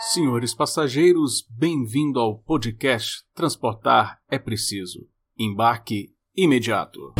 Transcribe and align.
Senhores 0.00 0.54
passageiros, 0.54 1.44
bem-vindo 1.50 2.20
ao 2.20 2.38
podcast 2.38 3.24
Transportar 3.34 4.20
é 4.30 4.38
Preciso. 4.38 5.08
Embarque 5.36 6.14
imediato. 6.36 7.14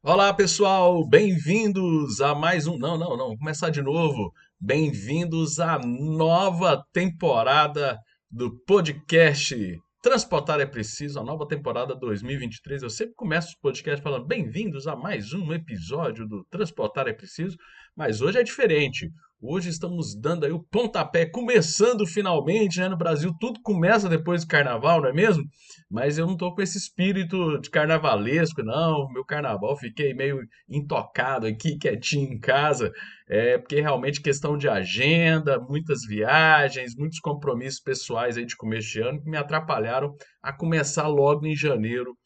Olá, 0.00 0.32
pessoal, 0.32 1.04
bem-vindos 1.04 2.20
a 2.20 2.32
mais 2.32 2.68
um. 2.68 2.78
Não, 2.78 2.96
não, 2.96 3.10
não, 3.16 3.24
vamos 3.26 3.38
começar 3.40 3.70
de 3.70 3.82
novo. 3.82 4.32
Bem-vindos 4.60 5.58
à 5.58 5.80
nova 5.80 6.84
temporada 6.92 7.98
do 8.30 8.56
podcast 8.64 9.56
Transportar 10.04 10.60
é 10.60 10.66
Preciso, 10.66 11.18
a 11.18 11.24
nova 11.24 11.48
temporada 11.48 11.94
2023. 11.94 12.82
Eu 12.82 12.90
sempre 12.90 13.14
começo 13.14 13.54
o 13.56 13.60
podcast 13.62 14.02
falando 14.02 14.26
bem-vindos 14.26 14.86
a 14.86 14.94
mais 14.94 15.32
um 15.32 15.50
episódio 15.50 16.28
do 16.28 16.44
Transportar 16.50 17.08
é 17.08 17.12
Preciso, 17.14 17.56
mas 17.96 18.20
hoje 18.20 18.38
é 18.38 18.42
diferente. 18.42 19.10
Hoje 19.46 19.68
estamos 19.68 20.18
dando 20.18 20.46
aí 20.46 20.52
o 20.52 20.58
pontapé, 20.58 21.26
começando 21.26 22.06
finalmente, 22.06 22.80
né? 22.80 22.88
No 22.88 22.96
Brasil 22.96 23.30
tudo 23.38 23.60
começa 23.60 24.08
depois 24.08 24.42
do 24.42 24.48
carnaval, 24.48 25.02
não 25.02 25.10
é 25.10 25.12
mesmo? 25.12 25.44
Mas 25.90 26.16
eu 26.16 26.26
não 26.26 26.34
tô 26.34 26.54
com 26.54 26.62
esse 26.62 26.78
espírito 26.78 27.60
de 27.60 27.68
carnavalesco, 27.68 28.62
não. 28.62 29.06
Meu 29.12 29.22
carnaval 29.22 29.76
fiquei 29.76 30.14
meio 30.14 30.40
intocado 30.66 31.46
aqui, 31.46 31.76
quietinho 31.76 32.32
em 32.32 32.40
casa, 32.40 32.90
é 33.28 33.58
porque 33.58 33.82
realmente 33.82 34.22
questão 34.22 34.56
de 34.56 34.66
agenda, 34.66 35.60
muitas 35.60 36.06
viagens, 36.06 36.96
muitos 36.96 37.20
compromissos 37.20 37.80
pessoais 37.80 38.38
aí 38.38 38.46
de 38.46 38.56
começo 38.56 38.88
de 38.92 39.02
ano 39.02 39.22
que 39.22 39.28
me 39.28 39.36
atrapalharam 39.36 40.16
a 40.42 40.54
começar 40.54 41.06
logo 41.06 41.44
em 41.44 41.54
janeiro 41.54 42.16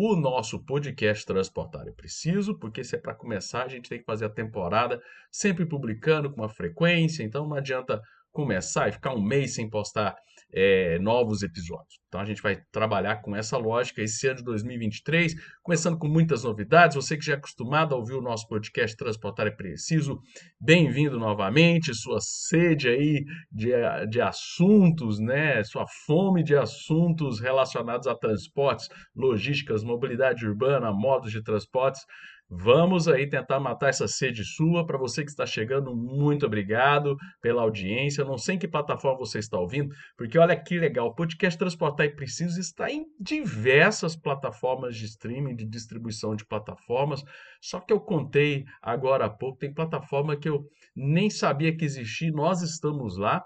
o 0.00 0.14
nosso 0.14 0.60
podcast 0.60 1.26
Transportar 1.26 1.88
é 1.88 1.90
Preciso, 1.90 2.56
porque 2.56 2.84
se 2.84 2.94
é 2.94 2.98
para 3.00 3.16
começar, 3.16 3.64
a 3.64 3.68
gente 3.68 3.88
tem 3.88 3.98
que 3.98 4.04
fazer 4.04 4.26
a 4.26 4.30
temporada 4.30 5.02
sempre 5.28 5.66
publicando 5.66 6.30
com 6.30 6.40
uma 6.40 6.48
frequência, 6.48 7.24
então 7.24 7.48
não 7.48 7.56
adianta 7.56 8.00
começar 8.30 8.88
e 8.88 8.92
ficar 8.92 9.12
um 9.12 9.20
mês 9.20 9.56
sem 9.56 9.68
postar 9.68 10.14
é, 10.52 10.98
novos 10.98 11.42
episódios. 11.42 11.98
Então 12.08 12.20
a 12.20 12.24
gente 12.24 12.40
vai 12.40 12.60
trabalhar 12.72 13.16
com 13.16 13.36
essa 13.36 13.58
lógica 13.58 14.02
esse 14.02 14.26
ano 14.26 14.38
de 14.38 14.44
2023, 14.44 15.34
começando 15.62 15.98
com 15.98 16.08
muitas 16.08 16.44
novidades. 16.44 16.96
Você 16.96 17.16
que 17.16 17.24
já 17.24 17.34
é 17.34 17.36
acostumado 17.36 17.94
a 17.94 17.98
ouvir 17.98 18.14
o 18.14 18.22
nosso 18.22 18.48
podcast 18.48 18.96
Transportar 18.96 19.46
é 19.46 19.50
Preciso, 19.50 20.18
bem-vindo 20.58 21.18
novamente. 21.18 21.94
Sua 21.94 22.18
sede 22.20 22.88
aí 22.88 23.24
de, 23.52 23.72
de 24.08 24.20
assuntos, 24.20 25.18
né? 25.18 25.62
Sua 25.64 25.84
fome 26.06 26.42
de 26.42 26.56
assuntos 26.56 27.40
relacionados 27.40 28.06
a 28.06 28.14
transportes, 28.14 28.88
logísticas, 29.14 29.84
mobilidade 29.84 30.46
urbana, 30.46 30.90
modos 30.90 31.30
de 31.30 31.42
transportes 31.42 32.02
Vamos 32.50 33.06
aí 33.06 33.28
tentar 33.28 33.60
matar 33.60 33.90
essa 33.90 34.08
sede 34.08 34.42
sua. 34.42 34.86
Para 34.86 34.96
você 34.96 35.22
que 35.22 35.28
está 35.28 35.44
chegando, 35.44 35.94
muito 35.94 36.46
obrigado 36.46 37.14
pela 37.42 37.60
audiência. 37.60 38.24
Não 38.24 38.38
sei 38.38 38.54
em 38.54 38.58
que 38.58 38.66
plataforma 38.66 39.18
você 39.18 39.38
está 39.38 39.58
ouvindo, 39.58 39.94
porque 40.16 40.38
olha 40.38 40.56
que 40.56 40.78
legal, 40.78 41.08
o 41.08 41.14
podcast 41.14 41.58
Transportar 41.58 42.06
e 42.06 42.16
Preciso 42.16 42.58
está 42.58 42.90
em 42.90 43.04
diversas 43.20 44.16
plataformas 44.16 44.96
de 44.96 45.04
streaming, 45.04 45.56
de 45.56 45.66
distribuição 45.66 46.34
de 46.34 46.46
plataformas. 46.46 47.22
Só 47.60 47.80
que 47.80 47.92
eu 47.92 48.00
contei 48.00 48.64
agora 48.80 49.26
há 49.26 49.30
pouco, 49.30 49.58
tem 49.58 49.74
plataforma 49.74 50.34
que 50.34 50.48
eu 50.48 50.64
nem 50.96 51.28
sabia 51.28 51.76
que 51.76 51.84
existia, 51.84 52.32
nós 52.32 52.62
estamos 52.62 53.18
lá, 53.18 53.44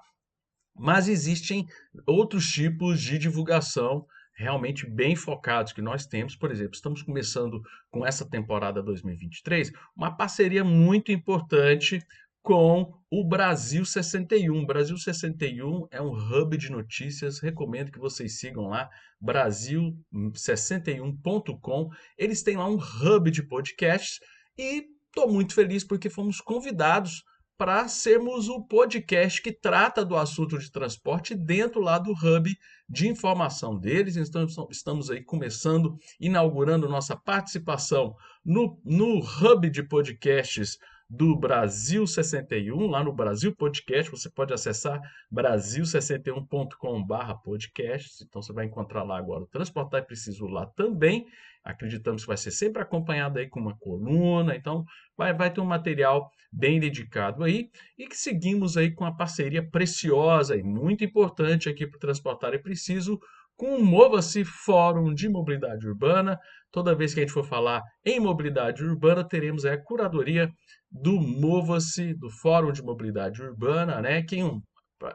mas 0.76 1.08
existem 1.08 1.66
outros 2.06 2.46
tipos 2.46 3.00
de 3.00 3.18
divulgação 3.18 4.06
realmente 4.42 4.84
bem 4.86 5.14
focados 5.14 5.72
que 5.72 5.80
nós 5.80 6.04
temos, 6.04 6.34
por 6.34 6.50
exemplo, 6.50 6.74
estamos 6.74 7.00
começando 7.02 7.62
com 7.90 8.04
essa 8.04 8.28
temporada 8.28 8.82
2023, 8.82 9.70
uma 9.96 10.10
parceria 10.10 10.64
muito 10.64 11.12
importante 11.12 12.04
com 12.42 12.92
o 13.08 13.24
Brasil 13.24 13.84
61. 13.84 14.66
Brasil 14.66 14.98
61 14.98 15.86
é 15.90 16.02
um 16.02 16.12
hub 16.12 16.56
de 16.56 16.72
notícias, 16.72 17.38
recomendo 17.38 17.92
que 17.92 18.00
vocês 18.00 18.40
sigam 18.40 18.66
lá, 18.68 18.90
brasil61.com. 19.22 21.90
Eles 22.18 22.42
têm 22.42 22.56
lá 22.56 22.68
um 22.68 22.78
hub 22.78 23.30
de 23.30 23.44
podcasts 23.44 24.18
e 24.58 24.88
estou 25.06 25.32
muito 25.32 25.54
feliz 25.54 25.84
porque 25.84 26.10
fomos 26.10 26.40
convidados 26.40 27.22
para 27.62 27.86
sermos 27.86 28.48
o 28.48 28.60
podcast 28.60 29.40
que 29.40 29.52
trata 29.52 30.04
do 30.04 30.16
assunto 30.16 30.58
de 30.58 30.68
transporte 30.68 31.32
dentro 31.32 31.80
lá 31.80 31.96
do 31.96 32.10
hub 32.10 32.58
de 32.88 33.06
informação 33.06 33.78
deles. 33.78 34.16
Então, 34.16 34.44
estamos 34.68 35.08
aí 35.08 35.22
começando, 35.22 35.96
inaugurando 36.18 36.88
nossa 36.88 37.14
participação 37.14 38.16
no, 38.44 38.80
no 38.84 39.20
hub 39.20 39.70
de 39.70 39.80
podcasts 39.80 40.76
do 41.14 41.36
Brasil 41.36 42.06
61, 42.06 42.86
lá 42.86 43.04
no 43.04 43.12
Brasil 43.12 43.54
Podcast, 43.54 44.10
você 44.10 44.30
pode 44.30 44.54
acessar 44.54 44.98
brasil61.com/podcast. 45.30 48.24
Então 48.24 48.40
você 48.40 48.54
vai 48.54 48.64
encontrar 48.64 49.02
lá 49.02 49.18
agora 49.18 49.42
o 49.42 49.46
Transportar 49.46 50.00
e 50.00 50.06
Preciso 50.06 50.46
lá 50.46 50.64
também. 50.64 51.26
Acreditamos 51.62 52.22
que 52.22 52.28
vai 52.28 52.38
ser 52.38 52.50
sempre 52.50 52.80
acompanhado 52.80 53.38
aí 53.38 53.46
com 53.46 53.60
uma 53.60 53.76
coluna, 53.76 54.56
então 54.56 54.86
vai, 55.14 55.34
vai 55.34 55.52
ter 55.52 55.60
um 55.60 55.66
material 55.66 56.30
bem 56.50 56.80
dedicado 56.80 57.44
aí 57.44 57.68
e 57.98 58.06
que 58.06 58.16
seguimos 58.16 58.78
aí 58.78 58.90
com 58.90 59.04
a 59.04 59.12
parceria 59.12 59.62
preciosa 59.62 60.56
e 60.56 60.62
muito 60.62 61.04
importante 61.04 61.68
aqui 61.68 61.86
para 61.86 61.98
o 61.98 62.00
Transportar 62.00 62.54
é 62.54 62.58
Preciso 62.58 63.20
com 63.62 63.76
o 63.76 63.84
Mova-se 63.84 64.44
Fórum 64.44 65.14
de 65.14 65.28
Mobilidade 65.28 65.86
Urbana. 65.86 66.36
Toda 66.72 66.96
vez 66.96 67.14
que 67.14 67.20
a 67.20 67.22
gente 67.22 67.32
for 67.32 67.44
falar 67.44 67.80
em 68.04 68.18
mobilidade 68.18 68.82
urbana, 68.82 69.22
teremos 69.22 69.64
a 69.64 69.78
curadoria 69.78 70.50
do 70.90 71.12
Mova-se, 71.20 72.12
do 72.14 72.28
Fórum 72.28 72.72
de 72.72 72.82
Mobilidade 72.82 73.40
Urbana, 73.40 74.00
né? 74.00 74.20
Quem, 74.24 74.60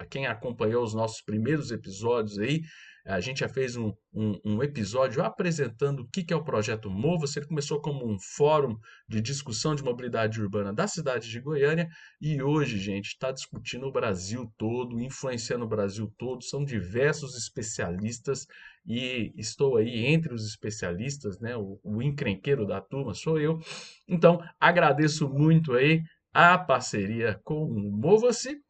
quem 0.09 0.27
acompanhou 0.27 0.81
os 0.81 0.93
nossos 0.93 1.21
primeiros 1.21 1.71
episódios 1.71 2.39
aí 2.39 2.61
a 3.07 3.19
gente 3.21 3.39
já 3.39 3.47
fez 3.47 3.77
um, 3.77 3.93
um, 4.13 4.39
um 4.43 4.63
episódio 4.63 5.23
apresentando 5.23 6.01
o 6.01 6.07
que, 6.07 6.33
é 6.33 6.35
o 6.35 6.43
projeto 6.43 6.89
Mova-se. 6.89 7.39
Ele 7.39 7.47
começou 7.47 7.81
como 7.81 8.05
um 8.05 8.19
fórum 8.19 8.77
de 9.07 9.21
discussão 9.21 9.73
de 9.73 9.83
mobilidade 9.83 10.41
urbana 10.41 10.73
da 10.73 10.87
cidade 10.87 11.29
de 11.29 11.39
Goiânia 11.39 11.87
e 12.19 12.41
hoje, 12.41 12.77
gente, 12.77 13.07
está 13.07 13.31
discutindo 13.31 13.85
o 13.87 13.91
Brasil 13.91 14.51
todo, 14.57 14.99
influenciando 14.99 15.63
o 15.63 15.69
Brasil 15.69 16.13
todo. 16.17 16.43
São 16.43 16.65
diversos 16.65 17.37
especialistas 17.37 18.45
e 18.85 19.33
estou 19.37 19.77
aí 19.77 20.05
entre 20.05 20.33
os 20.33 20.45
especialistas, 20.45 21.39
né? 21.39 21.55
O, 21.55 21.79
o 21.83 22.01
encrenqueiro 22.01 22.67
da 22.67 22.81
turma 22.81 23.13
sou 23.13 23.39
eu. 23.39 23.59
Então, 24.07 24.41
agradeço 24.59 25.29
muito 25.29 25.73
aí 25.73 26.01
a 26.33 26.57
parceria 26.57 27.39
com 27.43 27.63
o 27.63 27.91
Mova-se 27.91 28.61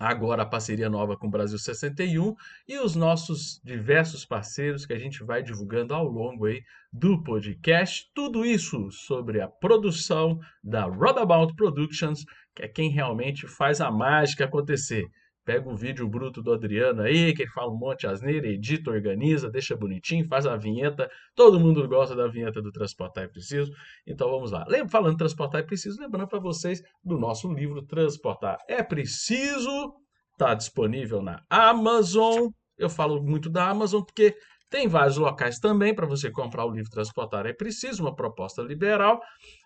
agora 0.00 0.44
a 0.44 0.46
parceria 0.46 0.88
nova 0.88 1.14
com 1.14 1.26
o 1.26 1.30
Brasil 1.30 1.58
61 1.58 2.34
e 2.66 2.78
os 2.78 2.96
nossos 2.96 3.60
diversos 3.62 4.24
parceiros 4.24 4.86
que 4.86 4.94
a 4.94 4.98
gente 4.98 5.22
vai 5.22 5.42
divulgando 5.42 5.94
ao 5.94 6.06
longo 6.06 6.46
aí 6.46 6.62
do 6.90 7.22
podcast. 7.22 8.10
Tudo 8.14 8.42
isso 8.42 8.90
sobre 8.90 9.42
a 9.42 9.48
produção 9.48 10.40
da 10.64 10.84
Rodabout 10.84 11.54
Productions, 11.54 12.24
que 12.54 12.62
é 12.62 12.68
quem 12.68 12.90
realmente 12.90 13.46
faz 13.46 13.78
a 13.82 13.90
mágica 13.90 14.46
acontecer. 14.46 15.04
Pega 15.50 15.68
o 15.68 15.74
vídeo 15.74 16.08
bruto 16.08 16.40
do 16.40 16.52
Adriano 16.52 17.02
aí, 17.02 17.34
que 17.34 17.42
ele 17.42 17.50
fala 17.50 17.72
um 17.72 17.76
monte 17.76 18.02
de 18.02 18.06
asneira, 18.06 18.46
edita, 18.46 18.88
organiza, 18.88 19.50
deixa 19.50 19.76
bonitinho, 19.76 20.24
faz 20.28 20.46
a 20.46 20.56
vinheta. 20.56 21.10
Todo 21.34 21.58
mundo 21.58 21.88
gosta 21.88 22.14
da 22.14 22.28
vinheta 22.28 22.62
do 22.62 22.70
Transportar 22.70 23.24
é 23.24 23.26
Preciso. 23.26 23.72
Então 24.06 24.30
vamos 24.30 24.52
lá. 24.52 24.64
Lembra, 24.68 24.88
falando 24.90 25.16
Transportar 25.16 25.62
é 25.62 25.64
Preciso, 25.64 26.00
lembrando 26.00 26.28
para 26.28 26.38
vocês 26.38 26.80
do 27.02 27.18
nosso 27.18 27.52
livro 27.52 27.82
Transportar 27.82 28.58
é 28.68 28.80
Preciso. 28.80 29.92
Está 30.30 30.54
disponível 30.54 31.20
na 31.20 31.42
Amazon. 31.50 32.50
Eu 32.78 32.88
falo 32.88 33.20
muito 33.20 33.50
da 33.50 33.68
Amazon 33.70 34.02
porque 34.02 34.36
tem 34.70 34.86
vários 34.86 35.16
locais 35.16 35.58
também 35.58 35.92
para 35.92 36.06
você 36.06 36.30
comprar 36.30 36.64
o 36.64 36.70
livro 36.70 36.88
Transportar 36.90 37.44
é 37.44 37.52
preciso, 37.52 38.02
uma 38.04 38.14
proposta 38.14 38.62
liberal. 38.62 39.20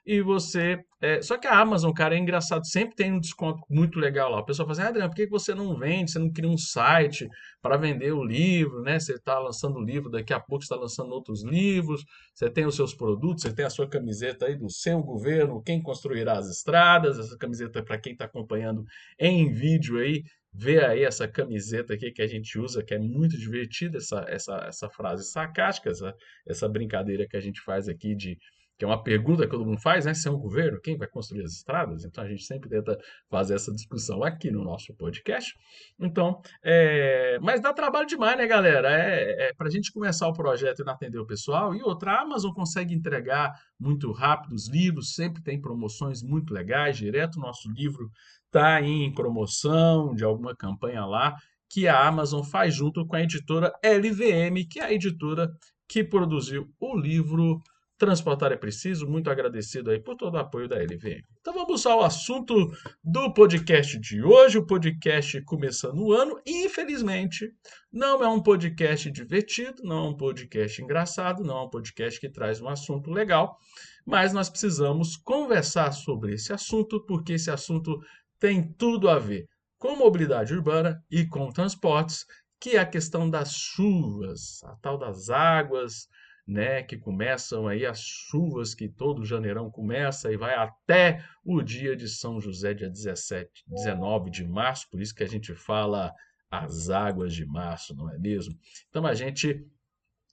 E 0.07 0.23
você. 0.23 0.83
É... 1.01 1.21
Só 1.21 1.37
que 1.37 1.47
a 1.47 1.59
Amazon, 1.59 1.93
cara, 1.93 2.15
é 2.15 2.19
engraçado, 2.19 2.67
sempre 2.67 2.95
tem 2.95 3.13
um 3.13 3.21
desconto 3.21 3.63
muito 3.69 3.99
legal 3.99 4.31
lá. 4.31 4.41
O 4.41 4.45
pessoal 4.45 4.67
fala 4.67 4.79
assim: 4.81 4.89
Adriano, 4.89 5.11
por 5.11 5.17
que 5.17 5.27
você 5.27 5.55
não 5.55 5.79
vende? 5.79 6.11
Você 6.11 6.19
não 6.19 6.33
cria 6.33 6.49
um 6.49 6.57
site 6.57 7.29
para 7.61 7.77
vender 7.77 8.13
o 8.13 8.25
livro, 8.25 8.83
né? 8.83 8.99
Você 8.99 9.15
está 9.15 9.39
lançando 9.39 9.77
o 9.77 9.85
livro, 9.85 10.11
daqui 10.11 10.33
a 10.33 10.41
pouco 10.41 10.63
está 10.63 10.77
lançando 10.77 11.13
outros 11.13 11.45
livros, 11.45 12.03
você 12.35 12.49
tem 12.49 12.65
os 12.67 12.75
seus 12.75 12.95
produtos, 12.95 13.43
você 13.43 13.55
tem 13.55 13.65
a 13.65 13.71
sua 13.71 13.89
camiseta 13.89 14.47
aí 14.47 14.57
do 14.57 14.71
seu 14.71 15.03
governo, 15.03 15.63
quem 15.63 15.83
construirá 15.83 16.39
as 16.39 16.49
estradas, 16.49 17.19
essa 17.19 17.37
camiseta 17.37 17.79
é 17.79 17.83
para 17.83 17.99
quem 17.99 18.13
está 18.13 18.25
acompanhando 18.25 18.85
em 19.19 19.53
vídeo 19.53 19.99
aí, 19.99 20.23
vê 20.55 20.85
aí 20.85 21.03
essa 21.03 21.27
camiseta 21.27 21.95
aqui 21.95 22.13
que 22.13 22.23
a 22.23 22.27
gente 22.27 22.59
usa, 22.59 22.83
que 22.83 22.95
é 22.95 22.99
muito 22.99 23.37
divertida, 23.37 23.99
essa, 23.99 24.25
essa, 24.29 24.57
essa 24.69 24.89
frase 24.89 25.25
sarcástica, 25.25 25.91
essa, 25.91 26.15
essa 26.47 26.69
brincadeira 26.69 27.27
que 27.27 27.37
a 27.37 27.41
gente 27.41 27.61
faz 27.61 27.89
aqui 27.89 28.15
de, 28.15 28.39
que 28.77 28.85
é 28.85 28.89
uma 28.89 29.03
pergunta 29.03 29.45
que 29.45 29.51
todo 29.51 29.65
mundo 29.65 29.81
faz, 29.81 30.05
né? 30.05 30.15
Se 30.15 30.27
é 30.27 30.31
um 30.31 30.39
governo, 30.39 30.81
quem 30.81 30.97
vai 30.97 31.07
construir 31.09 31.45
as 31.45 31.53
estradas? 31.53 32.05
Então 32.05 32.25
a 32.25 32.29
gente 32.29 32.45
sempre 32.45 32.69
tenta 32.69 32.99
fazer 33.31 33.55
essa 33.55 33.73
discussão 33.73 34.23
aqui 34.25 34.51
no 34.51 34.65
nosso 34.65 34.95
podcast. 34.95 35.53
Então, 35.99 36.41
é... 36.63 37.39
mas 37.41 37.61
dá 37.61 37.73
trabalho 37.73 38.07
demais, 38.07 38.37
né, 38.37 38.47
galera? 38.47 38.91
É, 38.91 39.49
é 39.49 39.55
para 39.55 39.69
a 39.69 39.71
gente 39.71 39.93
começar 39.93 40.27
o 40.29 40.33
projeto 40.33 40.81
e 40.81 40.85
não 40.85 40.93
atender 40.93 41.19
o 41.19 41.27
pessoal. 41.27 41.75
E 41.75 41.83
outra, 41.83 42.13
a 42.13 42.23
Amazon 42.23 42.53
consegue 42.53 42.95
entregar 42.95 43.53
muito 43.79 44.11
rápido 44.13 44.55
os 44.55 44.69
livros, 44.69 45.15
sempre 45.15 45.43
tem 45.43 45.61
promoções 45.61 46.23
muito 46.23 46.53
legais. 46.53 46.97
Direto 46.97 47.37
o 47.37 47.41
nosso 47.41 47.71
livro 47.71 48.11
está 48.47 48.81
em 48.81 49.13
promoção 49.13 50.15
de 50.15 50.25
alguma 50.25 50.55
campanha 50.55 51.05
lá 51.05 51.37
que 51.71 51.89
a 51.89 52.07
Amazon 52.07 52.43
faz 52.43 52.73
junto 52.73 53.05
com 53.05 53.17
a 53.17 53.23
editora 53.23 53.73
LVM, 53.85 54.65
que 54.71 54.79
é 54.79 54.85
a 54.85 54.93
editora 54.93 55.49
que 55.89 56.05
produziu 56.05 56.69
o 56.81 56.97
livro 56.97 57.61
Transportar 57.97 58.51
é 58.51 58.57
Preciso. 58.57 59.07
Muito 59.07 59.31
agradecido 59.31 59.91
aí 59.91 60.01
por 60.01 60.17
todo 60.17 60.35
o 60.35 60.39
apoio 60.39 60.69
da 60.69 60.77
LVM. 60.77 61.23
Então 61.41 61.55
vamos 61.55 61.87
ao 61.87 62.03
assunto 62.03 62.73
do 63.03 63.33
podcast 63.33 63.99
de 64.01 64.23
hoje. 64.23 64.59
O 64.59 64.67
podcast 64.67 65.41
começando 65.43 66.01
o 66.01 66.13
ano. 66.13 66.41
Infelizmente, 66.45 67.53
não 67.93 68.23
é 68.23 68.29
um 68.29 68.43
podcast 68.43 69.11
divertido, 69.11 69.83
não 69.85 70.07
é 70.07 70.09
um 70.09 70.17
podcast 70.17 70.83
engraçado, 70.83 71.45
não 71.45 71.59
é 71.59 71.63
um 71.63 71.71
podcast 71.71 72.19
que 72.19 72.29
traz 72.29 72.61
um 72.61 72.69
assunto 72.69 73.11
legal. 73.11 73.57
Mas 74.05 74.33
nós 74.33 74.51
precisamos 74.51 75.17
conversar 75.17 75.93
sobre 75.93 76.35
esse 76.35 76.53
assunto, 76.53 77.05
porque 77.07 77.35
esse 77.35 77.51
assunto 77.51 78.01
tem 78.41 78.73
tudo 78.77 79.09
a 79.09 79.19
ver 79.19 79.47
com 79.79 79.97
mobilidade 79.97 80.53
urbana 80.53 81.03
e 81.11 81.27
com 81.27 81.53
transportes, 81.53 82.27
que 82.59 82.71
é 82.71 82.79
a 82.79 82.87
questão 82.87 83.29
das 83.29 83.55
chuvas, 83.55 84.63
a 84.65 84.75
tal 84.77 84.99
das 84.99 85.31
águas 85.31 86.09
né, 86.47 86.83
que 86.83 86.97
começam 86.97 87.67
aí 87.67 87.87
as 87.87 88.01
chuvas 88.01 88.75
que 88.75 88.89
todo 88.89 89.25
janeirão 89.25 89.71
começa 89.71 90.31
e 90.31 90.37
vai 90.37 90.55
até 90.55 91.25
o 91.45 91.63
dia 91.63 91.97
de 91.97 92.09
São 92.09 92.41
José, 92.41 92.75
dia 92.75 92.91
17, 92.91 93.51
19 93.67 94.31
de 94.31 94.47
março, 94.47 94.89
por 94.91 95.01
isso 95.01 95.15
que 95.15 95.23
a 95.23 95.29
gente 95.29 95.55
fala 95.55 96.13
as 96.51 96.91
águas 96.91 97.35
de 97.35 97.47
março, 97.47 97.95
não 97.95 98.11
é 98.11 98.19
mesmo? 98.19 98.55
Então 98.89 99.07
a 99.07 99.15
gente 99.15 99.65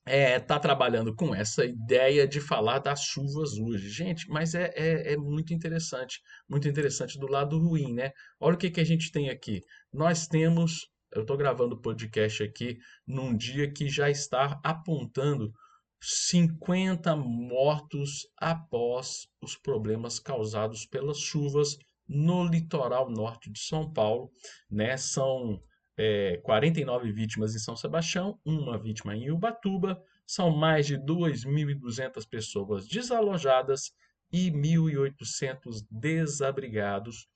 está 0.06 0.12
é, 0.12 0.40
tá 0.40 0.60
trabalhando 0.60 1.16
com 1.16 1.34
essa 1.34 1.64
ideia 1.64 2.28
de 2.28 2.42
falar 2.42 2.80
das 2.80 3.02
chuvas 3.04 3.58
hoje. 3.58 3.90
Gente, 3.90 4.28
mas 4.30 4.56
é, 4.56 4.72
é, 4.76 5.14
é, 5.14 5.18
muito 5.18 5.54
interessante, 5.54 6.20
muito 6.50 6.68
interessante 6.68 7.20
do 7.20 7.28
lado 7.28 7.58
ruim, 7.58 7.94
né? 7.94 8.12
Olha 8.40 8.56
o 8.56 8.58
que, 8.58 8.70
que 8.70 8.82
a 8.82 8.86
gente 8.86 9.12
tem 9.12 9.30
aqui. 9.30 9.62
Nós 9.94 10.28
temos, 10.28 10.88
eu 11.14 11.22
estou 11.22 11.38
gravando 11.38 11.76
o 11.76 11.82
podcast 11.82 12.44
aqui 12.44 12.78
num 13.08 13.36
dia 13.36 13.72
que 13.72 13.88
já 13.90 14.10
está 14.10 14.60
apontando 14.64 15.52
50 16.02 17.16
mortos 17.16 18.28
após 18.38 19.28
os 19.42 19.56
problemas 19.56 20.20
causados 20.20 20.86
pelas 20.86 21.20
chuvas 21.20 21.78
no 22.08 22.44
litoral 22.44 23.10
norte 23.10 23.52
de 23.52 23.60
São 23.60 23.92
Paulo. 23.94 24.32
Né? 24.70 24.98
São 24.98 25.62
é, 25.98 26.38
49 26.44 27.12
vítimas 27.12 27.56
em 27.56 27.60
São 27.60 27.76
Sebastião, 27.76 28.40
uma 28.44 28.82
vítima 28.82 29.16
em 29.16 29.30
Ubatuba, 29.30 30.02
são 30.26 30.50
mais 30.50 30.88
de 30.88 30.98
2.200 30.98 32.28
pessoas 32.28 32.88
desalojadas 32.88 33.92
e 34.32 34.50
1.800 34.50 35.86
desabrigados. 35.92 37.28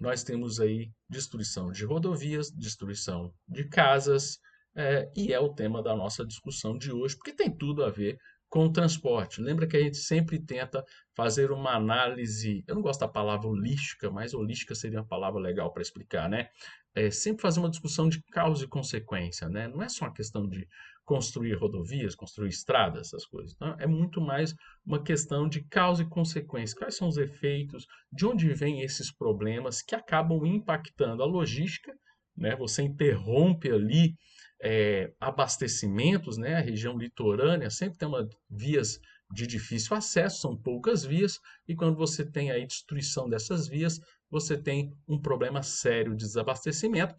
Nós 0.00 0.24
temos 0.24 0.58
aí 0.60 0.90
destruição 1.08 1.70
de 1.70 1.84
rodovias, 1.84 2.50
destruição 2.50 3.32
de 3.48 3.64
casas, 3.68 4.38
é, 4.74 5.10
e 5.16 5.32
é 5.32 5.40
o 5.40 5.52
tema 5.52 5.82
da 5.82 5.94
nossa 5.94 6.24
discussão 6.24 6.76
de 6.76 6.92
hoje, 6.92 7.16
porque 7.16 7.34
tem 7.34 7.50
tudo 7.50 7.84
a 7.84 7.90
ver 7.90 8.18
com 8.52 8.66
o 8.66 8.72
transporte. 8.72 9.40
Lembra 9.40 9.66
que 9.66 9.76
a 9.76 9.80
gente 9.80 9.96
sempre 9.96 10.38
tenta 10.38 10.84
fazer 11.16 11.50
uma 11.50 11.74
análise, 11.74 12.62
eu 12.66 12.74
não 12.74 12.82
gosto 12.82 13.00
da 13.00 13.08
palavra 13.08 13.48
holística, 13.48 14.10
mas 14.10 14.34
holística 14.34 14.74
seria 14.74 15.00
uma 15.00 15.06
palavra 15.08 15.40
legal 15.40 15.72
para 15.72 15.80
explicar, 15.80 16.28
né? 16.28 16.48
É 16.94 17.10
sempre 17.10 17.40
fazer 17.40 17.60
uma 17.60 17.70
discussão 17.70 18.10
de 18.10 18.22
causa 18.24 18.64
e 18.64 18.68
consequência, 18.68 19.48
né? 19.48 19.68
Não 19.68 19.82
é 19.82 19.88
só 19.88 20.04
uma 20.04 20.12
questão 20.12 20.46
de 20.46 20.68
construir 21.02 21.54
rodovias, 21.54 22.14
construir 22.14 22.50
estradas, 22.50 23.08
essas 23.08 23.24
coisas. 23.24 23.56
É 23.78 23.86
muito 23.86 24.20
mais 24.20 24.54
uma 24.84 25.02
questão 25.02 25.48
de 25.48 25.64
causa 25.64 26.02
e 26.02 26.08
consequência. 26.08 26.76
Quais 26.76 26.94
são 26.94 27.08
os 27.08 27.16
efeitos? 27.16 27.86
De 28.12 28.26
onde 28.26 28.52
vêm 28.52 28.82
esses 28.82 29.10
problemas 29.10 29.80
que 29.80 29.94
acabam 29.94 30.44
impactando 30.44 31.22
a 31.22 31.26
logística? 31.26 31.92
Né? 32.36 32.54
Você 32.56 32.82
interrompe 32.82 33.70
ali 33.70 34.14
é, 34.62 35.12
abastecimentos, 35.20 36.38
né? 36.38 36.54
A 36.54 36.60
região 36.60 36.96
litorânea 36.96 37.68
sempre 37.68 37.98
tem 37.98 38.06
uma, 38.06 38.28
vias 38.48 39.00
de 39.32 39.46
difícil 39.46 39.96
acesso, 39.96 40.40
são 40.40 40.56
poucas 40.56 41.04
vias, 41.04 41.40
e 41.66 41.74
quando 41.74 41.96
você 41.96 42.24
tem 42.24 42.50
aí 42.50 42.66
destruição 42.66 43.28
dessas 43.28 43.66
vias, 43.66 43.98
você 44.30 44.56
tem 44.56 44.92
um 45.08 45.20
problema 45.20 45.62
sério 45.62 46.14
de 46.14 46.24
desabastecimento. 46.24 47.14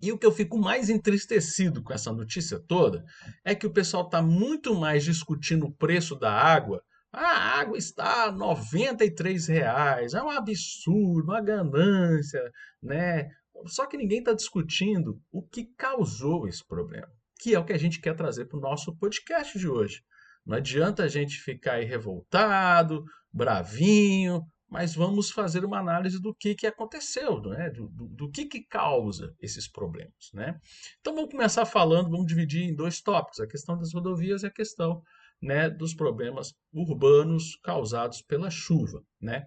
E 0.00 0.12
o 0.12 0.18
que 0.18 0.26
eu 0.26 0.32
fico 0.32 0.58
mais 0.58 0.88
entristecido 0.88 1.82
com 1.82 1.92
essa 1.92 2.12
notícia 2.12 2.58
toda 2.58 3.04
é 3.44 3.54
que 3.54 3.66
o 3.66 3.72
pessoal 3.72 4.04
está 4.04 4.22
muito 4.22 4.74
mais 4.74 5.04
discutindo 5.04 5.66
o 5.66 5.72
preço 5.72 6.14
da 6.14 6.32
água. 6.32 6.82
a 7.12 7.60
água 7.60 7.78
está 7.78 8.30
93 8.30 9.46
reais, 9.46 10.14
é 10.14 10.22
um 10.22 10.30
absurdo, 10.30 11.30
uma 11.30 11.40
ganância, 11.40 12.42
né? 12.82 13.30
Só 13.66 13.86
que 13.86 13.96
ninguém 13.96 14.18
está 14.20 14.32
discutindo 14.32 15.20
o 15.30 15.42
que 15.42 15.64
causou 15.76 16.46
esse 16.46 16.64
problema, 16.66 17.08
que 17.40 17.54
é 17.54 17.58
o 17.58 17.64
que 17.64 17.72
a 17.72 17.78
gente 17.78 18.00
quer 18.00 18.14
trazer 18.14 18.46
para 18.46 18.58
o 18.58 18.62
nosso 18.62 18.96
podcast 18.96 19.58
de 19.58 19.68
hoje. 19.68 20.02
Não 20.44 20.56
adianta 20.56 21.02
a 21.02 21.08
gente 21.08 21.40
ficar 21.40 21.74
aí 21.74 21.84
revoltado, 21.84 23.04
bravinho, 23.32 24.42
mas 24.68 24.94
vamos 24.94 25.30
fazer 25.30 25.64
uma 25.64 25.78
análise 25.78 26.20
do 26.20 26.34
que, 26.34 26.54
que 26.54 26.66
aconteceu, 26.66 27.40
né? 27.40 27.70
do, 27.70 27.88
do, 27.88 28.08
do 28.08 28.30
que, 28.30 28.46
que 28.46 28.64
causa 28.64 29.34
esses 29.40 29.68
problemas. 29.68 30.30
Né? 30.32 30.58
Então 31.00 31.14
vamos 31.14 31.30
começar 31.30 31.64
falando, 31.66 32.10
vamos 32.10 32.26
dividir 32.26 32.62
em 32.62 32.74
dois 32.74 33.00
tópicos, 33.00 33.40
a 33.40 33.46
questão 33.46 33.76
das 33.78 33.92
rodovias 33.92 34.42
e 34.42 34.46
a 34.46 34.50
questão 34.50 35.02
né, 35.40 35.70
dos 35.70 35.94
problemas 35.94 36.54
urbanos 36.72 37.56
causados 37.62 38.22
pela 38.22 38.50
chuva. 38.50 39.02
Né? 39.20 39.46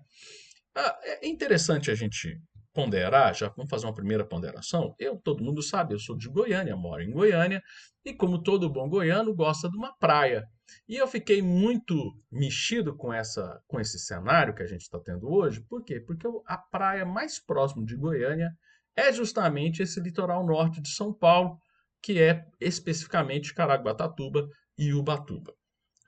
Ah, 0.75 0.99
é 1.03 1.27
interessante 1.27 1.91
a 1.91 1.95
gente 1.95 2.39
ponderar, 2.79 3.35
já 3.35 3.49
vamos 3.49 3.69
fazer 3.69 3.85
uma 3.85 3.93
primeira 3.93 4.25
ponderação. 4.25 4.95
Eu, 4.97 5.17
todo 5.17 5.43
mundo 5.43 5.61
sabe, 5.61 5.93
eu 5.93 5.99
sou 5.99 6.15
de 6.15 6.29
Goiânia, 6.29 6.77
moro 6.77 7.03
em 7.03 7.11
Goiânia, 7.11 7.61
e 8.05 8.13
como 8.13 8.41
todo 8.41 8.71
bom 8.71 8.87
goiano, 8.87 9.35
gosta 9.35 9.69
de 9.69 9.75
uma 9.75 9.93
praia. 9.97 10.45
E 10.87 10.95
eu 10.95 11.05
fiquei 11.05 11.41
muito 11.41 11.93
mexido 12.31 12.95
com, 12.95 13.11
essa, 13.11 13.59
com 13.67 13.81
esse 13.81 13.99
cenário 13.99 14.55
que 14.55 14.63
a 14.63 14.67
gente 14.67 14.81
está 14.81 14.97
tendo 14.97 15.29
hoje. 15.29 15.61
Por 15.67 15.83
quê? 15.83 15.99
Porque 15.99 16.25
a 16.45 16.57
praia 16.57 17.05
mais 17.05 17.37
próxima 17.43 17.83
de 17.85 17.97
Goiânia 17.97 18.49
é 18.95 19.11
justamente 19.11 19.83
esse 19.83 19.99
litoral 19.99 20.45
norte 20.45 20.81
de 20.81 20.89
São 20.89 21.13
Paulo, 21.13 21.57
que 22.01 22.21
é 22.21 22.45
especificamente 22.61 23.53
Caraguatatuba 23.53 24.47
e 24.77 24.93
Ubatuba. 24.93 25.53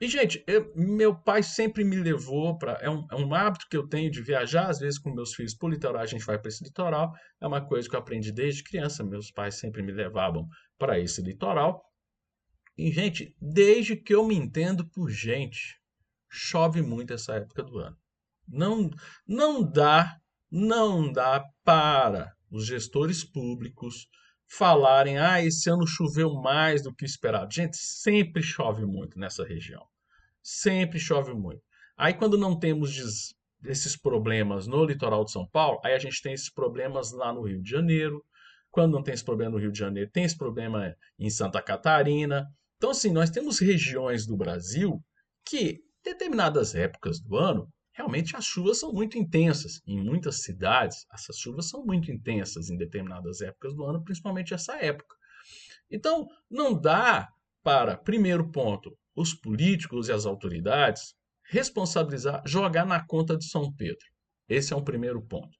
E, 0.02 0.08
gente, 0.08 0.42
eu, 0.48 0.72
meu 0.74 1.14
pai 1.14 1.44
sempre 1.44 1.84
me 1.84 1.94
levou 1.94 2.58
para. 2.58 2.72
É 2.82 2.90
um, 2.90 3.06
é 3.08 3.14
um 3.14 3.32
hábito 3.32 3.68
que 3.70 3.76
eu 3.76 3.86
tenho 3.86 4.10
de 4.10 4.20
viajar, 4.20 4.68
às 4.68 4.80
vezes 4.80 4.98
com 4.98 5.14
meus 5.14 5.32
filhos 5.32 5.54
para 5.54 5.68
o 5.68 5.70
litoral, 5.70 6.02
a 6.02 6.06
gente 6.06 6.24
vai 6.24 6.36
para 6.36 6.48
esse 6.48 6.64
litoral. 6.64 7.12
É 7.40 7.46
uma 7.46 7.64
coisa 7.64 7.88
que 7.88 7.94
eu 7.94 8.00
aprendi 8.00 8.32
desde 8.32 8.64
criança. 8.64 9.04
Meus 9.04 9.30
pais 9.30 9.60
sempre 9.60 9.80
me 9.80 9.92
levavam 9.92 10.48
para 10.76 10.98
esse 10.98 11.22
litoral. 11.22 11.84
E, 12.76 12.90
gente, 12.90 13.32
desde 13.40 13.94
que 13.94 14.12
eu 14.12 14.26
me 14.26 14.34
entendo 14.34 14.84
por 14.90 15.08
gente, 15.08 15.78
chove 16.28 16.82
muito 16.82 17.12
essa 17.12 17.36
época 17.36 17.62
do 17.62 17.78
ano. 17.78 17.96
Não, 18.48 18.90
não 19.24 19.62
dá, 19.62 20.16
não 20.50 21.12
dá 21.12 21.44
para 21.62 22.32
os 22.50 22.66
gestores 22.66 23.22
públicos 23.22 24.08
falarem, 24.48 25.18
ah, 25.18 25.40
esse 25.40 25.70
ano 25.70 25.86
choveu 25.86 26.34
mais 26.42 26.82
do 26.82 26.92
que 26.92 27.04
esperado. 27.04 27.54
Gente, 27.54 27.76
sempre 27.76 28.42
chove 28.42 28.84
muito 28.84 29.16
nessa 29.16 29.44
região. 29.44 29.91
Sempre 30.42 30.98
chove 30.98 31.32
muito. 31.32 31.62
Aí 31.96 32.14
quando 32.14 32.36
não 32.36 32.58
temos 32.58 33.34
esses 33.64 33.96
problemas 33.96 34.66
no 34.66 34.84
litoral 34.84 35.24
de 35.24 35.32
São 35.32 35.46
Paulo, 35.48 35.80
aí 35.84 35.94
a 35.94 35.98
gente 35.98 36.20
tem 36.20 36.32
esses 36.32 36.52
problemas 36.52 37.12
lá 37.12 37.32
no 37.32 37.42
Rio 37.42 37.62
de 37.62 37.70
Janeiro. 37.70 38.24
Quando 38.70 38.92
não 38.92 39.02
tem 39.02 39.14
esse 39.14 39.24
problema 39.24 39.52
no 39.52 39.58
Rio 39.58 39.70
de 39.70 39.78
Janeiro, 39.78 40.10
tem 40.10 40.24
esse 40.24 40.36
problema 40.36 40.94
em 41.18 41.30
Santa 41.30 41.60
Catarina. 41.60 42.46
Então, 42.76 42.90
assim, 42.90 43.12
nós 43.12 43.30
temos 43.30 43.60
regiões 43.60 44.26
do 44.26 44.36
Brasil 44.36 45.00
que, 45.44 45.80
determinadas 46.02 46.74
épocas 46.74 47.20
do 47.20 47.36
ano, 47.36 47.68
realmente 47.92 48.34
as 48.34 48.44
chuvas 48.44 48.80
são 48.80 48.92
muito 48.92 49.18
intensas. 49.18 49.80
Em 49.86 50.02
muitas 50.02 50.42
cidades, 50.42 51.04
essas 51.12 51.36
chuvas 51.36 51.68
são 51.68 51.84
muito 51.84 52.10
intensas 52.10 52.70
em 52.70 52.76
determinadas 52.76 53.40
épocas 53.40 53.74
do 53.74 53.84
ano, 53.84 54.02
principalmente 54.02 54.54
essa 54.54 54.76
época. 54.78 55.14
Então, 55.90 56.26
não 56.50 56.72
dá 56.72 57.28
para, 57.62 57.96
primeiro 57.96 58.50
ponto, 58.50 58.96
os 59.14 59.34
políticos 59.34 60.08
e 60.08 60.12
as 60.12 60.26
autoridades 60.26 61.14
responsabilizar, 61.50 62.42
jogar 62.46 62.86
na 62.86 63.04
conta 63.04 63.36
de 63.36 63.44
São 63.44 63.72
Pedro. 63.72 64.04
Esse 64.48 64.72
é 64.72 64.76
um 64.76 64.84
primeiro 64.84 65.20
ponto. 65.22 65.56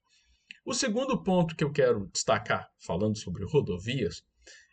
O 0.65 0.73
segundo 0.73 1.21
ponto 1.21 1.55
que 1.55 1.63
eu 1.63 1.71
quero 1.71 2.09
destacar, 2.11 2.67
falando 2.85 3.17
sobre 3.17 3.45
rodovias, 3.45 4.23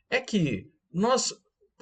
é 0.09 0.21
que 0.21 0.71
nós 0.93 1.33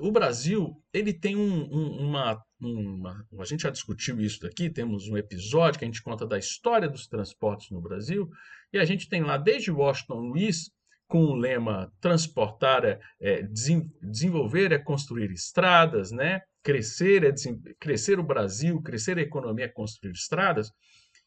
o 0.01 0.13
Brasil 0.13 0.81
ele 0.93 1.13
tem 1.13 1.37
um, 1.37 1.65
um, 1.73 2.09
uma, 2.09 2.41
uma, 2.61 3.27
A 3.39 3.45
gente 3.45 3.63
já 3.63 3.71
discutiu 3.71 4.21
isso 4.21 4.41
daqui, 4.41 4.71
temos 4.71 5.09
um 5.09 5.17
episódio 5.17 5.79
que 5.79 5.85
a 5.85 5.89
gente 5.89 6.03
conta 6.03 6.27
da 6.27 6.39
história 6.39 6.89
dos 6.89 7.07
transportes 7.07 7.71
no 7.71 7.81
Brasil, 7.81 8.29
e 8.73 8.79
a 8.79 8.85
gente 8.85 9.09
tem 9.09 9.23
lá 9.23 9.37
desde 9.37 9.71
Washington 9.71 10.21
Luiz, 10.21 10.71
com 11.09 11.25
o 11.25 11.35
lema 11.35 11.91
transportar 12.01 12.85
é, 12.85 13.01
é 13.21 13.43
desenvolver 13.43 14.73
é 14.73 14.79
construir 14.79 15.33
estradas, 15.33 16.13
né? 16.13 16.43
crescer 16.63 17.25
é 17.25 17.33
crescer 17.81 18.21
o 18.21 18.23
Brasil, 18.23 18.83
crescer 18.83 19.19
a 19.19 19.23
economia 19.23 19.65
é 19.65 19.69
construir 19.69 20.13
estradas, 20.13 20.71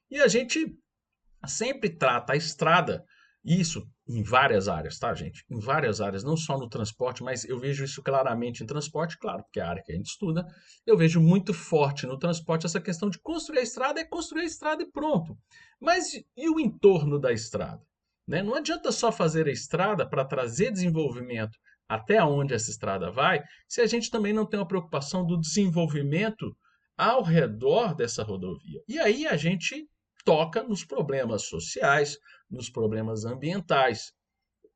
e 0.09 0.19
a 0.19 0.27
gente 0.27 0.77
sempre 1.47 1.89
trata 1.89 2.33
a 2.33 2.37
estrada 2.37 3.03
isso 3.43 3.83
em 4.07 4.21
várias 4.21 4.67
áreas, 4.67 4.99
tá, 4.99 5.13
gente? 5.15 5.43
Em 5.49 5.59
várias 5.59 5.99
áreas, 5.99 6.23
não 6.23 6.37
só 6.37 6.59
no 6.59 6.69
transporte, 6.69 7.23
mas 7.23 7.43
eu 7.43 7.57
vejo 7.57 7.83
isso 7.83 8.03
claramente 8.03 8.61
em 8.61 8.67
transporte, 8.67 9.17
claro, 9.17 9.43
porque 9.43 9.59
é 9.59 9.63
a 9.63 9.69
área 9.69 9.81
que 9.83 9.91
a 9.91 9.95
gente 9.95 10.11
estuda. 10.11 10.45
Eu 10.85 10.95
vejo 10.95 11.19
muito 11.19 11.53
forte 11.53 12.05
no 12.05 12.19
transporte 12.19 12.67
essa 12.67 12.79
questão 12.79 13.09
de 13.09 13.17
construir 13.19 13.59
a 13.59 13.63
estrada, 13.63 13.99
é 13.99 14.05
construir 14.05 14.43
a 14.43 14.45
estrada 14.45 14.83
e 14.83 14.91
pronto. 14.91 15.35
Mas 15.79 16.13
e 16.13 16.49
o 16.49 16.59
entorno 16.59 17.19
da 17.19 17.31
estrada? 17.31 17.81
Né? 18.27 18.41
Não 18.41 18.55
adianta 18.55 18.91
só 18.91 19.11
fazer 19.11 19.47
a 19.47 19.51
estrada 19.51 20.07
para 20.07 20.25
trazer 20.25 20.71
desenvolvimento 20.71 21.57
até 21.87 22.23
onde 22.23 22.53
essa 22.53 22.71
estrada 22.71 23.11
vai, 23.11 23.43
se 23.67 23.81
a 23.81 23.85
gente 23.85 24.09
também 24.09 24.31
não 24.31 24.45
tem 24.45 24.57
uma 24.57 24.67
preocupação 24.67 25.25
do 25.25 25.37
desenvolvimento 25.37 26.55
ao 26.97 27.21
redor 27.21 27.93
dessa 27.93 28.23
rodovia. 28.23 28.81
E 28.87 28.97
aí 28.97 29.27
a 29.27 29.35
gente 29.35 29.89
toca 30.23 30.63
nos 30.63 30.85
problemas 30.85 31.47
sociais, 31.47 32.17
nos 32.49 32.69
problemas 32.69 33.25
ambientais. 33.25 34.13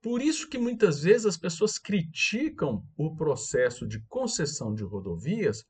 Por 0.01 0.21
isso 0.21 0.49
que 0.49 0.57
muitas 0.57 1.03
vezes 1.03 1.25
as 1.25 1.37
pessoas 1.37 1.79
criticam 1.79 2.83
o 2.97 3.15
processo 3.15 3.87
de 3.87 4.03
concessão 4.07 4.73
de 4.73 4.83
rodovias, 4.83 5.63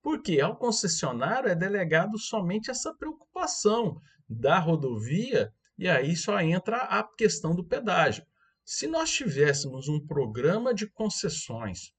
porque 0.00 0.40
ao 0.40 0.56
concessionário 0.56 1.48
é 1.48 1.54
delegado 1.54 2.18
somente 2.18 2.70
essa 2.70 2.94
preocupação 2.94 4.00
da 4.28 4.58
rodovia 4.58 5.52
e 5.82 5.88
aí 5.88 6.14
só 6.14 6.40
entra 6.40 6.76
a 6.76 7.02
questão 7.02 7.56
do 7.56 7.64
pedágio. 7.64 8.24
Se 8.64 8.86
nós 8.86 9.10
tivéssemos 9.10 9.88
um 9.88 9.98
programa 9.98 10.72
de 10.72 10.86
concessões 10.86 11.90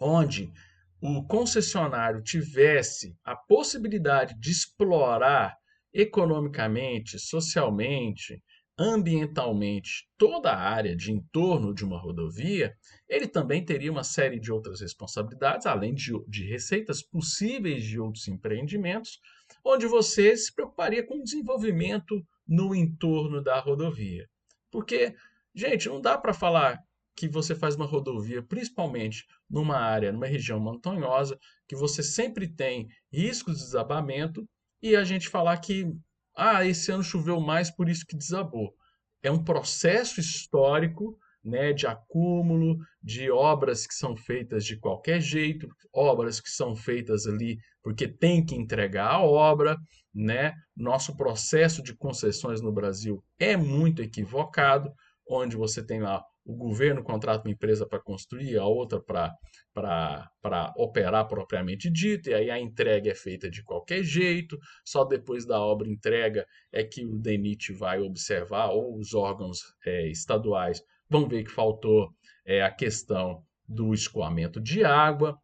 onde 0.00 0.52
o 1.00 1.26
concessionário 1.26 2.22
tivesse 2.22 3.18
a 3.24 3.34
possibilidade 3.34 4.38
de 4.38 4.52
explorar 4.52 5.56
economicamente, 5.92 7.18
socialmente, 7.18 8.40
ambientalmente 8.78 10.08
toda 10.16 10.52
a 10.52 10.70
área 10.70 10.94
de 10.94 11.10
entorno 11.10 11.74
de 11.74 11.84
uma 11.84 11.98
rodovia, 11.98 12.72
ele 13.08 13.26
também 13.26 13.64
teria 13.64 13.90
uma 13.90 14.04
série 14.04 14.38
de 14.38 14.52
outras 14.52 14.80
responsabilidades, 14.80 15.66
além 15.66 15.92
de, 15.92 16.12
de 16.28 16.44
receitas 16.44 17.02
possíveis 17.02 17.82
de 17.82 17.98
outros 17.98 18.28
empreendimentos, 18.28 19.18
onde 19.64 19.86
você 19.86 20.36
se 20.36 20.54
preocuparia 20.54 21.04
com 21.04 21.18
o 21.18 21.22
desenvolvimento 21.22 22.24
no 22.46 22.74
entorno 22.74 23.42
da 23.42 23.58
rodovia. 23.60 24.28
Porque, 24.70 25.14
gente, 25.54 25.88
não 25.88 26.00
dá 26.00 26.18
para 26.18 26.34
falar 26.34 26.78
que 27.14 27.28
você 27.28 27.54
faz 27.54 27.76
uma 27.76 27.84
rodovia, 27.84 28.42
principalmente 28.42 29.26
numa 29.48 29.76
área, 29.76 30.12
numa 30.12 30.26
região 30.26 30.58
montanhosa, 30.58 31.38
que 31.68 31.76
você 31.76 32.02
sempre 32.02 32.48
tem 32.48 32.88
riscos 33.12 33.58
de 33.58 33.64
desabamento, 33.64 34.48
e 34.82 34.96
a 34.96 35.04
gente 35.04 35.28
falar 35.28 35.58
que 35.58 35.86
ah, 36.34 36.64
esse 36.66 36.90
ano 36.90 37.02
choveu 37.02 37.40
mais, 37.40 37.70
por 37.70 37.88
isso 37.88 38.06
que 38.06 38.16
desabou. 38.16 38.74
É 39.22 39.30
um 39.30 39.44
processo 39.44 40.18
histórico 40.18 41.16
né, 41.44 41.72
de 41.72 41.86
acúmulo 41.86 42.78
de 43.02 43.30
obras 43.30 43.86
que 43.86 43.94
são 43.94 44.16
feitas 44.16 44.64
de 44.64 44.78
qualquer 44.78 45.20
jeito, 45.20 45.68
obras 45.92 46.40
que 46.40 46.50
são 46.50 46.74
feitas 46.76 47.26
ali 47.26 47.58
porque 47.82 48.06
tem 48.06 48.44
que 48.44 48.54
entregar 48.54 49.08
a 49.08 49.22
obra, 49.22 49.76
né? 50.14 50.54
Nosso 50.76 51.16
processo 51.16 51.82
de 51.82 51.94
concessões 51.94 52.60
no 52.60 52.70
Brasil 52.70 53.22
é 53.38 53.56
muito 53.56 54.02
equivocado, 54.02 54.92
onde 55.28 55.56
você 55.56 55.84
tem 55.84 56.00
lá 56.00 56.24
o 56.44 56.54
governo 56.56 57.02
contrata 57.02 57.46
uma 57.46 57.52
empresa 57.52 57.86
para 57.86 58.00
construir, 58.00 58.58
a 58.58 58.64
outra 58.64 59.00
para 59.00 60.74
operar 60.76 61.28
propriamente 61.28 61.88
dito, 61.88 62.30
e 62.30 62.34
aí 62.34 62.50
a 62.50 62.58
entrega 62.58 63.10
é 63.10 63.14
feita 63.14 63.48
de 63.48 63.62
qualquer 63.62 64.02
jeito, 64.02 64.58
só 64.84 65.04
depois 65.04 65.46
da 65.46 65.60
obra 65.60 65.88
entrega 65.88 66.46
é 66.72 66.82
que 66.82 67.06
o 67.06 67.16
DENIT 67.16 67.72
vai 67.72 68.00
observar, 68.00 68.70
ou 68.70 68.98
os 68.98 69.14
órgãos 69.14 69.60
é, 69.86 70.08
estaduais 70.08 70.82
vão 71.12 71.28
ver 71.28 71.44
que 71.44 71.50
faltou 71.50 72.08
é, 72.46 72.62
a 72.62 72.70
questão 72.70 73.42
do 73.68 73.92
escoamento 73.92 74.60
de 74.60 74.82
água, 74.82 75.38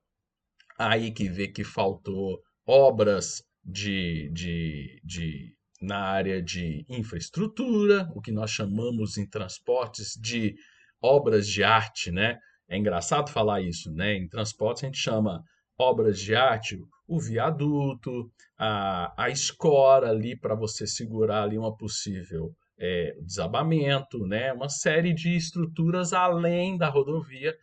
aí 0.79 1.13
que 1.13 1.29
vê 1.29 1.47
que 1.47 1.63
faltou 1.63 2.41
obras 2.67 3.43
de, 3.63 4.31
de, 4.33 5.01
de 5.05 5.55
na 5.81 5.99
área 5.99 6.43
de 6.43 6.85
infraestrutura, 6.89 8.09
o 8.15 8.21
que 8.21 8.33
nós 8.33 8.51
chamamos 8.51 9.17
em 9.19 9.29
transportes 9.29 10.15
de 10.21 10.55
obras 11.01 11.47
de 11.47 11.63
arte, 11.63 12.11
né? 12.11 12.39
É 12.69 12.77
engraçado 12.77 13.31
falar 13.31 13.61
isso, 13.61 13.93
né? 13.93 14.15
Em 14.15 14.29
transportes 14.29 14.83
a 14.83 14.87
gente 14.87 14.99
chama 14.99 15.43
obras 15.79 16.19
de 16.19 16.35
arte 16.35 16.77
o 17.07 17.21
viaduto, 17.21 18.31
a, 18.59 19.25
a 19.25 19.31
escora 19.31 20.11
ali 20.11 20.39
para 20.39 20.55
você 20.55 20.87
segurar 20.87 21.45
ali 21.45 21.57
uma 21.57 21.75
possível 21.75 22.53
é, 22.79 23.17
desabamento, 23.21 24.27
né? 24.27 24.53
Uma 24.53 24.69
série 24.69 25.13
de 25.13 25.37
estruturas 25.37 26.13
além 26.13 26.77
da 26.77 26.89
rodovia. 26.89 27.57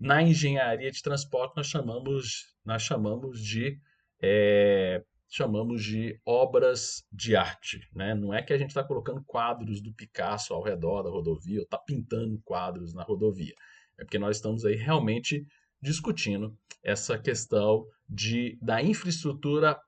Na 0.00 0.22
engenharia 0.22 0.90
de 0.90 1.02
transporte 1.02 1.56
nós 1.56 1.66
chamamos, 1.66 2.54
nós 2.64 2.82
chamamos 2.82 3.40
de 3.40 3.78
é, 4.20 5.02
chamamos 5.28 5.82
de 5.82 6.20
obras 6.26 7.04
de 7.10 7.34
arte. 7.34 7.80
Né? 7.94 8.14
Não 8.14 8.34
é 8.34 8.42
que 8.42 8.52
a 8.52 8.58
gente 8.58 8.68
está 8.68 8.84
colocando 8.84 9.24
quadros 9.24 9.80
do 9.80 9.92
Picasso 9.92 10.52
ao 10.52 10.62
redor 10.62 11.02
da 11.02 11.10
rodovia, 11.10 11.58
ou 11.60 11.64
está 11.64 11.78
pintando 11.78 12.38
quadros 12.44 12.92
na 12.92 13.02
rodovia. 13.02 13.54
É 13.98 14.04
porque 14.04 14.18
nós 14.18 14.36
estamos 14.36 14.64
aí 14.64 14.76
realmente 14.76 15.46
discutindo 15.80 16.56
essa 16.82 17.18
questão 17.18 17.86
de, 18.08 18.58
da 18.60 18.82
infraestrutura 18.82 19.78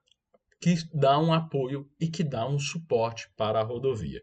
que 0.59 0.75
dá 0.93 1.19
um 1.19 1.31
apoio 1.31 1.87
e 1.99 2.07
que 2.07 2.23
dá 2.23 2.47
um 2.47 2.57
suporte 2.57 3.29
para 3.37 3.59
a 3.59 3.63
rodovia. 3.63 4.21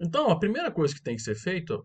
Então, 0.00 0.30
a 0.30 0.38
primeira 0.38 0.70
coisa 0.70 0.94
que 0.94 1.02
tem 1.02 1.16
que 1.16 1.22
ser 1.22 1.34
feita 1.34 1.78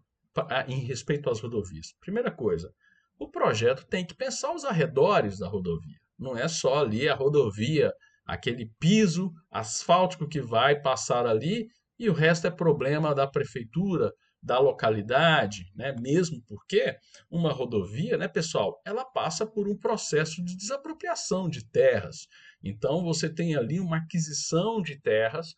em 0.67 0.79
respeito 0.79 1.29
às 1.29 1.39
rodovias, 1.39 1.93
primeira 1.99 2.31
coisa, 2.31 2.71
o 3.19 3.29
projeto 3.29 3.85
tem 3.87 4.05
que 4.05 4.15
pensar 4.15 4.53
os 4.53 4.63
arredores 4.63 5.39
da 5.39 5.47
rodovia. 5.47 5.97
Não 6.17 6.37
é 6.37 6.47
só 6.47 6.79
ali 6.79 7.07
a 7.07 7.15
rodovia 7.15 7.93
aquele 8.25 8.71
piso 8.79 9.31
asfáltico 9.51 10.27
que 10.27 10.41
vai 10.41 10.81
passar 10.81 11.25
ali 11.25 11.67
e 11.99 12.09
o 12.09 12.13
resto 12.13 12.47
é 12.47 12.51
problema 12.51 13.13
da 13.13 13.27
prefeitura, 13.27 14.11
da 14.41 14.59
localidade, 14.59 15.71
né? 15.75 15.95
Mesmo 15.99 16.41
porque 16.47 16.95
uma 17.29 17.51
rodovia, 17.51 18.17
né, 18.17 18.27
pessoal, 18.27 18.79
ela 18.85 19.03
passa 19.05 19.45
por 19.45 19.67
um 19.67 19.77
processo 19.77 20.43
de 20.43 20.55
desapropriação 20.55 21.49
de 21.49 21.67
terras. 21.69 22.27
Então 22.63 23.03
você 23.03 23.27
tem 23.27 23.55
ali 23.55 23.79
uma 23.79 23.97
aquisição 23.97 24.81
de 24.81 24.99
terras 24.99 25.55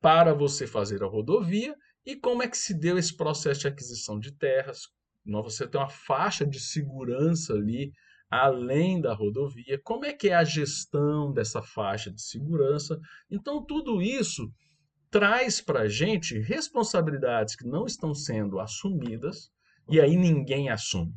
para 0.00 0.32
você 0.32 0.66
fazer 0.66 1.02
a 1.02 1.06
rodovia. 1.06 1.74
E 2.04 2.16
como 2.16 2.42
é 2.42 2.48
que 2.48 2.56
se 2.56 2.72
deu 2.72 2.98
esse 2.98 3.16
processo 3.16 3.60
de 3.60 3.68
aquisição 3.68 4.18
de 4.18 4.32
terras? 4.32 4.88
Você 5.24 5.66
tem 5.66 5.80
uma 5.80 5.88
faixa 5.88 6.46
de 6.46 6.58
segurança 6.58 7.52
ali 7.52 7.92
além 8.30 9.00
da 9.00 9.12
rodovia, 9.12 9.80
como 9.82 10.04
é 10.04 10.12
que 10.12 10.28
é 10.28 10.34
a 10.34 10.44
gestão 10.44 11.32
dessa 11.32 11.60
faixa 11.60 12.12
de 12.12 12.22
segurança. 12.22 12.98
Então, 13.28 13.64
tudo 13.64 14.00
isso 14.00 14.48
traz 15.10 15.60
para 15.60 15.80
a 15.80 15.88
gente 15.88 16.38
responsabilidades 16.38 17.56
que 17.56 17.66
não 17.66 17.84
estão 17.86 18.14
sendo 18.14 18.60
assumidas 18.60 19.50
e 19.88 20.00
aí 20.00 20.16
ninguém 20.16 20.70
assume. 20.70 21.12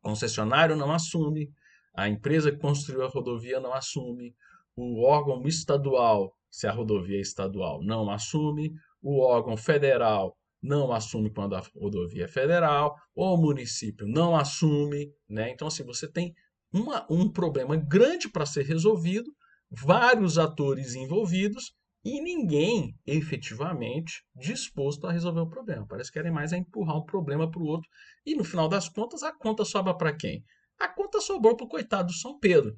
O 0.00 0.08
concessionário 0.10 0.76
não 0.76 0.92
assume, 0.92 1.50
a 1.92 2.08
empresa 2.08 2.52
que 2.52 2.58
construiu 2.58 3.02
a 3.04 3.08
rodovia 3.08 3.58
não 3.58 3.74
assume, 3.74 4.32
o 4.76 5.02
órgão 5.02 5.42
estadual, 5.46 6.32
se 6.48 6.68
a 6.68 6.72
rodovia 6.72 7.18
é 7.18 7.20
estadual, 7.20 7.82
não 7.82 8.08
assume, 8.08 8.72
o 9.02 9.20
órgão 9.20 9.56
federal 9.56 10.36
não 10.62 10.92
assume 10.92 11.30
quando 11.30 11.56
a 11.56 11.62
rodovia 11.74 12.24
é 12.24 12.28
federal, 12.28 12.94
ou 13.14 13.34
o 13.34 13.40
município 13.40 14.06
não 14.06 14.36
assume, 14.36 15.10
né? 15.28 15.50
Então, 15.50 15.68
assim, 15.68 15.84
você 15.84 16.06
tem 16.06 16.34
uma, 16.72 17.06
um 17.10 17.30
problema 17.30 17.76
grande 17.76 18.28
para 18.28 18.46
ser 18.46 18.64
resolvido, 18.64 19.32
vários 19.70 20.38
atores 20.38 20.94
envolvidos 20.94 21.74
e 22.04 22.20
ninguém 22.20 22.94
efetivamente 23.06 24.24
disposto 24.34 25.06
a 25.06 25.12
resolver 25.12 25.40
o 25.40 25.48
problema. 25.48 25.86
Parece 25.86 26.10
que 26.10 26.18
querem 26.18 26.32
mais 26.32 26.52
é 26.52 26.56
empurrar 26.56 26.96
um 26.96 27.04
problema 27.04 27.50
para 27.50 27.60
o 27.60 27.66
outro 27.66 27.88
e 28.24 28.34
no 28.34 28.44
final 28.44 28.68
das 28.68 28.88
contas 28.88 29.22
a 29.22 29.32
conta 29.32 29.64
sobra 29.64 29.94
para 29.94 30.14
quem? 30.14 30.44
A 30.78 30.88
conta 30.88 31.20
sobrou 31.20 31.56
para 31.56 31.66
o 31.66 31.68
coitado 31.68 32.08
do 32.08 32.14
São 32.14 32.38
Pedro, 32.38 32.76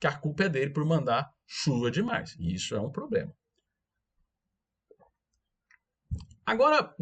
que 0.00 0.06
a 0.06 0.18
culpa 0.18 0.44
é 0.44 0.48
dele 0.48 0.72
por 0.72 0.84
mandar 0.84 1.30
chuva 1.46 1.90
demais. 1.90 2.34
E 2.38 2.54
isso 2.54 2.74
é 2.74 2.80
um 2.80 2.90
problema. 2.90 3.32
Agora, 6.46 6.94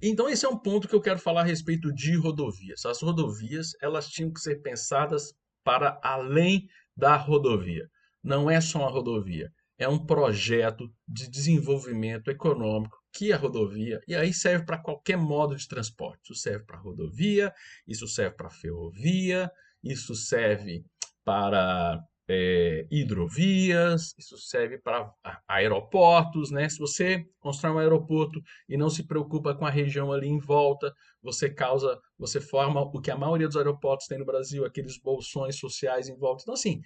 então 0.00 0.28
esse 0.28 0.44
é 0.44 0.48
um 0.48 0.58
ponto 0.58 0.86
que 0.86 0.94
eu 0.94 1.00
quero 1.00 1.18
falar 1.18 1.40
a 1.40 1.44
respeito 1.44 1.92
de 1.92 2.16
rodovias. 2.16 2.84
As 2.84 3.00
rodovias, 3.00 3.72
elas 3.80 4.08
tinham 4.08 4.32
que 4.32 4.40
ser 4.40 4.62
pensadas 4.62 5.34
para 5.64 5.98
além 6.02 6.68
da 6.96 7.16
rodovia. 7.16 7.88
Não 8.22 8.50
é 8.50 8.60
só 8.60 8.80
uma 8.80 8.90
rodovia, 8.90 9.52
é 9.78 9.88
um 9.88 9.98
projeto 9.98 10.92
de 11.06 11.28
desenvolvimento 11.28 12.30
econômico 12.30 12.96
que 13.12 13.32
a 13.32 13.36
rodovia, 13.36 14.00
e 14.08 14.14
aí 14.14 14.32
serve 14.32 14.64
para 14.64 14.78
qualquer 14.78 15.16
modo 15.16 15.54
de 15.54 15.68
transporte. 15.68 16.20
Isso 16.24 16.34
serve 16.34 16.64
para 16.64 16.78
rodovia, 16.78 17.52
isso 17.86 18.08
serve 18.08 18.36
para 18.36 18.50
ferrovia, 18.50 19.50
isso 19.82 20.14
serve 20.14 20.84
para 21.24 22.02
é, 22.28 22.86
hidrovias, 22.90 24.14
isso 24.18 24.38
serve 24.38 24.78
para 24.78 25.12
aeroportos, 25.46 26.50
né? 26.50 26.68
Se 26.68 26.78
você 26.78 27.24
constrói 27.38 27.72
um 27.74 27.78
aeroporto 27.78 28.40
e 28.68 28.76
não 28.76 28.88
se 28.88 29.06
preocupa 29.06 29.54
com 29.54 29.66
a 29.66 29.70
região 29.70 30.12
ali 30.12 30.28
em 30.28 30.38
volta, 30.38 30.92
você 31.22 31.50
causa, 31.50 32.00
você 32.18 32.40
forma 32.40 32.80
o 32.80 33.00
que 33.00 33.10
a 33.10 33.16
maioria 33.16 33.46
dos 33.46 33.56
aeroportos 33.56 34.06
tem 34.06 34.18
no 34.18 34.24
Brasil, 34.24 34.64
aqueles 34.64 34.98
bolsões 34.98 35.58
sociais 35.58 36.08
em 36.08 36.16
volta. 36.16 36.42
Então, 36.42 36.54
assim, 36.54 36.80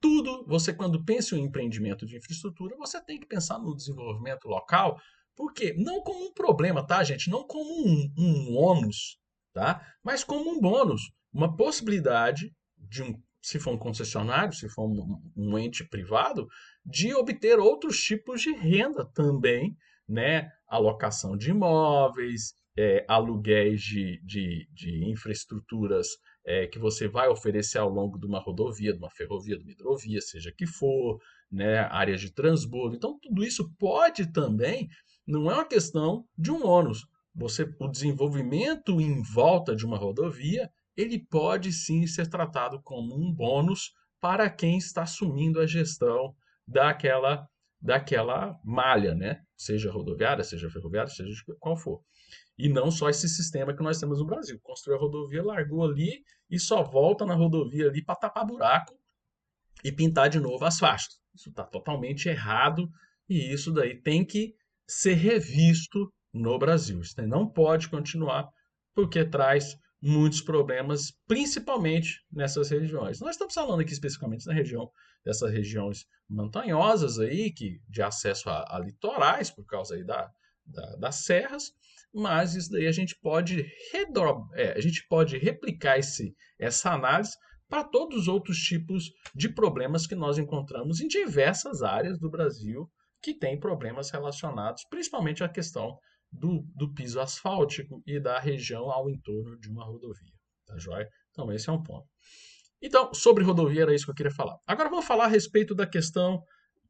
tudo, 0.00 0.44
você 0.46 0.74
quando 0.74 1.04
pensa 1.04 1.36
em 1.36 1.44
empreendimento 1.44 2.04
de 2.04 2.16
infraestrutura, 2.16 2.76
você 2.76 3.02
tem 3.02 3.18
que 3.18 3.26
pensar 3.26 3.58
no 3.58 3.74
desenvolvimento 3.74 4.46
local, 4.46 5.00
porque 5.34 5.72
não 5.74 6.02
como 6.02 6.26
um 6.26 6.32
problema, 6.34 6.86
tá, 6.86 7.02
gente? 7.02 7.30
Não 7.30 7.46
como 7.46 7.86
um, 7.86 8.12
um 8.18 8.56
ônus, 8.56 9.18
tá? 9.54 9.80
Mas 10.02 10.22
como 10.22 10.50
um 10.50 10.60
bônus, 10.60 11.00
uma 11.32 11.56
possibilidade 11.56 12.52
de 12.76 13.02
um 13.02 13.14
se 13.42 13.58
for 13.58 13.74
um 13.74 13.78
concessionário, 13.78 14.54
se 14.54 14.68
for 14.68 14.86
um, 14.86 15.20
um 15.36 15.58
ente 15.58 15.84
privado, 15.84 16.46
de 16.86 17.12
obter 17.12 17.58
outros 17.58 18.00
tipos 18.00 18.40
de 18.40 18.52
renda 18.52 19.04
também, 19.04 19.76
né? 20.08 20.48
Alocação 20.68 21.36
de 21.36 21.50
imóveis, 21.50 22.54
é, 22.78 23.04
aluguéis 23.08 23.82
de, 23.82 24.20
de, 24.24 24.68
de 24.72 25.10
infraestruturas 25.10 26.06
é, 26.44 26.66
que 26.66 26.78
você 26.78 27.08
vai 27.08 27.28
oferecer 27.28 27.78
ao 27.78 27.88
longo 27.88 28.18
de 28.18 28.26
uma 28.26 28.40
rodovia, 28.40 28.92
de 28.92 28.98
uma 28.98 29.10
ferrovia, 29.10 29.56
de 29.56 29.64
uma 29.64 29.72
hidrovia, 29.72 30.20
seja 30.20 30.52
que 30.56 30.66
for, 30.66 31.20
né, 31.50 31.80
áreas 31.90 32.20
de 32.20 32.32
transbordo. 32.32 32.96
Então, 32.96 33.18
tudo 33.20 33.44
isso 33.44 33.70
pode 33.78 34.32
também, 34.32 34.88
não 35.26 35.50
é 35.50 35.54
uma 35.54 35.64
questão 35.64 36.24
de 36.36 36.50
um 36.50 36.66
ônus. 36.66 37.06
Você, 37.34 37.68
o 37.80 37.88
desenvolvimento 37.88 39.00
em 39.00 39.22
volta 39.22 39.74
de 39.74 39.86
uma 39.86 39.96
rodovia 39.96 40.70
ele 40.96 41.18
pode 41.18 41.72
sim 41.72 42.06
ser 42.06 42.28
tratado 42.28 42.80
como 42.82 43.14
um 43.14 43.32
bônus 43.32 43.92
para 44.20 44.48
quem 44.48 44.78
está 44.78 45.02
assumindo 45.02 45.60
a 45.60 45.66
gestão 45.66 46.34
daquela, 46.66 47.46
daquela 47.80 48.56
malha, 48.64 49.14
né? 49.14 49.42
seja 49.62 49.90
rodoviária, 49.90 50.44
seja 50.44 50.70
ferroviária, 50.70 51.10
seja 51.10 51.32
qual 51.58 51.76
for. 51.76 52.02
E 52.58 52.68
não 52.68 52.90
só 52.90 53.08
esse 53.08 53.28
sistema 53.28 53.74
que 53.74 53.82
nós 53.82 53.98
temos 53.98 54.18
no 54.18 54.26
Brasil. 54.26 54.58
Construiu 54.62 54.98
a 54.98 55.00
rodovia, 55.00 55.42
largou 55.42 55.84
ali 55.84 56.22
e 56.50 56.58
só 56.58 56.82
volta 56.82 57.24
na 57.24 57.34
rodovia 57.34 57.88
ali 57.88 58.04
para 58.04 58.16
tapar 58.16 58.46
buraco 58.46 58.94
e 59.82 59.90
pintar 59.90 60.28
de 60.28 60.38
novo 60.38 60.64
as 60.64 60.78
faixas. 60.78 61.18
Isso 61.34 61.48
está 61.48 61.64
totalmente 61.64 62.28
errado 62.28 62.88
e 63.28 63.52
isso 63.52 63.72
daí 63.72 64.00
tem 64.00 64.24
que 64.24 64.54
ser 64.86 65.14
revisto 65.14 66.12
no 66.32 66.58
Brasil. 66.58 67.00
Isso 67.00 67.20
não 67.22 67.48
pode 67.48 67.88
continuar 67.88 68.48
porque 68.94 69.24
traz 69.24 69.76
muitos 70.02 70.40
problemas, 70.40 71.12
principalmente 71.28 72.20
nessas 72.30 72.70
regiões. 72.70 73.20
Nós 73.20 73.30
estamos 73.32 73.54
falando 73.54 73.80
aqui 73.80 73.92
especificamente 73.92 74.46
na 74.46 74.52
região 74.52 74.90
dessas 75.24 75.52
regiões 75.52 76.04
montanhosas 76.28 77.20
aí, 77.20 77.52
que 77.52 77.80
de 77.88 78.02
acesso 78.02 78.50
a, 78.50 78.64
a 78.68 78.80
litorais 78.80 79.50
por 79.50 79.64
causa 79.64 79.94
aí 79.94 80.04
da, 80.04 80.28
da, 80.66 80.96
das 80.96 81.24
serras, 81.24 81.72
mas 82.12 82.54
isso 82.56 82.70
daí 82.70 82.88
a 82.88 82.92
gente 82.92 83.16
pode 83.22 83.64
é, 84.54 84.72
a 84.72 84.80
gente 84.80 85.06
pode 85.08 85.38
replicar 85.38 85.98
esse, 85.98 86.34
essa 86.58 86.92
análise 86.92 87.36
para 87.68 87.84
todos 87.84 88.22
os 88.22 88.28
outros 88.28 88.58
tipos 88.58 89.10
de 89.34 89.48
problemas 89.48 90.06
que 90.06 90.14
nós 90.14 90.36
encontramos 90.36 91.00
em 91.00 91.06
diversas 91.06 91.82
áreas 91.82 92.18
do 92.18 92.28
Brasil 92.28 92.90
que 93.22 93.32
têm 93.32 93.58
problemas 93.58 94.10
relacionados, 94.10 94.84
principalmente 94.90 95.44
à 95.44 95.48
questão 95.48 95.96
do, 96.32 96.64
do 96.74 96.92
piso 96.92 97.20
asfáltico 97.20 98.02
e 98.06 98.18
da 98.18 98.38
região 98.38 98.90
ao 98.90 99.10
entorno 99.10 99.58
de 99.58 99.68
uma 99.68 99.84
rodovia. 99.84 100.32
Tá 100.66 100.78
joia? 100.78 101.08
Então, 101.30 101.52
esse 101.52 101.68
é 101.68 101.72
um 101.72 101.82
ponto. 101.82 102.06
Então, 102.80 103.12
sobre 103.14 103.44
rodovia 103.44 103.82
era 103.82 103.94
isso 103.94 104.04
que 104.04 104.10
eu 104.10 104.14
queria 104.14 104.32
falar. 104.32 104.56
Agora 104.66 104.88
vamos 104.88 105.04
falar 105.04 105.26
a 105.26 105.28
respeito 105.28 105.74
da 105.74 105.86
questão 105.86 106.42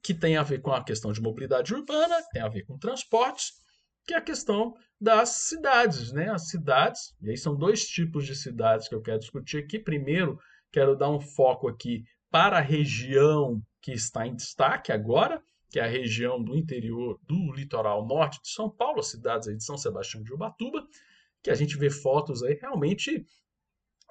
que 0.02 0.14
tem 0.14 0.36
a 0.36 0.42
ver 0.42 0.60
com 0.60 0.72
a 0.72 0.82
questão 0.82 1.12
de 1.12 1.20
mobilidade 1.20 1.74
urbana, 1.74 2.16
tem 2.32 2.42
a 2.42 2.48
ver 2.48 2.64
com 2.64 2.78
transportes, 2.78 3.52
que 4.04 4.14
é 4.14 4.16
a 4.16 4.22
questão 4.22 4.74
das 5.00 5.28
cidades, 5.28 6.12
né? 6.12 6.30
As 6.30 6.48
cidades, 6.48 7.14
e 7.20 7.30
aí 7.30 7.36
são 7.36 7.56
dois 7.56 7.84
tipos 7.86 8.26
de 8.26 8.34
cidades 8.34 8.88
que 8.88 8.94
eu 8.94 9.02
quero 9.02 9.18
discutir 9.18 9.58
aqui. 9.58 9.78
Primeiro, 9.78 10.38
quero 10.72 10.96
dar 10.96 11.10
um 11.10 11.20
foco 11.20 11.68
aqui 11.68 12.02
para 12.30 12.58
a 12.58 12.60
região 12.60 13.60
que 13.80 13.92
está 13.92 14.26
em 14.26 14.34
destaque 14.34 14.90
agora, 14.90 15.40
que 15.72 15.80
é 15.80 15.84
a 15.84 15.88
região 15.88 16.40
do 16.40 16.54
interior 16.54 17.18
do 17.22 17.50
litoral 17.50 18.06
norte 18.06 18.42
de 18.42 18.50
São 18.50 18.68
Paulo, 18.68 19.02
cidades 19.02 19.48
aí 19.48 19.56
de 19.56 19.64
São 19.64 19.78
Sebastião 19.78 20.22
de 20.22 20.30
Ubatuba, 20.30 20.86
que 21.42 21.50
a 21.50 21.54
gente 21.54 21.78
vê 21.78 21.88
fotos 21.88 22.42
aí 22.42 22.58
realmente 22.60 23.26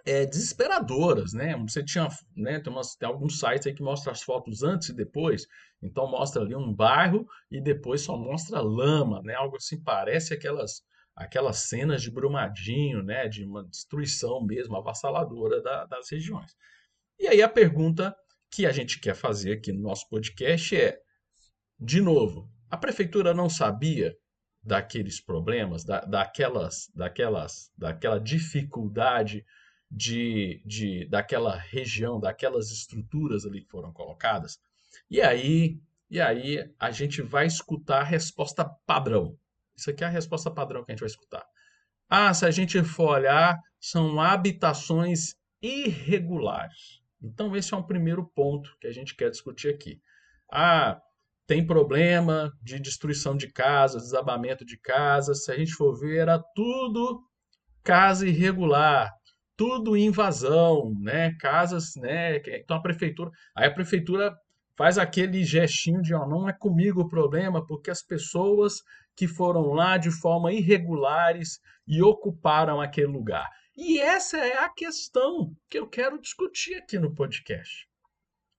é, 0.03 0.25
desesperadoras, 0.25 1.33
né? 1.33 1.55
Você 1.57 1.85
tinha, 1.85 2.07
né, 2.35 2.59
tem, 2.59 2.73
umas, 2.73 2.95
tem 2.95 3.07
alguns 3.07 3.39
sites 3.39 3.67
aí 3.67 3.75
que 3.75 3.83
mostram 3.83 4.11
as 4.11 4.23
fotos 4.23 4.63
antes 4.63 4.89
e 4.89 4.95
depois, 4.95 5.45
então 5.83 6.09
mostra 6.09 6.41
ali 6.41 6.55
um 6.55 6.73
bairro 6.73 7.27
e 7.51 7.61
depois 7.61 8.01
só 8.01 8.17
mostra 8.17 8.59
lama, 8.59 9.21
né? 9.23 9.35
Algo 9.35 9.57
assim, 9.57 9.79
parece 9.79 10.33
aquelas 10.33 10.81
aquelas 11.15 11.57
cenas 11.57 12.01
de 12.01 12.09
Brumadinho, 12.09 13.03
né? 13.03 13.27
De 13.27 13.45
uma 13.45 13.63
destruição 13.63 14.43
mesmo 14.43 14.75
avassaladora 14.75 15.61
da, 15.61 15.85
das 15.85 16.09
regiões. 16.09 16.55
E 17.19 17.27
aí 17.27 17.39
a 17.43 17.47
pergunta 17.47 18.15
que 18.49 18.65
a 18.65 18.71
gente 18.71 18.99
quer 18.99 19.13
fazer 19.13 19.53
aqui 19.53 19.71
no 19.71 19.83
nosso 19.83 20.09
podcast 20.09 20.75
é 20.75 20.99
de 21.81 21.99
novo, 21.99 22.47
a 22.69 22.77
prefeitura 22.77 23.33
não 23.33 23.49
sabia 23.49 24.15
daqueles 24.63 25.19
problemas, 25.19 25.83
da, 25.83 26.01
daquelas, 26.01 26.91
daquelas, 26.93 27.71
daquela 27.75 28.19
dificuldade 28.19 29.43
de, 29.89 30.61
de, 30.63 31.07
daquela 31.09 31.57
região, 31.57 32.19
daquelas 32.19 32.69
estruturas 32.69 33.47
ali 33.47 33.61
que 33.61 33.71
foram 33.71 33.91
colocadas. 33.91 34.59
E 35.09 35.19
aí, 35.21 35.81
e 36.07 36.21
aí 36.21 36.71
a 36.79 36.91
gente 36.91 37.23
vai 37.23 37.47
escutar 37.47 38.01
a 38.01 38.05
resposta 38.05 38.63
padrão. 38.85 39.35
Isso 39.75 39.89
aqui 39.89 40.03
é 40.03 40.07
a 40.07 40.11
resposta 40.11 40.51
padrão 40.51 40.85
que 40.85 40.91
a 40.91 40.93
gente 40.93 41.01
vai 41.01 41.09
escutar. 41.09 41.43
Ah, 42.07 42.31
se 42.31 42.45
a 42.45 42.51
gente 42.51 42.83
for 42.83 43.17
olhar, 43.17 43.59
são 43.79 44.21
habitações 44.21 45.33
irregulares. 45.59 47.01
Então, 47.19 47.55
esse 47.55 47.73
é 47.73 47.77
um 47.77 47.83
primeiro 47.83 48.23
ponto 48.35 48.77
que 48.79 48.85
a 48.85 48.91
gente 48.91 49.15
quer 49.15 49.31
discutir 49.31 49.73
aqui. 49.73 49.99
Ah, 50.51 51.01
tem 51.51 51.67
problema 51.67 52.49
de 52.63 52.79
destruição 52.79 53.35
de 53.35 53.51
casas, 53.51 54.03
desabamento 54.03 54.63
de 54.63 54.77
casas. 54.77 55.43
Se 55.43 55.51
a 55.51 55.57
gente 55.57 55.73
for 55.73 55.99
ver, 55.99 56.19
era 56.19 56.39
tudo 56.55 57.21
casa 57.83 58.25
irregular, 58.25 59.11
tudo 59.57 59.97
invasão, 59.97 60.93
né? 61.01 61.35
Casas, 61.41 61.91
né? 61.97 62.37
Então 62.37 62.77
a 62.77 62.81
prefeitura, 62.81 63.29
aí 63.53 63.67
a 63.67 63.73
prefeitura 63.73 64.33
faz 64.77 64.97
aquele 64.97 65.43
gestinho 65.43 66.01
de, 66.01 66.13
ó, 66.13 66.25
não 66.25 66.47
é 66.47 66.53
comigo 66.53 67.01
o 67.01 67.09
problema, 67.09 67.65
porque 67.67 67.91
as 67.91 68.01
pessoas 68.01 68.75
que 69.13 69.27
foram 69.27 69.73
lá 69.73 69.97
de 69.97 70.09
forma 70.09 70.53
irregulares 70.53 71.59
e 71.85 72.01
ocuparam 72.01 72.79
aquele 72.79 73.07
lugar. 73.07 73.49
E 73.75 73.99
essa 73.99 74.37
é 74.37 74.57
a 74.57 74.69
questão 74.69 75.53
que 75.69 75.79
eu 75.79 75.85
quero 75.85 76.17
discutir 76.21 76.75
aqui 76.75 76.97
no 76.97 77.13
podcast. 77.13 77.90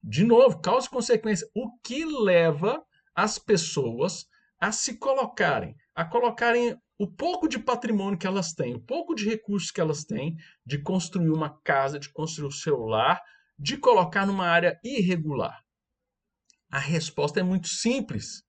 De 0.03 0.25
novo, 0.25 0.61
causa 0.61 0.87
e 0.87 0.91
consequência. 0.91 1.49
O 1.55 1.79
que 1.79 2.05
leva 2.05 2.85
as 3.15 3.39
pessoas 3.39 4.27
a 4.59 4.73
se 4.73 4.99
colocarem, 4.99 5.77
a 5.95 6.05
colocarem 6.05 6.77
o 6.99 7.07
pouco 7.07 7.49
de 7.49 7.59
patrimônio 7.59 8.19
que 8.19 8.27
elas 8.27 8.53
têm, 8.53 8.75
o 8.75 8.81
pouco 8.81 9.15
de 9.15 9.29
recursos 9.29 9.71
que 9.71 9.81
elas 9.81 10.05
têm, 10.05 10.37
de 10.65 10.79
construir 10.83 11.31
uma 11.31 11.61
casa, 11.63 11.99
de 11.99 12.09
construir 12.13 12.49
o 12.49 12.53
seu 12.53 12.79
lar, 12.79 13.21
de 13.59 13.77
colocar 13.77 14.27
numa 14.27 14.47
área 14.47 14.79
irregular? 14.83 15.63
A 16.71 16.79
resposta 16.79 17.41
é 17.41 17.43
muito 17.43 17.69
simples. 17.69 18.43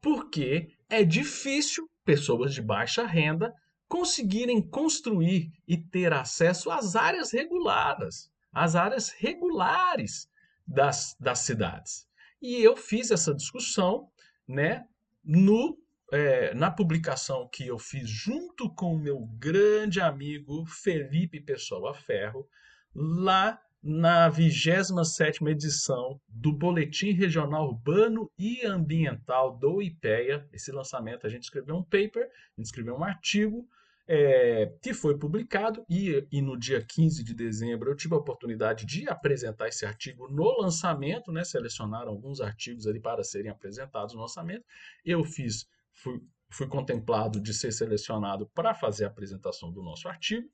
Porque 0.00 0.68
é 0.88 1.04
difícil 1.04 1.88
pessoas 2.04 2.54
de 2.54 2.62
baixa 2.62 3.06
renda 3.06 3.52
conseguirem 3.88 4.60
construir 4.66 5.50
e 5.66 5.76
ter 5.76 6.12
acesso 6.12 6.70
às 6.70 6.96
áreas 6.96 7.32
reguladas, 7.32 8.30
às 8.52 8.74
áreas 8.74 9.10
regulares 9.10 10.28
das, 10.66 11.16
das 11.20 11.40
cidades. 11.40 12.06
E 12.40 12.62
eu 12.62 12.76
fiz 12.76 13.10
essa 13.10 13.34
discussão 13.34 14.08
né, 14.46 14.86
no, 15.24 15.78
é, 16.12 16.54
na 16.54 16.70
publicação 16.70 17.48
que 17.52 17.66
eu 17.66 17.78
fiz 17.78 18.08
junto 18.08 18.72
com 18.74 18.94
o 18.94 18.98
meu 18.98 19.20
grande 19.38 20.00
amigo 20.00 20.64
Felipe 20.66 21.40
Pessoa 21.40 21.94
Ferro, 21.94 22.48
lá 22.94 23.60
na 23.82 24.28
27 24.28 25.44
edição 25.44 26.20
do 26.28 26.52
Boletim 26.52 27.12
Regional 27.12 27.68
Urbano 27.68 28.30
e 28.36 28.66
Ambiental 28.66 29.56
do 29.56 29.80
IPEA. 29.80 30.48
Esse 30.52 30.72
lançamento 30.72 31.26
a 31.26 31.30
gente 31.30 31.44
escreveu 31.44 31.76
um 31.76 31.84
paper, 31.84 32.24
a 32.24 32.60
gente 32.60 32.66
escreveu 32.66 32.96
um 32.96 33.04
artigo 33.04 33.68
é, 34.08 34.72
que 34.80 34.94
foi 34.94 35.18
publicado 35.18 35.84
e, 35.88 36.26
e, 36.30 36.40
no 36.40 36.56
dia 36.56 36.80
15 36.80 37.24
de 37.24 37.34
dezembro 37.34 37.90
eu 37.90 37.96
tive 37.96 38.14
a 38.14 38.18
oportunidade 38.18 38.86
de 38.86 39.08
apresentar 39.08 39.68
esse 39.68 39.84
artigo 39.84 40.28
no 40.28 40.60
lançamento, 40.60 41.32
né? 41.32 41.42
Selecionaram 41.44 42.12
alguns 42.12 42.40
artigos 42.40 42.86
ali 42.86 43.00
para 43.00 43.24
serem 43.24 43.50
apresentados 43.50 44.14
no 44.14 44.20
lançamento. 44.20 44.64
Eu 45.04 45.24
fiz, 45.24 45.68
fui, 45.92 46.20
fui 46.48 46.68
contemplado 46.68 47.40
de 47.40 47.52
ser 47.52 47.72
selecionado 47.72 48.46
para 48.54 48.74
fazer 48.74 49.04
a 49.04 49.08
apresentação 49.08 49.72
do 49.72 49.82
nosso 49.82 50.08
artigo 50.08 50.48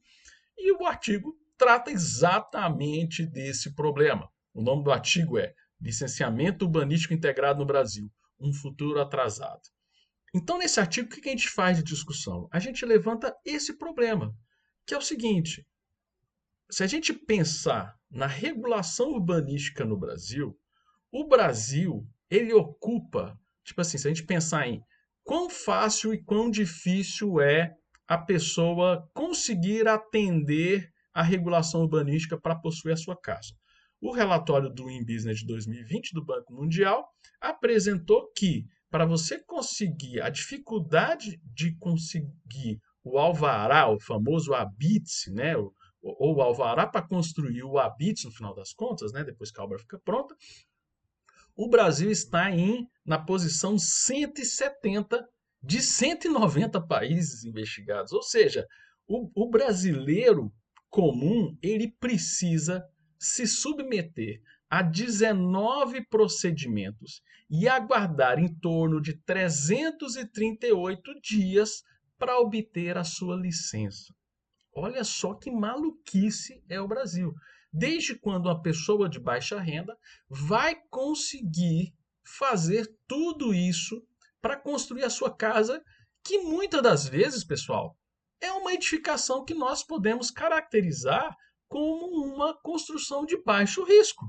e 0.56 0.72
o 0.72 0.86
artigo 0.86 1.36
trata 1.58 1.90
exatamente 1.90 3.26
desse 3.26 3.74
problema. 3.74 4.30
O 4.54 4.62
nome 4.62 4.82
do 4.82 4.90
artigo 4.90 5.38
é 5.38 5.54
Licenciamento 5.80 6.64
Urbanístico 6.64 7.12
Integrado 7.12 7.58
no 7.58 7.66
Brasil, 7.66 8.10
um 8.40 8.52
futuro 8.52 9.00
atrasado. 9.00 9.71
Então, 10.34 10.58
nesse 10.58 10.80
artigo, 10.80 11.08
o 11.08 11.10
que 11.10 11.28
a 11.28 11.32
gente 11.32 11.48
faz 11.48 11.76
de 11.76 11.82
discussão? 11.82 12.48
A 12.50 12.58
gente 12.58 12.86
levanta 12.86 13.36
esse 13.44 13.76
problema, 13.76 14.34
que 14.86 14.94
é 14.94 14.98
o 14.98 15.02
seguinte: 15.02 15.66
se 16.70 16.82
a 16.82 16.86
gente 16.86 17.12
pensar 17.12 17.98
na 18.10 18.26
regulação 18.26 19.12
urbanística 19.12 19.84
no 19.84 19.96
Brasil, 19.96 20.58
o 21.10 21.28
Brasil 21.28 22.06
ele 22.30 22.54
ocupa, 22.54 23.38
tipo 23.62 23.80
assim, 23.82 23.98
se 23.98 24.08
a 24.08 24.10
gente 24.10 24.24
pensar 24.24 24.66
em 24.66 24.82
quão 25.22 25.50
fácil 25.50 26.14
e 26.14 26.22
quão 26.22 26.50
difícil 26.50 27.40
é 27.40 27.76
a 28.08 28.16
pessoa 28.16 29.08
conseguir 29.12 29.86
atender 29.86 30.90
a 31.12 31.22
regulação 31.22 31.82
urbanística 31.82 32.38
para 32.38 32.56
possuir 32.56 32.92
a 32.92 32.96
sua 32.96 33.16
casa. 33.16 33.54
O 34.00 34.12
relatório 34.12 34.70
do 34.70 34.90
InBusiness 34.90 35.40
de 35.40 35.46
2020 35.46 36.14
do 36.14 36.24
Banco 36.24 36.52
Mundial 36.52 37.06
apresentou 37.40 38.32
que 38.32 38.66
para 38.92 39.06
você 39.06 39.42
conseguir 39.42 40.20
a 40.20 40.28
dificuldade 40.28 41.40
de 41.46 41.74
conseguir 41.78 42.78
o 43.02 43.18
alvará, 43.18 43.90
o 43.90 43.98
famoso 43.98 44.52
habite, 44.52 45.30
né, 45.30 45.56
ou, 45.56 45.74
o 46.02 46.42
alvará 46.42 46.86
para 46.86 47.00
construir 47.00 47.62
o 47.62 47.78
habite 47.78 48.26
no 48.26 48.30
final 48.30 48.54
das 48.54 48.74
contas, 48.74 49.10
né, 49.10 49.24
depois 49.24 49.50
que 49.50 49.58
a 49.58 49.64
obra 49.64 49.78
fica 49.78 49.98
pronta, 50.04 50.36
o 51.56 51.70
Brasil 51.70 52.10
está 52.10 52.50
em 52.50 52.86
na 53.04 53.18
posição 53.18 53.78
170 53.78 55.26
de 55.62 55.80
190 55.80 56.78
países 56.86 57.44
investigados. 57.44 58.12
Ou 58.12 58.22
seja, 58.22 58.66
o, 59.06 59.30
o 59.34 59.48
brasileiro 59.48 60.52
comum 60.90 61.56
ele 61.62 61.90
precisa 61.98 62.84
se 63.18 63.46
submeter 63.46 64.42
a 64.72 64.80
19 64.80 66.06
procedimentos 66.06 67.20
e 67.50 67.68
aguardar 67.68 68.38
em 68.38 68.48
torno 68.58 69.02
de 69.02 69.12
338 69.12 71.20
dias 71.20 71.82
para 72.18 72.40
obter 72.40 72.96
a 72.96 73.04
sua 73.04 73.36
licença. 73.36 74.14
Olha 74.74 75.04
só 75.04 75.34
que 75.34 75.50
maluquice 75.50 76.64
é 76.70 76.80
o 76.80 76.88
Brasil. 76.88 77.34
Desde 77.70 78.18
quando 78.18 78.46
uma 78.46 78.62
pessoa 78.62 79.10
de 79.10 79.20
baixa 79.20 79.60
renda 79.60 79.94
vai 80.26 80.74
conseguir 80.88 81.92
fazer 82.24 82.90
tudo 83.06 83.52
isso 83.52 84.02
para 84.40 84.56
construir 84.56 85.04
a 85.04 85.10
sua 85.10 85.36
casa, 85.36 85.84
que 86.24 86.38
muitas 86.38 86.80
das 86.80 87.06
vezes, 87.06 87.44
pessoal, 87.44 87.94
é 88.40 88.50
uma 88.50 88.72
edificação 88.72 89.44
que 89.44 89.52
nós 89.52 89.82
podemos 89.82 90.30
caracterizar 90.30 91.36
como 91.68 92.24
uma 92.24 92.58
construção 92.62 93.26
de 93.26 93.36
baixo 93.42 93.84
risco. 93.84 94.24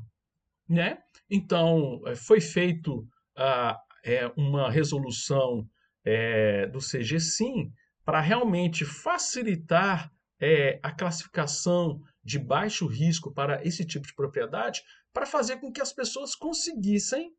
Né? 0.68 0.98
Então, 1.30 2.02
eh, 2.06 2.16
foi 2.16 2.40
feito 2.40 3.08
ah, 3.38 3.78
é, 4.04 4.28
uma 4.36 4.70
resolução 4.70 5.68
é, 6.06 6.68
do 6.68 6.80
CGSIM 6.80 7.72
para 8.06 8.20
realmente 8.20 8.84
facilitar 8.84 10.12
é, 10.40 10.80
a 10.84 10.92
classificação 10.92 12.02
de 12.24 12.38
baixo 12.38 12.86
risco 12.86 13.34
para 13.34 13.66
esse 13.66 13.86
tipo 13.86 14.06
de 14.06 14.14
propriedade, 14.14 14.82
para 15.14 15.26
fazer 15.26 15.58
com 15.58 15.72
que 15.72 15.82
as 15.82 15.94
pessoas 15.94 16.36
conseguissem 16.36 17.32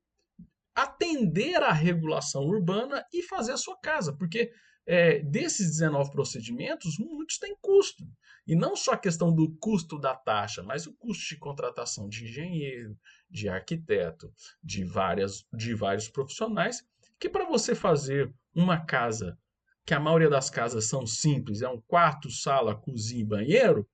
atender 0.74 1.62
à 1.62 1.72
regulação 1.72 2.42
urbana 2.42 3.04
e 3.12 3.22
fazer 3.22 3.52
a 3.52 3.56
sua 3.56 3.78
casa, 3.80 4.16
porque 4.16 4.50
é, 4.87 5.20
desses 5.20 5.70
19 5.70 6.11
procedimentos, 6.11 6.99
muitos 6.99 7.38
têm 7.38 7.57
custo. 7.61 8.05
E 8.47 8.55
não 8.55 8.77
só 8.77 8.92
a 8.92 8.99
questão 8.99 9.35
do 9.35 9.51
custo 9.57 9.99
da 9.99 10.14
taxa, 10.14 10.62
mas 10.62 10.87
o 10.87 10.92
custo 10.92 11.29
de 11.29 11.38
contratação 11.38 12.09
de 12.09 12.25
engenheiro, 12.25 12.99
de 13.31 13.49
arquiteto, 13.49 14.33
de, 14.62 14.85
várias, 14.85 15.47
de 15.53 15.75
vários 15.75 16.09
profissionais, 16.09 16.87
que 17.18 17.29
para 17.29 17.47
você 17.47 17.75
fazer 17.75 18.33
uma 18.55 18.85
casa, 18.85 19.38
que 19.87 19.94
a 19.94 20.01
maioria 20.01 20.29
das 20.29 20.51
casas 20.51 20.87
são 20.87 21.07
simples, 21.07 21.62
é 21.62 21.68
um 21.68 21.81
quarto, 21.81 22.31
sala, 22.31 22.75
cozinha 22.75 23.23
e 23.23 23.27
banheiro, 23.27 23.88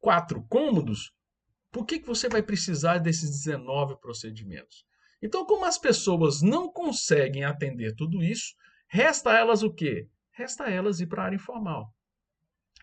quatro 0.00 0.42
cômodos, 0.48 1.12
por 1.70 1.84
que, 1.86 1.98
que 1.98 2.06
você 2.06 2.28
vai 2.28 2.42
precisar 2.42 2.98
desses 2.98 3.30
19 3.30 3.96
procedimentos? 4.00 4.84
Então, 5.22 5.46
como 5.46 5.64
as 5.64 5.78
pessoas 5.78 6.42
não 6.42 6.70
conseguem 6.70 7.44
atender 7.44 7.94
tudo 7.96 8.22
isso, 8.22 8.54
resta 8.86 9.30
a 9.30 9.38
elas 9.38 9.62
o 9.62 9.72
quê? 9.72 10.08
Resta 10.34 10.64
elas 10.64 11.00
ir 11.00 11.06
para 11.06 11.22
a 11.22 11.24
área 11.26 11.36
informal. 11.36 11.94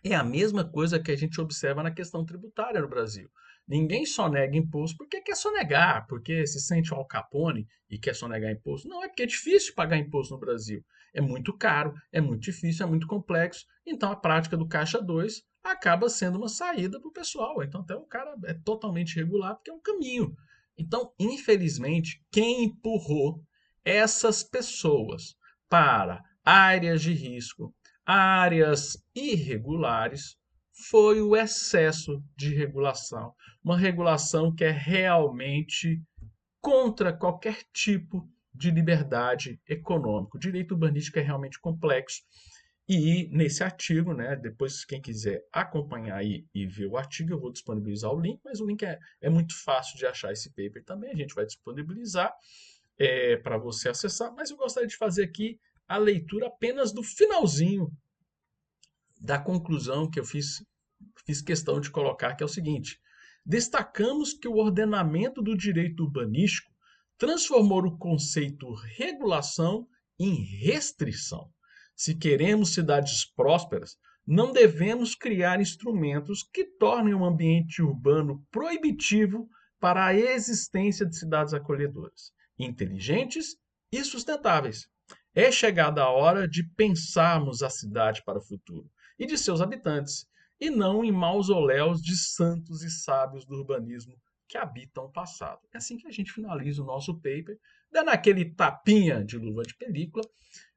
É 0.03 0.15
a 0.15 0.23
mesma 0.23 0.63
coisa 0.63 0.99
que 0.99 1.11
a 1.11 1.15
gente 1.15 1.39
observa 1.39 1.83
na 1.83 1.91
questão 1.91 2.25
tributária 2.25 2.81
no 2.81 2.87
Brasil. 2.87 3.29
Ninguém 3.67 4.05
só 4.05 4.29
nega 4.29 4.57
imposto 4.57 4.97
porque 4.97 5.21
quer 5.21 5.35
sonegar, 5.35 6.07
porque 6.07 6.47
se 6.47 6.59
sente 6.59 6.93
Al 6.93 7.05
Capone 7.05 7.67
e 7.89 7.99
quer 7.99 8.15
sonegar 8.15 8.51
imposto. 8.51 8.87
Não, 8.87 9.03
é 9.03 9.07
porque 9.07 9.23
é 9.23 9.27
difícil 9.27 9.75
pagar 9.75 9.97
imposto 9.97 10.33
no 10.33 10.39
Brasil. 10.39 10.83
É 11.13 11.21
muito 11.21 11.55
caro, 11.55 11.93
é 12.11 12.19
muito 12.19 12.41
difícil, 12.41 12.85
é 12.85 12.89
muito 12.89 13.05
complexo. 13.05 13.65
Então 13.85 14.11
a 14.11 14.15
prática 14.15 14.57
do 14.57 14.67
Caixa 14.67 15.01
2 15.01 15.43
acaba 15.63 16.09
sendo 16.09 16.37
uma 16.37 16.49
saída 16.49 16.99
para 16.99 17.09
o 17.09 17.13
pessoal. 17.13 17.61
Então 17.61 17.81
até 17.81 17.95
o 17.95 18.05
cara 18.05 18.35
é 18.45 18.53
totalmente 18.53 19.15
regular 19.15 19.55
porque 19.55 19.69
é 19.69 19.73
um 19.73 19.81
caminho. 19.81 20.35
Então, 20.77 21.13
infelizmente, 21.19 22.25
quem 22.31 22.63
empurrou 22.63 23.43
essas 23.83 24.41
pessoas 24.41 25.35
para 25.69 26.23
áreas 26.43 27.01
de 27.01 27.13
risco, 27.13 27.73
áreas 28.05 28.97
irregulares, 29.15 30.37
foi 30.89 31.21
o 31.21 31.35
excesso 31.35 32.23
de 32.35 32.53
regulação. 32.53 33.33
Uma 33.63 33.77
regulação 33.77 34.53
que 34.53 34.63
é 34.63 34.71
realmente 34.71 36.01
contra 36.59 37.13
qualquer 37.13 37.63
tipo 37.73 38.27
de 38.53 38.71
liberdade 38.71 39.59
econômica. 39.67 40.37
O 40.37 40.39
direito 40.39 40.71
urbanístico 40.71 41.19
é 41.19 41.21
realmente 41.21 41.59
complexo. 41.59 42.21
E 42.87 43.29
nesse 43.31 43.63
artigo, 43.63 44.13
né, 44.13 44.35
depois 44.35 44.83
quem 44.83 45.01
quiser 45.01 45.41
acompanhar 45.53 46.17
aí 46.17 46.45
e 46.53 46.65
ver 46.65 46.87
o 46.87 46.97
artigo, 46.97 47.31
eu 47.31 47.39
vou 47.39 47.51
disponibilizar 47.51 48.11
o 48.11 48.19
link, 48.19 48.41
mas 48.43 48.59
o 48.59 48.65
link 48.65 48.83
é, 48.83 48.99
é 49.21 49.29
muito 49.29 49.55
fácil 49.63 49.97
de 49.97 50.05
achar 50.05 50.33
esse 50.33 50.49
paper 50.49 50.83
também, 50.83 51.11
a 51.11 51.15
gente 51.15 51.33
vai 51.33 51.45
disponibilizar 51.45 52.33
é, 52.99 53.37
para 53.37 53.57
você 53.57 53.87
acessar, 53.87 54.33
mas 54.33 54.49
eu 54.49 54.57
gostaria 54.57 54.89
de 54.89 54.97
fazer 54.97 55.23
aqui 55.23 55.57
a 55.91 55.97
leitura 55.97 56.47
apenas 56.47 56.93
do 56.93 57.03
finalzinho 57.03 57.91
da 59.19 59.37
conclusão 59.37 60.09
que 60.09 60.21
eu 60.21 60.23
fiz, 60.23 60.63
fiz 61.25 61.41
questão 61.41 61.81
de 61.81 61.91
colocar, 61.91 62.33
que 62.33 62.41
é 62.41 62.45
o 62.45 62.49
seguinte: 62.49 62.97
destacamos 63.45 64.33
que 64.33 64.47
o 64.47 64.55
ordenamento 64.55 65.41
do 65.41 65.55
direito 65.55 66.03
urbanístico 66.03 66.71
transformou 67.17 67.83
o 67.83 67.97
conceito 67.97 68.73
regulação 68.73 69.85
em 70.17 70.33
restrição. 70.63 71.51
Se 71.93 72.15
queremos 72.15 72.73
cidades 72.73 73.25
prósperas, 73.35 73.97
não 74.25 74.53
devemos 74.53 75.13
criar 75.13 75.59
instrumentos 75.59 76.41
que 76.41 76.63
tornem 76.63 77.13
o 77.13 77.25
ambiente 77.25 77.81
urbano 77.81 78.41
proibitivo 78.49 79.45
para 79.77 80.05
a 80.05 80.15
existência 80.15 81.05
de 81.05 81.17
cidades 81.17 81.53
acolhedoras, 81.53 82.31
inteligentes 82.57 83.57
e 83.91 84.01
sustentáveis. 84.05 84.87
É 85.33 85.51
chegada 85.51 86.03
a 86.03 86.09
hora 86.09 86.47
de 86.47 86.63
pensarmos 86.63 87.63
a 87.63 87.69
cidade 87.69 88.21
para 88.23 88.39
o 88.39 88.43
futuro 88.43 88.89
e 89.17 89.25
de 89.25 89.37
seus 89.37 89.61
habitantes, 89.61 90.27
e 90.59 90.69
não 90.69 91.03
em 91.03 91.11
mausoléus 91.11 92.01
de 92.01 92.15
santos 92.15 92.83
e 92.83 92.91
sábios 92.91 93.45
do 93.45 93.55
urbanismo 93.55 94.15
que 94.47 94.57
habitam 94.57 95.05
o 95.05 95.11
passado. 95.11 95.61
É 95.73 95.77
assim 95.77 95.97
que 95.97 96.07
a 96.07 96.11
gente 96.11 96.33
finaliza 96.33 96.83
o 96.83 96.85
nosso 96.85 97.15
paper, 97.15 97.57
dando 97.89 98.09
aquele 98.09 98.53
tapinha 98.53 99.23
de 99.23 99.37
luva 99.37 99.63
de 99.63 99.75
película 99.75 100.23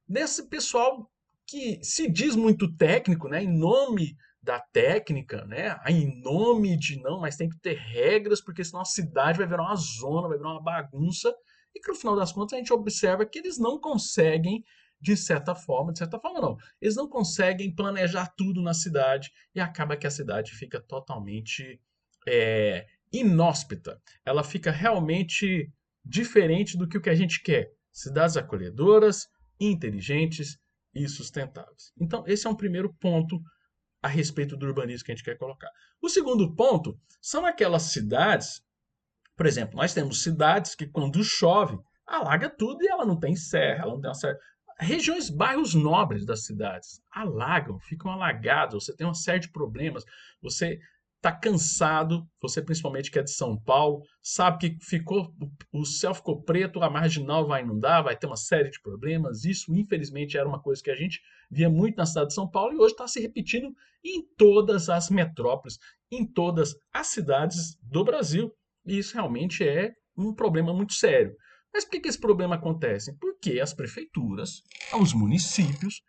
nesse 0.09 0.49
pessoal 0.49 1.11
que 1.47 1.81
se 1.83 2.09
diz 2.09 2.37
muito 2.37 2.73
técnico, 2.77 3.29
né, 3.29 3.43
em 3.43 3.59
nome 3.59 4.17
da 4.41 4.61
técnica, 4.61 5.45
né, 5.47 5.79
em 5.89 6.21
nome 6.23 6.79
de 6.79 7.01
não, 7.03 7.21
mas 7.21 7.37
tem 7.37 7.49
que 7.49 7.59
ter 7.59 7.77
regras, 7.77 8.41
porque 8.41 8.65
senão 8.65 8.83
a 8.83 8.87
cidade 8.87 9.39
vai 9.39 9.47
virar 9.47 9.65
uma 9.65 9.77
zona, 9.77 10.29
vai 10.29 10.39
virar 10.39 10.53
uma 10.53 10.63
bagunça, 10.63 11.35
e 11.75 11.81
que 11.81 11.89
no 11.89 11.95
final 11.95 12.17
das 12.17 12.33
contas 12.33 12.55
a 12.55 12.59
gente 12.59 12.73
observa 12.73 13.27
que 13.27 13.39
eles 13.39 13.59
não 13.59 13.79
conseguem 13.79 14.65
de 15.01 15.17
certa 15.17 15.55
forma, 15.55 15.93
de 15.93 15.99
certa 15.99 16.19
forma 16.19 16.41
não. 16.41 16.57
Eles 16.81 16.97
não 16.97 17.07
conseguem 17.07 17.75
planejar 17.75 18.33
tudo 18.37 18.63
na 18.63 18.73
cidade 18.73 19.31
e 19.55 19.61
acaba 19.61 19.97
que 19.97 20.07
a 20.07 20.11
cidade 20.11 20.53
fica 20.53 20.81
totalmente 20.81 21.79
é, 22.27 22.87
inóspita. 23.13 24.01
Ela 24.25 24.43
fica 24.43 24.71
realmente 24.71 25.71
diferente 26.03 26.77
do 26.79 26.89
que 26.89 26.97
o 26.97 27.03
que 27.03 27.11
a 27.11 27.15
gente 27.15 27.43
quer. 27.43 27.71
Cidades 27.93 28.37
acolhedoras, 28.37 29.29
inteligentes 29.61 30.59
e 30.95 31.09
sustentáveis. 31.09 31.93
Então, 32.01 32.25
esse 32.27 32.47
é 32.47 32.51
um 32.51 32.57
primeiro 32.57 32.93
ponto 32.95 33.39
a 34.03 34.09
respeito 34.09 34.57
do 34.57 34.67
urbanismo 34.67 35.05
que 35.05 35.13
a 35.13 35.15
gente 35.15 35.25
quer 35.25 35.37
colocar. 35.37 35.71
O 36.01 36.09
segundo 36.09 36.55
ponto 36.55 36.99
são 37.21 37.45
aquelas 37.47 37.85
cidades, 37.85 38.63
por 39.37 39.47
exemplo, 39.47 39.77
nós 39.77 39.93
temos 39.93 40.23
cidades 40.23 40.75
que 40.75 40.87
quando 40.87 41.23
chove, 41.25 41.79
alaga 42.07 42.49
tudo 42.49 42.83
e 42.83 42.89
ela 42.89 43.05
não 43.05 43.19
tem 43.19 43.35
serra, 43.35 43.83
ela 43.83 43.93
não 43.93 44.01
tem 44.01 44.09
uma 44.09 44.15
serra. 44.15 44.39
Regiões, 44.79 45.31
bairros 45.31 45.75
nobres 45.75 46.27
das 46.27 46.45
cidades 46.45 47.01
alagam, 47.11 47.79
ficam 47.79 48.11
alagados, 48.11 48.85
você 48.85 48.97
tem 48.97 49.07
uma 49.07 49.15
série 49.15 49.41
de 49.41 49.51
problemas, 49.51 50.05
você 50.43 50.81
está 51.17 51.33
cansado, 51.33 52.29
você 52.41 52.61
principalmente 52.61 53.11
que 53.11 53.19
é 53.19 53.23
de 53.23 53.31
São 53.31 53.57
Paulo, 53.57 54.03
sabe 54.23 54.59
que 54.59 54.85
ficou 54.85 55.35
o 55.73 55.85
céu 55.87 56.15
ficou 56.15 56.43
preto, 56.43 56.83
a 56.83 56.91
marginal 56.91 57.47
vai 57.47 57.63
inundar, 57.63 58.05
vai 58.05 58.15
ter 58.15 58.27
uma 58.27 58.37
série 58.37 58.71
de 58.71 58.81
problemas. 58.83 59.45
Isso, 59.45 59.75
infelizmente, 59.75 60.37
era 60.37 60.47
uma 60.47 60.61
coisa 60.61 60.83
que 60.83 60.91
a 60.91 60.97
gente 60.97 61.23
via 61.51 61.71
muito 61.71 61.97
na 61.97 62.05
cidade 62.05 62.29
de 62.29 62.35
São 62.35 62.47
Paulo 62.47 62.75
e 62.75 62.77
hoje 62.77 62.93
está 62.93 63.09
se 63.09 63.21
repetindo 63.21 63.75
em 64.05 64.23
todas 64.37 64.91
as 64.91 65.09
metrópoles, 65.09 65.79
em 66.11 66.27
todas 66.27 66.77
as 66.93 67.07
cidades 67.07 67.79
do 67.81 68.05
Brasil. 68.05 68.55
E 68.87 68.99
isso 68.99 69.15
realmente 69.15 69.63
é 69.63 69.93
um 70.17 70.35
problema 70.35 70.73
muito 70.73 70.95
sério. 70.95 71.35
Mas 71.73 71.85
por 71.85 72.01
que, 72.01 72.09
esse 72.09 72.21
problema 72.21 72.55
acontece? 72.55 73.17
Porque 73.19 73.59
as 73.59 73.75
prefeituras, 73.75 74.63
os 75.01 75.13
municípios, 75.13 76.03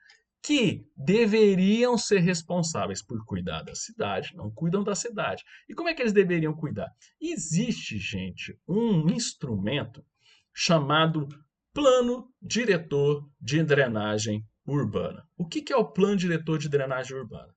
que 0.43 0.85
deveriam 0.95 1.97
ser 1.97 2.19
responsáveis 2.19 3.01
por 3.01 3.25
cuidar 3.25 3.63
da 3.63 3.73
cidade, 3.73 4.35
não 4.35 4.51
cuidam 4.51 4.83
da 4.83 4.93
cidade. 4.93 5.43
E 5.67 5.73
como 5.73 5.89
é 5.89 5.93
que 5.95 6.03
eles 6.03 6.13
deveriam 6.13 6.53
cuidar? 6.53 6.87
Existe, 7.19 7.97
gente, 7.97 8.55
um 8.67 9.09
instrumento 9.09 10.05
chamado 10.53 11.27
Plano 11.73 12.31
Diretor 12.39 13.27
de 13.41 13.63
Drenagem 13.63 14.45
Urbana. 14.67 15.27
O 15.35 15.47
que 15.47 15.73
é 15.73 15.75
o 15.75 15.91
Plano 15.91 16.15
Diretor 16.15 16.59
de 16.59 16.69
Drenagem 16.69 17.17
Urbana? 17.17 17.53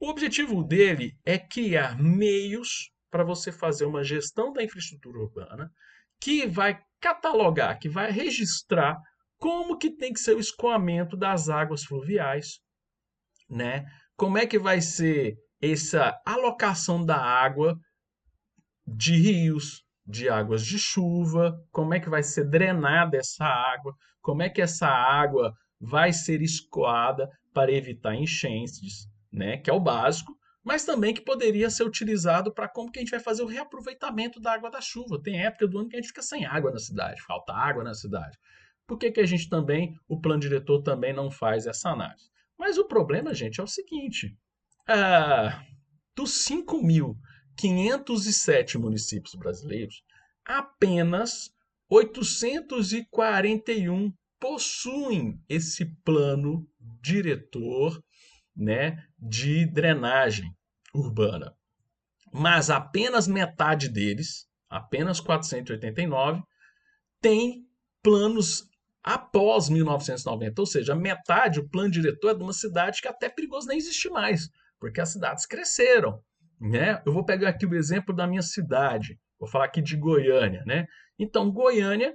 O 0.00 0.08
objetivo 0.08 0.64
dele 0.64 1.16
é 1.24 1.38
criar 1.38 1.96
meios 1.96 2.90
para 3.10 3.24
você 3.24 3.50
fazer 3.50 3.84
uma 3.84 4.04
gestão 4.04 4.52
da 4.52 4.62
infraestrutura 4.62 5.18
urbana 5.18 5.70
que 6.20 6.46
vai 6.46 6.78
catalogar, 7.00 7.78
que 7.78 7.88
vai 7.88 8.10
registrar 8.10 8.98
como 9.38 9.78
que 9.78 9.90
tem 9.90 10.12
que 10.12 10.20
ser 10.20 10.36
o 10.36 10.40
escoamento 10.40 11.16
das 11.16 11.48
águas 11.48 11.82
fluviais, 11.82 12.60
né? 13.48 13.86
Como 14.16 14.36
é 14.36 14.46
que 14.46 14.58
vai 14.58 14.82
ser 14.82 15.36
essa 15.60 16.20
alocação 16.26 17.04
da 17.04 17.16
água 17.16 17.76
de 18.86 19.16
rios, 19.16 19.82
de 20.06 20.28
águas 20.28 20.64
de 20.64 20.78
chuva, 20.78 21.54
como 21.70 21.94
é 21.94 22.00
que 22.00 22.10
vai 22.10 22.22
ser 22.22 22.48
drenada 22.48 23.16
essa 23.16 23.44
água, 23.44 23.94
como 24.20 24.42
é 24.42 24.50
que 24.50 24.60
essa 24.60 24.88
água 24.88 25.54
vai 25.80 26.12
ser 26.12 26.42
escoada 26.42 27.28
para 27.54 27.72
evitar 27.72 28.14
enchentes, 28.14 29.06
né? 29.32 29.56
Que 29.56 29.70
é 29.70 29.72
o 29.72 29.80
básico, 29.80 30.34
mas 30.62 30.84
também 30.84 31.14
que 31.14 31.22
poderia 31.22 31.70
ser 31.70 31.84
utilizado 31.84 32.52
para 32.52 32.68
como 32.68 32.90
que 32.90 32.98
a 32.98 33.02
gente 33.02 33.10
vai 33.10 33.20
fazer 33.20 33.42
o 33.42 33.46
reaproveitamento 33.46 34.40
da 34.40 34.52
água 34.52 34.70
da 34.70 34.80
chuva. 34.80 35.22
Tem 35.22 35.42
época 35.42 35.66
do 35.66 35.78
ano 35.78 35.88
que 35.88 35.96
a 35.96 36.00
gente 36.00 36.08
fica 36.08 36.22
sem 36.22 36.44
água 36.44 36.70
na 36.70 36.78
cidade, 36.78 37.22
falta 37.22 37.52
água 37.52 37.82
na 37.82 37.94
cidade. 37.94 38.38
Por 38.86 38.98
que, 38.98 39.10
que 39.10 39.20
a 39.20 39.26
gente 39.26 39.48
também, 39.48 39.96
o 40.08 40.20
plano 40.20 40.40
diretor 40.40 40.82
também 40.82 41.12
não 41.12 41.30
faz 41.30 41.66
essa 41.66 41.90
análise? 41.90 42.28
Mas 42.58 42.76
o 42.76 42.84
problema, 42.84 43.32
gente, 43.32 43.60
é 43.60 43.62
o 43.62 43.66
seguinte: 43.66 44.36
ah, 44.86 45.64
dos 46.14 46.44
5.507 46.44 48.78
municípios 48.78 49.34
brasileiros, 49.34 50.04
apenas 50.44 51.50
841 51.88 54.12
possuem 54.38 55.42
esse 55.48 55.86
plano 56.04 56.68
diretor 57.00 58.02
né, 58.56 59.02
de 59.18 59.66
drenagem 59.66 60.54
urbana. 60.94 61.54
Mas 62.32 62.70
apenas 62.70 63.26
metade 63.26 63.88
deles, 63.88 64.46
apenas 64.68 65.20
489, 65.20 66.42
tem 67.20 67.64
planos 68.02 68.68
após 69.02 69.68
1990, 69.68 70.60
ou 70.60 70.66
seja, 70.66 70.94
metade, 70.94 71.60
o 71.60 71.68
plano 71.68 71.90
diretor 71.90 72.30
é 72.30 72.34
de 72.34 72.42
uma 72.42 72.52
cidade 72.52 73.00
que 73.00 73.08
até 73.08 73.26
é 73.26 73.30
perigoso 73.30 73.66
nem 73.66 73.78
existe 73.78 74.08
mais, 74.10 74.48
porque 74.78 75.00
as 75.00 75.10
cidades 75.10 75.46
cresceram. 75.46 76.22
Né? 76.60 77.00
Eu 77.06 77.12
vou 77.12 77.24
pegar 77.24 77.48
aqui 77.48 77.64
o 77.64 77.74
exemplo 77.74 78.14
da 78.14 78.26
minha 78.26 78.42
cidade, 78.42 79.18
vou 79.38 79.48
falar 79.48 79.64
aqui 79.64 79.80
de 79.80 79.96
Goiânia. 79.96 80.62
Né? 80.66 80.86
Então, 81.18 81.50
Goiânia 81.50 82.14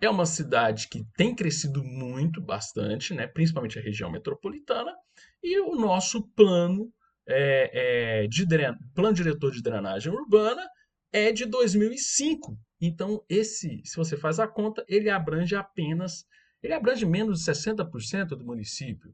é 0.00 0.10
uma 0.10 0.26
cidade 0.26 0.88
que 0.88 1.04
tem 1.16 1.34
crescido 1.34 1.82
muito, 1.82 2.40
bastante, 2.40 3.14
né? 3.14 3.26
principalmente 3.26 3.78
a 3.78 3.82
região 3.82 4.10
metropolitana, 4.10 4.94
e 5.42 5.58
o 5.60 5.74
nosso 5.74 6.28
plano, 6.34 6.92
é, 7.26 8.22
é, 8.22 8.26
de 8.28 8.46
plano 8.94 9.14
diretor 9.14 9.50
de 9.50 9.62
drenagem 9.62 10.12
urbana 10.12 10.64
é 11.12 11.32
de 11.32 11.44
2005. 11.46 12.56
Então, 12.80 13.24
esse, 13.28 13.80
se 13.84 13.96
você 13.96 14.16
faz 14.16 14.38
a 14.38 14.46
conta, 14.46 14.84
ele 14.86 15.08
abrange 15.08 15.56
apenas, 15.56 16.24
ele 16.62 16.74
abrange 16.74 17.06
menos 17.06 17.40
de 17.40 17.50
60% 17.50 18.28
do 18.28 18.44
município. 18.44 19.12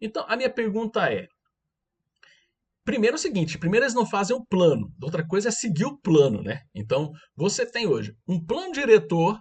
Então, 0.00 0.24
a 0.28 0.36
minha 0.36 0.50
pergunta 0.50 1.12
é: 1.12 1.28
primeiro 2.84 3.14
é 3.14 3.18
o 3.18 3.20
seguinte, 3.20 3.58
primeiro 3.58 3.84
eles 3.84 3.94
não 3.94 4.04
fazem 4.04 4.36
o 4.36 4.44
plano, 4.44 4.92
outra 5.00 5.26
coisa 5.26 5.48
é 5.48 5.52
seguir 5.52 5.84
o 5.84 5.96
plano, 5.96 6.42
né? 6.42 6.62
Então, 6.74 7.12
você 7.36 7.64
tem 7.64 7.86
hoje 7.86 8.16
um 8.26 8.44
plano 8.44 8.72
diretor, 8.72 9.40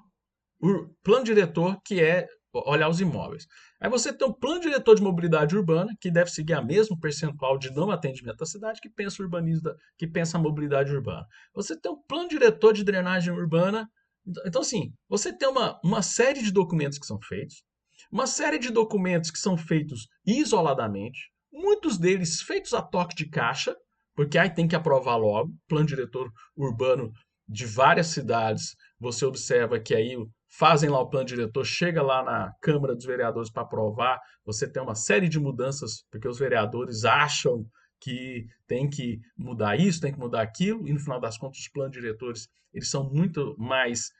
o 0.63 0.87
plano 1.03 1.25
diretor 1.25 1.77
que 1.83 2.01
é 2.01 2.25
olhar 2.53 2.87
os 2.87 3.01
imóveis. 3.01 3.45
Aí 3.81 3.89
você 3.89 4.13
tem 4.13 4.25
um 4.25 4.31
plano 4.31 4.61
diretor 4.61 4.95
de 4.95 5.01
mobilidade 5.01 5.57
urbana, 5.57 5.93
que 5.99 6.09
deve 6.09 6.29
seguir 6.29 6.53
a 6.53 6.61
mesmo 6.61 6.97
percentual 6.97 7.57
de 7.57 7.69
não 7.71 7.91
atendimento 7.91 8.43
à 8.43 8.45
cidade 8.45 8.79
que 8.79 8.89
pensa 8.89 9.21
urbanista, 9.21 9.75
que 9.97 10.07
pensa 10.07 10.37
a 10.37 10.41
mobilidade 10.41 10.93
urbana. 10.93 11.25
Você 11.53 11.77
tem 11.77 11.91
um 11.91 12.01
plano 12.07 12.29
diretor 12.29 12.71
de 12.71 12.83
drenagem 12.83 13.33
urbana. 13.33 13.89
Então, 14.25 14.43
então, 14.45 14.61
assim, 14.61 14.93
você 15.09 15.35
tem 15.35 15.49
uma, 15.49 15.79
uma 15.83 16.01
série 16.01 16.41
de 16.41 16.51
documentos 16.51 16.97
que 16.97 17.05
são 17.05 17.19
feitos, 17.21 17.63
uma 18.09 18.27
série 18.27 18.59
de 18.59 18.69
documentos 18.69 19.31
que 19.31 19.39
são 19.39 19.57
feitos 19.57 20.07
isoladamente, 20.25 21.19
muitos 21.51 21.97
deles 21.97 22.41
feitos 22.41 22.73
a 22.73 22.81
toque 22.81 23.15
de 23.15 23.27
caixa, 23.27 23.75
porque 24.15 24.37
aí 24.37 24.49
tem 24.49 24.67
que 24.67 24.75
aprovar 24.75 25.17
logo, 25.17 25.51
plano 25.67 25.87
diretor 25.87 26.31
urbano 26.55 27.11
de 27.47 27.65
várias 27.65 28.07
cidades, 28.07 28.75
você 28.99 29.25
observa 29.25 29.79
que 29.79 29.93
aí 29.93 30.15
fazem 30.57 30.89
lá 30.89 30.99
o 30.99 31.09
plano 31.09 31.25
diretor, 31.25 31.65
chega 31.65 32.01
lá 32.01 32.23
na 32.23 32.53
Câmara 32.61 32.95
dos 32.95 33.05
Vereadores 33.05 33.49
para 33.49 33.63
aprovar, 33.63 34.21
você 34.45 34.67
tem 34.67 34.83
uma 34.83 34.93
série 34.93 35.27
de 35.27 35.39
mudanças, 35.39 36.05
porque 36.11 36.27
os 36.27 36.37
vereadores 36.37 37.05
acham 37.05 37.65
que 37.99 38.45
tem 38.67 38.87
que 38.89 39.19
mudar 39.35 39.79
isso, 39.79 40.01
tem 40.01 40.13
que 40.13 40.19
mudar 40.19 40.41
aquilo, 40.41 40.87
e 40.87 40.93
no 40.93 40.99
final 40.99 41.19
das 41.19 41.37
contas 41.37 41.59
os 41.59 41.67
planos 41.67 41.93
diretores 41.93 42.47
eles 42.73 42.89
são 42.89 43.09
muito 43.09 43.55
mais 43.57 44.11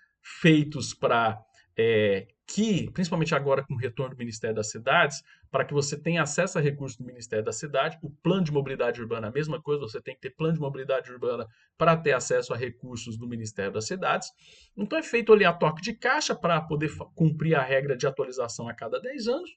feitos 0.41 0.93
para 0.93 1.39
é, 1.78 2.28
que, 2.48 2.89
principalmente 2.91 3.36
agora 3.36 3.63
com 3.63 3.76
o 3.76 3.78
retorno 3.80 4.15
do 4.15 4.19
Ministério 4.19 4.56
das 4.56 4.72
Cidades, 4.72 5.22
para 5.54 5.63
que 5.63 5.74
você 5.74 5.96
tenha 5.96 6.24
acesso 6.24 6.58
a 6.58 6.62
recursos 6.62 6.98
do 6.98 7.06
Ministério 7.06 7.46
da 7.46 7.52
Cidade, 7.52 8.00
o 8.02 8.10
plano 8.10 8.44
de 8.44 8.52
mobilidade 8.52 9.00
urbana 9.00 9.28
é 9.28 9.30
a 9.30 9.32
mesma 9.32 9.62
coisa, 9.62 9.82
você 9.82 10.02
tem 10.02 10.16
que 10.16 10.22
ter 10.22 10.32
plano 10.32 10.56
de 10.56 10.60
mobilidade 10.60 11.12
urbana 11.12 11.46
para 11.78 11.96
ter 11.96 12.12
acesso 12.13 12.56
a 12.56 12.58
recursos 12.58 13.20
do 13.20 13.28
Ministério 13.28 13.72
das 13.72 13.86
Cidades. 13.86 14.30
Então 14.76 14.98
é 14.98 15.04
feito 15.04 15.32
ali 15.32 15.46
a 15.46 15.54
toque 15.54 15.80
de 15.80 15.94
caixa 15.94 16.34
para 16.34 16.60
poder 16.60 16.92
cumprir 17.13 17.54
a 17.54 17.62
regra 17.62 17.96
de 17.96 18.08
atualização 18.08 18.68
a 18.68 18.74
cada 18.74 19.00
10 19.00 19.28
anos. 19.28 19.52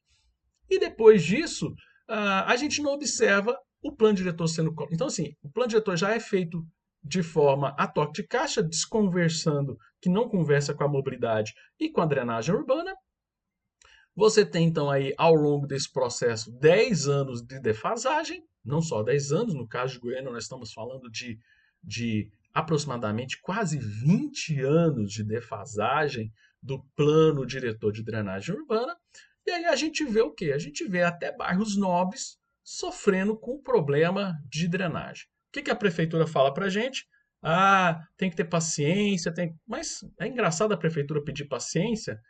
E 0.68 0.78
depois 0.78 1.24
disso, 1.24 1.74
a 2.06 2.54
gente 2.56 2.82
não 2.82 2.92
observa 2.92 3.58
o 3.82 3.90
plano 3.90 4.16
diretor 4.16 4.48
sendo. 4.48 4.74
Então, 4.92 5.06
assim, 5.06 5.34
o 5.42 5.50
plano 5.50 5.70
diretor 5.70 5.96
já 5.96 6.14
é 6.14 6.20
feito 6.20 6.62
de 7.02 7.22
forma 7.22 7.74
a 7.78 7.86
toque 7.86 8.20
de 8.20 8.28
caixa, 8.28 8.62
desconversando, 8.62 9.78
que 9.98 10.10
não 10.10 10.28
conversa 10.28 10.74
com 10.74 10.84
a 10.84 10.88
mobilidade 10.88 11.54
e 11.80 11.88
com 11.88 12.02
a 12.02 12.06
drenagem 12.06 12.54
urbana. 12.54 12.94
Você 14.16 14.44
tem 14.44 14.66
então 14.66 14.90
aí 14.90 15.14
ao 15.16 15.34
longo 15.34 15.66
desse 15.66 15.92
processo 15.92 16.50
10 16.58 17.06
anos 17.06 17.42
de 17.42 17.60
defasagem, 17.60 18.42
não 18.64 18.80
só 18.80 19.02
10 19.02 19.32
anos, 19.32 19.54
no 19.54 19.68
caso 19.68 19.94
de 19.94 20.00
Goiânia 20.00 20.32
nós 20.32 20.44
estamos 20.44 20.72
falando 20.72 21.08
de, 21.10 21.38
de 21.84 22.30
aproximadamente 22.52 23.40
quase 23.40 23.78
20 23.78 24.60
anos 24.62 25.12
de 25.12 25.22
defasagem 25.22 26.32
do 26.62 26.82
plano 26.96 27.46
diretor 27.46 27.92
de 27.92 28.02
drenagem 28.02 28.54
urbana. 28.54 28.96
E 29.46 29.50
aí 29.50 29.66
a 29.66 29.76
gente 29.76 30.04
vê 30.04 30.22
o 30.22 30.32
quê? 30.32 30.52
A 30.52 30.58
gente 30.58 30.88
vê 30.88 31.02
até 31.02 31.30
bairros 31.30 31.76
nobres 31.76 32.38
sofrendo 32.64 33.36
com 33.38 33.62
problema 33.62 34.34
de 34.48 34.66
drenagem 34.66 35.26
que, 35.56 35.62
que 35.62 35.70
a 35.70 35.76
prefeitura 35.76 36.26
fala 36.26 36.52
para 36.52 36.66
a 36.66 36.68
gente? 36.68 37.06
Ah, 37.42 38.00
tem 38.16 38.28
que 38.28 38.36
ter 38.36 38.44
paciência, 38.44 39.32
tem. 39.32 39.54
Mas 39.66 40.04
é 40.20 40.26
engraçado 40.26 40.72
a 40.72 40.76
prefeitura 40.76 41.22
pedir 41.22 41.46
paciência, 41.46 42.20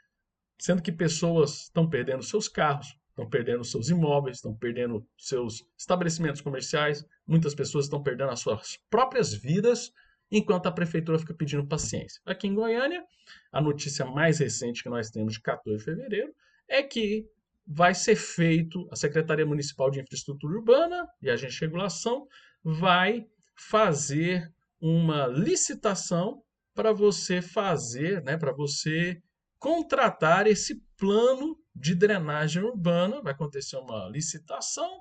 sendo 0.59 0.83
que 0.83 0.93
pessoas 0.93 1.65
estão 1.65 1.89
perdendo 1.89 2.23
seus 2.23 2.49
carros, 2.49 2.97
estão 3.11 3.29
perdendo 3.29 3.65
seus 3.65 3.89
imóveis, 3.89 4.37
estão 4.37 4.55
perdendo 4.55 5.07
seus 5.19 5.67
estabelecimentos 5.77 6.41
comerciais, 6.41 7.05
muitas 7.27 7.55
pessoas 7.55 7.87
estão 7.87 8.03
perdendo 8.03 8.31
as 8.31 8.41
suas 8.41 8.79
próprias 8.91 9.33
vidas, 9.33 9.91
enquanto 10.31 10.67
a 10.67 10.73
prefeitura 10.73 11.19
fica 11.19 11.35
pedindo 11.35 11.67
paciência. 11.67 12.21
Aqui 12.27 12.47
em 12.49 12.55
Goiânia, 12.55 13.05
a 13.53 13.61
notícia 13.61 14.05
mais 14.05 14.39
recente 14.39 14.83
que 14.83 14.89
nós 14.89 15.11
temos 15.11 15.35
de 15.35 15.41
14 15.41 15.79
de 15.79 15.85
fevereiro 15.85 16.35
é 16.69 16.83
que 16.83 17.27
vai 17.67 17.95
ser 17.95 18.17
feito, 18.17 18.89
a 18.93 18.97
Secretaria 18.97 19.47
Municipal 19.47 19.91
de 19.91 20.01
Infraestrutura 20.01 20.55
Urbana 20.55 21.07
e 21.21 21.31
a 21.31 21.37
de 21.37 21.47
Regulação 21.61 22.27
vai 22.63 23.27
fazer 23.55 24.53
uma 24.81 25.27
licitação 25.27 26.43
para 26.75 26.93
você 26.93 27.41
fazer, 27.41 28.23
né, 28.23 28.37
para 28.37 28.53
você 28.53 29.21
contratar 29.59 30.47
esse 30.47 30.83
plano 30.97 31.57
de 31.75 31.95
drenagem 31.95 32.63
urbana. 32.63 33.23
Vai 33.23 33.33
acontecer 33.33 33.77
uma 33.77 34.09
licitação 34.09 35.01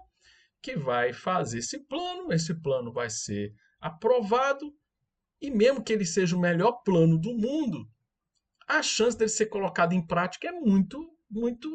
que 0.62 0.76
vai 0.76 1.14
fazer 1.14 1.60
esse 1.60 1.80
plano, 1.86 2.34
esse 2.34 2.54
plano 2.62 2.92
vai 2.92 3.10
ser 3.10 3.54
aprovado 3.80 4.74
e 5.42 5.52
mesmo 5.52 5.84
que 5.84 5.94
ele 5.94 6.06
seja 6.06 6.36
o 6.36 6.40
melhor 6.40 6.82
plano 6.84 7.20
do 7.20 7.34
mundo, 7.34 7.88
a 8.68 8.82
chance 8.82 9.18
dele 9.18 9.30
ser 9.30 9.46
colocado 9.46 9.94
em 9.94 10.06
prática 10.06 10.48
é 10.48 10.52
muito, 10.52 11.00
muito, 11.30 11.70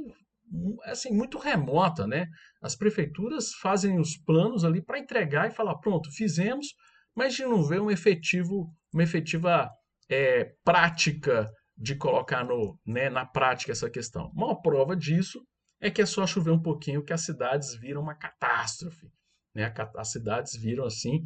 assim, 0.84 1.12
muito 1.12 1.38
remota, 1.38 2.06
né? 2.06 2.26
As 2.60 2.74
prefeituras 2.74 3.54
fazem 3.54 4.00
os 4.00 4.16
planos 4.16 4.64
ali 4.64 4.82
para 4.82 4.98
entregar 4.98 5.48
e 5.48 5.54
falar, 5.54 5.76
pronto, 5.76 6.10
fizemos, 6.10 6.74
mas 7.14 7.34
de 7.34 7.44
não 7.44 7.62
ver 7.62 7.80
um 7.80 7.90
efetivo, 7.90 8.74
uma 8.92 9.04
efetiva 9.04 9.70
é, 10.08 10.52
prática 10.64 11.48
de 11.80 11.94
colocar 11.94 12.44
no, 12.44 12.78
né, 12.84 13.08
na 13.08 13.24
prática 13.24 13.72
essa 13.72 13.88
questão. 13.88 14.30
Uma 14.34 14.60
prova 14.60 14.94
disso 14.94 15.42
é 15.80 15.90
que 15.90 16.02
é 16.02 16.06
só 16.06 16.26
chover 16.26 16.50
um 16.50 16.62
pouquinho 16.62 17.02
que 17.02 17.12
as 17.12 17.22
cidades 17.22 17.74
viram 17.74 18.02
uma 18.02 18.14
catástrofe. 18.14 19.10
Né? 19.54 19.72
As 19.96 20.12
cidades 20.12 20.54
viram 20.54 20.84
assim, 20.84 21.24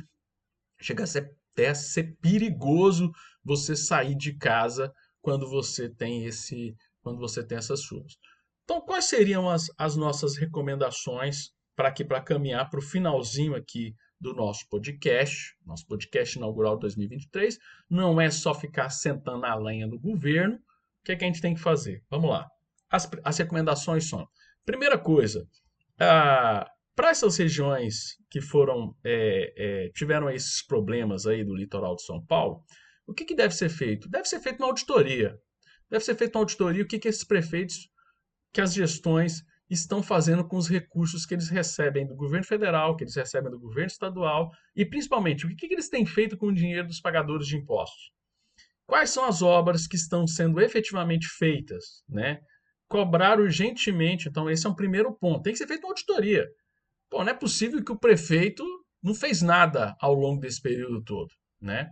chega 0.80 1.02
a 1.02 1.06
ser, 1.08 1.36
até 1.52 1.70
a 1.70 1.74
ser 1.74 2.16
perigoso 2.20 3.10
você 3.44 3.74
sair 3.74 4.14
de 4.14 4.34
casa 4.34 4.94
quando 5.20 5.50
você 5.50 5.88
tem 5.88 6.24
esse, 6.24 6.76
quando 7.02 7.18
você 7.18 7.42
tem 7.42 7.58
essas 7.58 7.82
chuvas. 7.82 8.16
Então, 8.62 8.80
quais 8.80 9.06
seriam 9.06 9.50
as, 9.50 9.66
as 9.76 9.96
nossas 9.96 10.36
recomendações 10.36 11.50
para 11.74 11.88
aqui 11.88 12.04
para 12.04 12.20
caminhar 12.20 12.70
para 12.70 12.78
o 12.78 12.82
finalzinho 12.82 13.56
aqui 13.56 13.92
do 14.20 14.32
nosso 14.32 14.68
podcast, 14.68 15.56
nosso 15.66 15.86
podcast 15.86 16.38
inaugural 16.38 16.78
2023. 16.78 17.58
Não 17.88 18.20
é 18.20 18.30
só 18.30 18.54
ficar 18.54 18.90
sentando 18.90 19.40
na 19.40 19.54
lenha 19.54 19.88
do 19.88 19.98
governo. 19.98 20.56
O 20.56 21.04
que, 21.04 21.12
é 21.12 21.16
que 21.16 21.24
a 21.24 21.26
gente 21.26 21.40
tem 21.40 21.54
que 21.54 21.60
fazer? 21.60 22.02
Vamos 22.10 22.30
lá. 22.30 22.48
As, 22.90 23.10
as 23.22 23.38
recomendações 23.38 24.08
são: 24.08 24.26
primeira 24.64 24.96
coisa, 24.96 25.46
ah, 25.98 26.70
para 26.94 27.10
essas 27.10 27.36
regiões 27.36 28.16
que 28.30 28.40
foram 28.40 28.96
é, 29.04 29.52
é, 29.56 29.88
tiveram 29.90 30.30
esses 30.30 30.62
problemas 30.62 31.26
aí 31.26 31.44
do 31.44 31.54
litoral 31.54 31.96
de 31.96 32.04
São 32.04 32.24
Paulo, 32.24 32.64
o 33.06 33.12
que, 33.12 33.24
que 33.24 33.34
deve 33.34 33.54
ser 33.54 33.68
feito? 33.68 34.08
Deve 34.08 34.26
ser 34.26 34.40
feita 34.40 34.62
uma 34.62 34.68
auditoria. 34.68 35.38
Deve 35.90 36.04
ser 36.04 36.14
feita 36.14 36.38
uma 36.38 36.42
auditoria 36.42 36.82
o 36.82 36.86
que, 36.86 36.98
que 36.98 37.08
esses 37.08 37.24
prefeitos, 37.24 37.90
que 38.52 38.60
as 38.60 38.72
gestões 38.72 39.44
estão 39.74 40.02
fazendo 40.02 40.46
com 40.46 40.56
os 40.56 40.68
recursos 40.68 41.26
que 41.26 41.34
eles 41.34 41.48
recebem 41.48 42.06
do 42.06 42.14
governo 42.14 42.46
federal, 42.46 42.96
que 42.96 43.04
eles 43.04 43.14
recebem 43.14 43.50
do 43.50 43.58
governo 43.58 43.88
estadual 43.88 44.50
e, 44.74 44.84
principalmente, 44.84 45.44
o 45.44 45.48
que, 45.48 45.68
que 45.68 45.74
eles 45.74 45.88
têm 45.88 46.06
feito 46.06 46.36
com 46.36 46.46
o 46.46 46.54
dinheiro 46.54 46.86
dos 46.86 47.00
pagadores 47.00 47.46
de 47.46 47.56
impostos. 47.56 48.12
Quais 48.86 49.10
são 49.10 49.24
as 49.24 49.42
obras 49.42 49.86
que 49.86 49.96
estão 49.96 50.26
sendo 50.26 50.60
efetivamente 50.60 51.26
feitas? 51.26 52.02
Né? 52.08 52.40
Cobrar 52.88 53.40
urgentemente. 53.40 54.28
Então, 54.28 54.48
esse 54.50 54.66
é 54.66 54.70
um 54.70 54.74
primeiro 54.74 55.12
ponto. 55.12 55.42
Tem 55.42 55.52
que 55.52 55.58
ser 55.58 55.66
feita 55.66 55.86
uma 55.86 55.92
auditoria. 55.92 56.46
Pô, 57.10 57.24
não 57.24 57.30
é 57.30 57.34
possível 57.34 57.82
que 57.82 57.92
o 57.92 57.98
prefeito 57.98 58.64
não 59.02 59.14
fez 59.14 59.42
nada 59.42 59.94
ao 60.00 60.14
longo 60.14 60.40
desse 60.40 60.60
período 60.60 61.02
todo. 61.02 61.30
Né? 61.60 61.90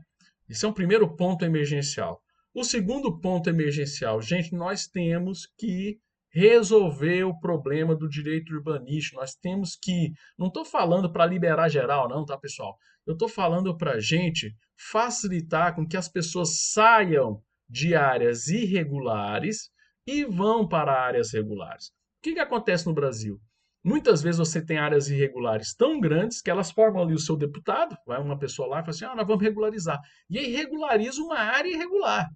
Esse 0.48 0.64
é 0.64 0.68
um 0.68 0.72
primeiro 0.72 1.16
ponto 1.16 1.44
emergencial. 1.44 2.22
O 2.54 2.64
segundo 2.64 3.18
ponto 3.18 3.48
emergencial, 3.48 4.20
gente, 4.20 4.54
nós 4.54 4.86
temos 4.86 5.46
que 5.58 5.98
resolver 6.32 7.24
o 7.24 7.38
problema 7.38 7.94
do 7.94 8.08
direito 8.08 8.52
urbanístico. 8.54 9.20
Nós 9.20 9.34
temos 9.34 9.76
que. 9.76 10.12
Não 10.38 10.48
estou 10.48 10.64
falando 10.64 11.12
para 11.12 11.26
liberar 11.26 11.68
geral, 11.68 12.08
não, 12.08 12.24
tá, 12.24 12.38
pessoal? 12.38 12.76
Eu 13.06 13.12
estou 13.12 13.28
falando 13.28 13.76
para 13.76 13.92
a 13.92 14.00
gente 14.00 14.54
facilitar 14.76 15.74
com 15.74 15.86
que 15.86 15.96
as 15.96 16.08
pessoas 16.08 16.70
saiam 16.72 17.42
de 17.68 17.94
áreas 17.94 18.48
irregulares 18.48 19.70
e 20.06 20.24
vão 20.24 20.66
para 20.66 20.92
áreas 20.92 21.32
regulares. 21.32 21.86
O 21.88 21.90
que, 22.22 22.34
que 22.34 22.40
acontece 22.40 22.86
no 22.86 22.94
Brasil? 22.94 23.40
Muitas 23.84 24.22
vezes 24.22 24.38
você 24.38 24.64
tem 24.64 24.78
áreas 24.78 25.08
irregulares 25.08 25.74
tão 25.74 25.98
grandes 25.98 26.40
que 26.40 26.50
elas 26.50 26.70
formam 26.70 27.02
ali 27.02 27.14
o 27.14 27.18
seu 27.18 27.36
deputado, 27.36 27.96
vai 28.06 28.20
uma 28.20 28.38
pessoa 28.38 28.68
lá 28.68 28.76
e 28.78 28.82
fala 28.82 28.90
assim: 28.90 29.04
ah, 29.04 29.16
nós 29.16 29.26
vamos 29.26 29.42
regularizar. 29.42 30.00
E 30.30 30.38
aí 30.38 30.54
regulariza 30.54 31.20
uma 31.20 31.38
área 31.38 31.68
irregular. 31.68 32.28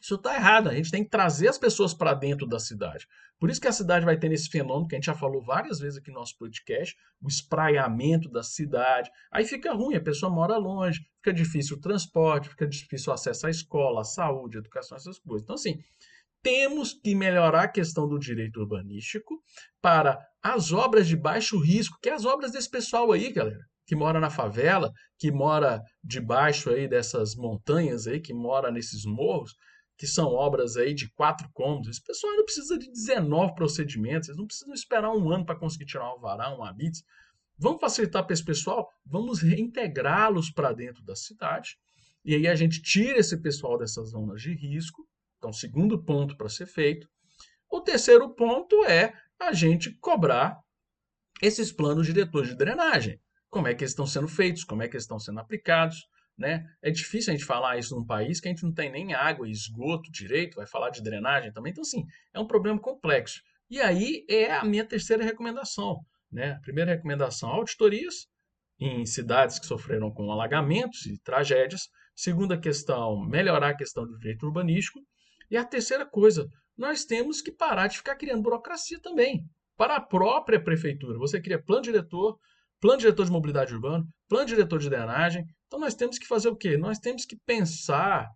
Isso 0.00 0.16
está 0.16 0.34
errado. 0.34 0.68
A 0.68 0.74
gente 0.74 0.90
tem 0.90 1.02
que 1.02 1.10
trazer 1.10 1.48
as 1.48 1.58
pessoas 1.58 1.94
para 1.94 2.14
dentro 2.14 2.46
da 2.46 2.58
cidade. 2.58 3.06
Por 3.38 3.50
isso 3.50 3.60
que 3.60 3.68
a 3.68 3.72
cidade 3.72 4.04
vai 4.04 4.18
ter 4.18 4.32
esse 4.32 4.48
fenômeno 4.48 4.86
que 4.86 4.94
a 4.94 4.98
gente 4.98 5.06
já 5.06 5.14
falou 5.14 5.42
várias 5.42 5.78
vezes 5.78 5.98
aqui 5.98 6.10
no 6.10 6.18
nosso 6.18 6.36
podcast, 6.38 6.96
o 7.20 7.28
espraiamento 7.28 8.28
da 8.30 8.42
cidade. 8.42 9.10
Aí 9.32 9.44
fica 9.44 9.72
ruim, 9.72 9.96
a 9.96 10.02
pessoa 10.02 10.30
mora 10.30 10.56
longe, 10.56 11.00
fica 11.16 11.32
difícil 11.32 11.76
o 11.76 11.80
transporte, 11.80 12.48
fica 12.48 12.66
difícil 12.66 13.10
o 13.10 13.14
acesso 13.14 13.46
à 13.46 13.50
escola, 13.50 14.02
à 14.02 14.04
saúde, 14.04 14.56
à 14.56 14.60
educação, 14.60 14.96
essas 14.96 15.18
coisas. 15.18 15.42
Então, 15.42 15.54
assim, 15.54 15.78
temos 16.42 16.92
que 16.92 17.14
melhorar 17.14 17.62
a 17.62 17.68
questão 17.68 18.06
do 18.06 18.18
direito 18.18 18.60
urbanístico 18.60 19.42
para 19.80 20.18
as 20.42 20.72
obras 20.72 21.08
de 21.08 21.16
baixo 21.16 21.58
risco, 21.58 21.98
que 22.02 22.10
é 22.10 22.12
as 22.12 22.26
obras 22.26 22.52
desse 22.52 22.70
pessoal 22.70 23.10
aí, 23.10 23.32
galera, 23.32 23.64
que 23.86 23.96
mora 23.96 24.20
na 24.20 24.28
favela, 24.28 24.92
que 25.18 25.32
mora 25.32 25.80
debaixo 26.02 26.68
aí 26.68 26.86
dessas 26.86 27.34
montanhas 27.34 28.06
aí, 28.06 28.20
que 28.20 28.34
mora 28.34 28.70
nesses 28.70 29.06
morros, 29.06 29.54
que 29.96 30.06
são 30.06 30.26
obras 30.26 30.76
aí 30.76 30.92
de 30.92 31.08
quatro 31.10 31.48
cômodos, 31.52 31.88
esse 31.88 32.02
pessoal 32.02 32.34
não 32.34 32.44
precisa 32.44 32.78
de 32.78 32.90
19 32.90 33.54
procedimentos, 33.54 34.28
eles 34.28 34.38
não 34.38 34.46
precisam 34.46 34.74
esperar 34.74 35.10
um 35.10 35.30
ano 35.30 35.46
para 35.46 35.56
conseguir 35.56 35.86
tirar 35.86 36.04
um 36.04 36.12
alvará, 36.12 36.56
um 36.56 36.64
habite. 36.64 37.04
Vamos 37.56 37.80
facilitar 37.80 38.24
para 38.24 38.34
esse 38.34 38.44
pessoal, 38.44 38.90
vamos 39.06 39.40
reintegrá-los 39.40 40.50
para 40.50 40.72
dentro 40.72 41.04
da 41.04 41.14
cidade, 41.14 41.78
e 42.24 42.34
aí 42.34 42.48
a 42.48 42.54
gente 42.54 42.82
tira 42.82 43.18
esse 43.18 43.36
pessoal 43.40 43.78
dessas 43.78 44.10
zonas 44.10 44.42
de 44.42 44.52
risco. 44.52 45.06
Então, 45.38 45.52
segundo 45.52 46.02
ponto 46.02 46.36
para 46.36 46.48
ser 46.48 46.66
feito. 46.66 47.06
O 47.70 47.80
terceiro 47.80 48.34
ponto 48.34 48.84
é 48.84 49.12
a 49.38 49.52
gente 49.52 49.92
cobrar 49.98 50.58
esses 51.42 51.70
planos 51.70 52.06
diretores 52.06 52.48
de 52.48 52.56
drenagem. 52.56 53.20
Como 53.50 53.68
é 53.68 53.74
que 53.74 53.84
eles 53.84 53.92
estão 53.92 54.06
sendo 54.06 54.26
feitos, 54.26 54.64
como 54.64 54.82
é 54.82 54.88
que 54.88 54.96
eles 54.96 55.04
estão 55.04 55.18
sendo 55.18 55.38
aplicados, 55.38 56.06
né? 56.36 56.64
É 56.82 56.90
difícil 56.90 57.32
a 57.32 57.36
gente 57.36 57.46
falar 57.46 57.78
isso 57.78 57.94
num 57.94 58.04
país 58.04 58.40
que 58.40 58.48
a 58.48 58.50
gente 58.50 58.64
não 58.64 58.72
tem 58.72 58.90
nem 58.90 59.14
água 59.14 59.48
e 59.48 59.52
esgoto 59.52 60.10
direito, 60.10 60.56
vai 60.56 60.66
falar 60.66 60.90
de 60.90 61.02
drenagem 61.02 61.52
também. 61.52 61.70
Então, 61.70 61.82
assim, 61.82 62.04
é 62.32 62.40
um 62.40 62.46
problema 62.46 62.78
complexo. 62.80 63.40
E 63.70 63.80
aí 63.80 64.24
é 64.28 64.52
a 64.52 64.64
minha 64.64 64.84
terceira 64.84 65.24
recomendação. 65.24 66.00
Né? 66.30 66.58
Primeira 66.62 66.90
recomendação, 66.90 67.48
auditorias 67.50 68.26
em 68.78 69.06
cidades 69.06 69.58
que 69.58 69.66
sofreram 69.66 70.10
com 70.10 70.30
alagamentos 70.30 71.06
e 71.06 71.18
tragédias. 71.22 71.88
Segunda 72.14 72.58
questão, 72.58 73.24
melhorar 73.24 73.70
a 73.70 73.76
questão 73.76 74.04
do 74.04 74.18
direito 74.18 74.46
urbanístico. 74.46 75.00
E 75.50 75.56
a 75.56 75.64
terceira 75.64 76.04
coisa, 76.04 76.48
nós 76.76 77.04
temos 77.04 77.40
que 77.40 77.52
parar 77.52 77.86
de 77.86 77.98
ficar 77.98 78.16
criando 78.16 78.42
burocracia 78.42 79.00
também. 79.00 79.44
Para 79.76 79.96
a 79.96 80.00
própria 80.00 80.62
prefeitura. 80.62 81.18
Você 81.18 81.40
cria 81.40 81.62
plano 81.62 81.82
diretor, 81.82 82.38
plano 82.84 82.98
diretor 82.98 83.24
de 83.24 83.32
mobilidade 83.32 83.72
urbana, 83.72 84.06
plano 84.28 84.44
diretor 84.44 84.78
de 84.78 84.90
drenagem. 84.90 85.42
Então 85.66 85.80
nós 85.80 85.94
temos 85.94 86.18
que 86.18 86.26
fazer 86.26 86.50
o 86.50 86.56
quê? 86.56 86.76
Nós 86.76 86.98
temos 86.98 87.24
que 87.24 87.34
pensar 87.46 88.28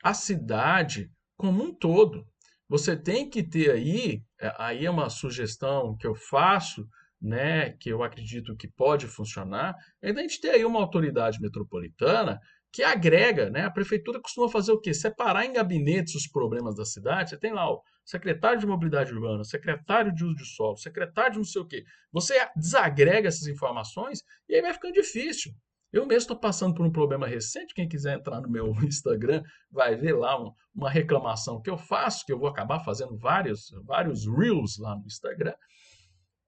a 0.00 0.14
cidade 0.14 1.10
como 1.36 1.64
um 1.64 1.74
todo. 1.74 2.24
Você 2.68 2.96
tem 2.96 3.28
que 3.28 3.42
ter 3.42 3.72
aí, 3.72 4.22
é, 4.40 4.54
aí 4.58 4.86
é 4.86 4.90
uma 4.90 5.10
sugestão 5.10 5.96
que 5.96 6.06
eu 6.06 6.14
faço, 6.14 6.86
né, 7.20 7.70
que 7.80 7.88
eu 7.88 8.04
acredito 8.04 8.54
que 8.54 8.68
pode 8.68 9.08
funcionar, 9.08 9.74
é 10.00 10.12
a 10.12 10.14
gente 10.14 10.40
ter 10.40 10.50
aí 10.50 10.64
uma 10.64 10.78
autoridade 10.78 11.40
metropolitana 11.40 12.38
que 12.72 12.84
agrega, 12.84 13.50
né? 13.50 13.64
A 13.64 13.70
prefeitura 13.70 14.20
costuma 14.20 14.48
fazer 14.48 14.70
o 14.70 14.80
quê? 14.80 14.94
Separar 14.94 15.44
em 15.46 15.52
gabinetes 15.52 16.14
os 16.14 16.28
problemas 16.28 16.76
da 16.76 16.84
cidade. 16.84 17.30
Você 17.30 17.38
tem 17.38 17.52
lá 17.52 17.68
o 17.68 17.82
secretário 18.06 18.60
de 18.60 18.66
mobilidade 18.66 19.12
urbana, 19.12 19.42
secretário 19.42 20.14
de 20.14 20.24
uso 20.24 20.36
de 20.36 20.44
solo, 20.46 20.76
secretário 20.76 21.32
de 21.32 21.38
não 21.38 21.44
sei 21.44 21.60
o 21.60 21.66
quê. 21.66 21.84
Você 22.12 22.34
desagrega 22.56 23.26
essas 23.26 23.48
informações 23.48 24.22
e 24.48 24.54
aí 24.54 24.62
vai 24.62 24.72
ficando 24.72 24.94
difícil. 24.94 25.52
Eu 25.92 26.06
mesmo 26.06 26.18
estou 26.18 26.38
passando 26.38 26.74
por 26.74 26.86
um 26.86 26.92
problema 26.92 27.26
recente. 27.26 27.74
Quem 27.74 27.88
quiser 27.88 28.16
entrar 28.16 28.40
no 28.40 28.48
meu 28.48 28.68
Instagram 28.84 29.42
vai 29.70 29.96
ver 29.96 30.14
lá 30.14 30.40
um, 30.40 30.52
uma 30.74 30.88
reclamação 30.88 31.60
que 31.60 31.68
eu 31.68 31.76
faço, 31.76 32.24
que 32.24 32.32
eu 32.32 32.38
vou 32.38 32.48
acabar 32.48 32.80
fazendo 32.80 33.16
vários, 33.18 33.70
vários 33.84 34.26
reels 34.26 34.78
lá 34.78 34.94
no 34.94 35.06
Instagram. 35.06 35.54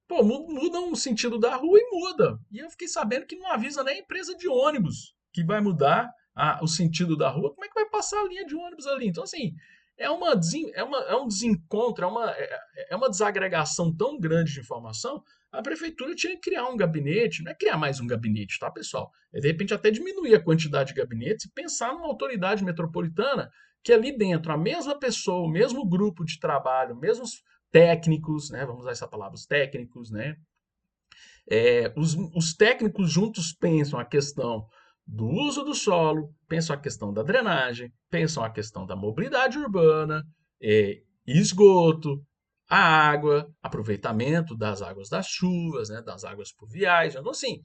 Pô, 0.07 0.23
muda 0.23 0.81
um 0.81 0.95
sentido 0.95 1.39
da 1.39 1.57
rua 1.57 1.79
e 1.79 1.91
muda. 1.91 2.39
E 2.51 2.59
eu 2.61 2.71
fiquei 2.71 2.89
sabendo 2.89 3.27
que 3.27 3.37
não 3.37 3.51
avisa 3.51 3.83
nem 3.83 3.97
a 3.97 4.01
empresa 4.01 4.35
de 4.37 4.49
ônibus 4.49 5.15
que 5.33 5.45
vai 5.45 5.61
mudar 5.61 6.11
a, 6.35 6.63
o 6.63 6.69
sentido 6.69 7.17
da 7.17 7.29
rua, 7.29 7.53
como 7.53 7.65
é 7.65 7.69
que 7.69 7.75
vai 7.75 7.89
passar 7.91 8.21
a 8.21 8.29
linha 8.29 8.47
de 8.47 8.55
ônibus 8.55 8.87
ali? 8.87 9.09
Então, 9.09 9.25
assim, 9.25 9.55
é, 9.99 10.09
uma, 10.11 10.33
é, 10.75 10.83
uma, 10.85 10.99
é 11.03 11.17
um 11.17 11.27
desencontro, 11.27 12.05
é 12.05 12.09
uma, 12.09 12.31
é, 12.31 12.61
é 12.91 12.97
uma 12.97 13.11
desagregação 13.11 13.95
tão 13.95 14.19
grande 14.19 14.53
de 14.53 14.61
informação. 14.61 15.23
A 15.51 15.63
prefeitura 15.63 16.15
tinha 16.15 16.35
que 16.35 16.51
criar 16.51 16.69
um 16.69 16.77
gabinete, 16.77 17.43
não 17.43 17.51
é 17.51 17.55
criar 17.55 17.77
mais 17.77 18.01
um 18.01 18.07
gabinete, 18.07 18.59
tá, 18.59 18.71
pessoal? 18.71 19.11
É, 19.33 19.41
de 19.41 19.49
repente, 19.49 19.75
até 19.75 19.91
diminuir 19.91 20.35
a 20.35 20.43
quantidade 20.43 20.91
de 20.91 21.01
gabinetes 21.01 21.47
e 21.47 21.53
pensar 21.53 21.93
numa 21.93 22.07
autoridade 22.07 22.65
metropolitana 22.65 23.51
que 23.83 23.93
ali 23.93 24.17
dentro, 24.17 24.53
a 24.53 24.57
mesma 24.57 24.99
pessoa, 24.99 25.47
o 25.47 25.51
mesmo 25.51 25.89
grupo 25.89 26.25
de 26.25 26.39
trabalho, 26.39 26.97
mesmos 26.97 27.43
técnicos, 27.71 28.51
né? 28.51 28.65
Vamos 28.65 28.83
usar 28.83 28.93
essa 28.93 29.09
palavra, 29.09 29.35
os 29.35 29.47
técnicos, 29.47 30.11
né? 30.11 30.37
É, 31.51 31.93
os, 31.97 32.15
os 32.35 32.55
técnicos 32.55 33.11
juntos 33.11 33.53
pensam 33.53 33.99
a 33.99 34.05
questão 34.05 34.67
do 35.09 35.27
uso 35.27 35.65
do 35.65 35.75
solo, 35.75 36.29
pensam 36.47 36.77
a 36.77 36.79
questão 36.79 37.13
da 37.13 37.23
drenagem, 37.23 37.91
pensam 38.11 38.45
a 38.45 38.51
questão 38.51 38.85
da 38.85 38.95
mobilidade 38.95 39.59
urbana, 39.59 40.23
é, 40.63 41.01
esgoto, 41.27 42.23
a 42.69 42.79
água, 42.79 43.51
aproveitamento 43.63 44.55
das 44.55 44.83
águas 44.83 45.09
das 45.09 45.27
chuvas, 45.27 45.89
né, 45.89 46.03
das 46.03 46.25
águas 46.25 46.53
pluviais. 46.53 47.15
Então, 47.15 47.31
assim, 47.31 47.63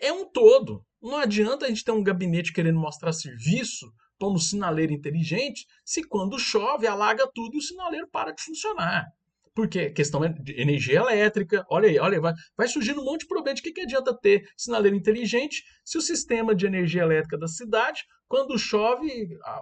é 0.00 0.12
um 0.12 0.28
todo. 0.28 0.84
Não 1.00 1.18
adianta 1.18 1.66
a 1.66 1.68
gente 1.68 1.84
ter 1.84 1.92
um 1.92 2.02
gabinete 2.02 2.52
querendo 2.52 2.80
mostrar 2.80 3.12
serviço 3.12 3.86
um 4.20 4.38
sinaleiro 4.38 4.92
inteligente 4.92 5.66
se 5.84 6.02
quando 6.02 6.38
chove 6.38 6.86
alaga 6.86 7.30
tudo 7.34 7.54
e 7.54 7.58
o 7.58 7.62
sinaleiro 7.62 8.08
para 8.10 8.32
de 8.32 8.42
funcionar. 8.42 9.04
Porque 9.56 9.88
questão 9.88 10.22
é 10.22 10.28
de 10.28 10.52
energia 10.60 10.98
elétrica, 10.98 11.64
olha 11.70 11.88
aí, 11.88 11.98
olha 11.98 12.18
aí, 12.18 12.20
vai, 12.20 12.34
vai 12.54 12.68
surgindo 12.68 13.00
um 13.00 13.04
monte 13.06 13.20
de 13.20 13.28
problema. 13.28 13.54
De 13.54 13.62
que, 13.62 13.72
que 13.72 13.80
adianta 13.80 14.14
ter 14.14 14.46
sinaleiro 14.54 14.94
inteligente 14.94 15.64
se 15.82 15.96
o 15.96 16.02
sistema 16.02 16.54
de 16.54 16.66
energia 16.66 17.00
elétrica 17.00 17.38
da 17.38 17.48
cidade, 17.48 18.04
quando 18.28 18.58
chove, 18.58 19.08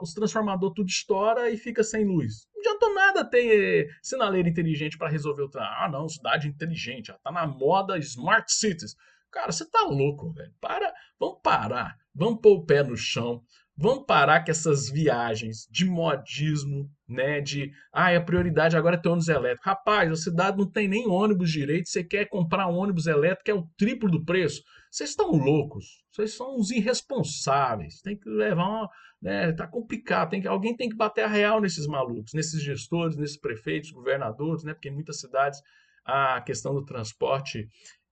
os 0.02 0.12
transformadores 0.12 0.74
tudo 0.74 0.88
estoura 0.88 1.48
e 1.48 1.56
fica 1.56 1.84
sem 1.84 2.04
luz? 2.04 2.48
Não 2.52 2.60
adianta 2.60 2.92
nada 2.92 3.24
ter 3.24 3.88
sinaleiro 4.02 4.48
inteligente 4.48 4.98
para 4.98 5.08
resolver 5.08 5.42
o 5.42 5.48
trânsito. 5.48 5.76
Ah, 5.78 5.88
não, 5.88 6.08
cidade 6.08 6.48
inteligente, 6.48 7.12
está 7.12 7.30
na 7.30 7.46
moda 7.46 7.96
Smart 7.96 8.52
Cities. 8.52 8.96
Cara, 9.30 9.52
você 9.52 9.64
tá 9.64 9.84
louco, 9.84 10.32
velho. 10.32 10.52
Para, 10.60 10.92
vamos 11.20 11.38
parar, 11.40 11.96
vamos 12.12 12.40
pôr 12.40 12.56
o 12.56 12.66
pé 12.66 12.82
no 12.82 12.96
chão, 12.96 13.44
Vamos 13.76 14.04
parar 14.06 14.44
com 14.44 14.52
essas 14.52 14.88
viagens 14.88 15.66
de 15.68 15.84
modismo, 15.84 16.88
né? 17.08 17.40
De 17.40 17.72
ah, 17.92 18.14
a 18.14 18.20
prioridade 18.20 18.76
agora 18.76 18.94
é 18.94 18.98
ter 18.98 19.08
ônibus 19.08 19.28
elétrico. 19.28 19.68
Rapaz, 19.68 20.12
a 20.12 20.16
cidade 20.16 20.56
não 20.56 20.70
tem 20.70 20.86
nem 20.86 21.08
ônibus 21.08 21.50
direito. 21.50 21.88
Você 21.88 22.04
quer 22.04 22.28
comprar 22.28 22.68
um 22.68 22.76
ônibus 22.76 23.06
elétrico, 23.06 23.50
é 23.50 23.54
o 23.54 23.68
triplo 23.76 24.08
do 24.08 24.24
preço. 24.24 24.62
Vocês 24.90 25.10
estão 25.10 25.32
loucos. 25.32 26.04
Vocês 26.12 26.36
são 26.36 26.56
uns 26.56 26.70
irresponsáveis. 26.70 28.00
Tem 28.00 28.16
que 28.16 28.28
levar 28.28 28.68
uma. 28.68 28.90
Né, 29.20 29.52
tá 29.52 29.66
complicado. 29.66 30.30
Tem 30.30 30.40
que, 30.40 30.46
alguém 30.46 30.76
tem 30.76 30.88
que 30.88 30.96
bater 30.96 31.24
a 31.24 31.28
real 31.28 31.60
nesses 31.60 31.86
malucos, 31.86 32.32
nesses 32.32 32.62
gestores, 32.62 33.16
nesses 33.16 33.38
prefeitos, 33.38 33.90
governadores, 33.90 34.62
né? 34.62 34.72
Porque 34.72 34.88
em 34.88 34.94
muitas 34.94 35.18
cidades 35.18 35.60
a 36.04 36.40
questão 36.42 36.74
do 36.74 36.84
transporte 36.84 37.66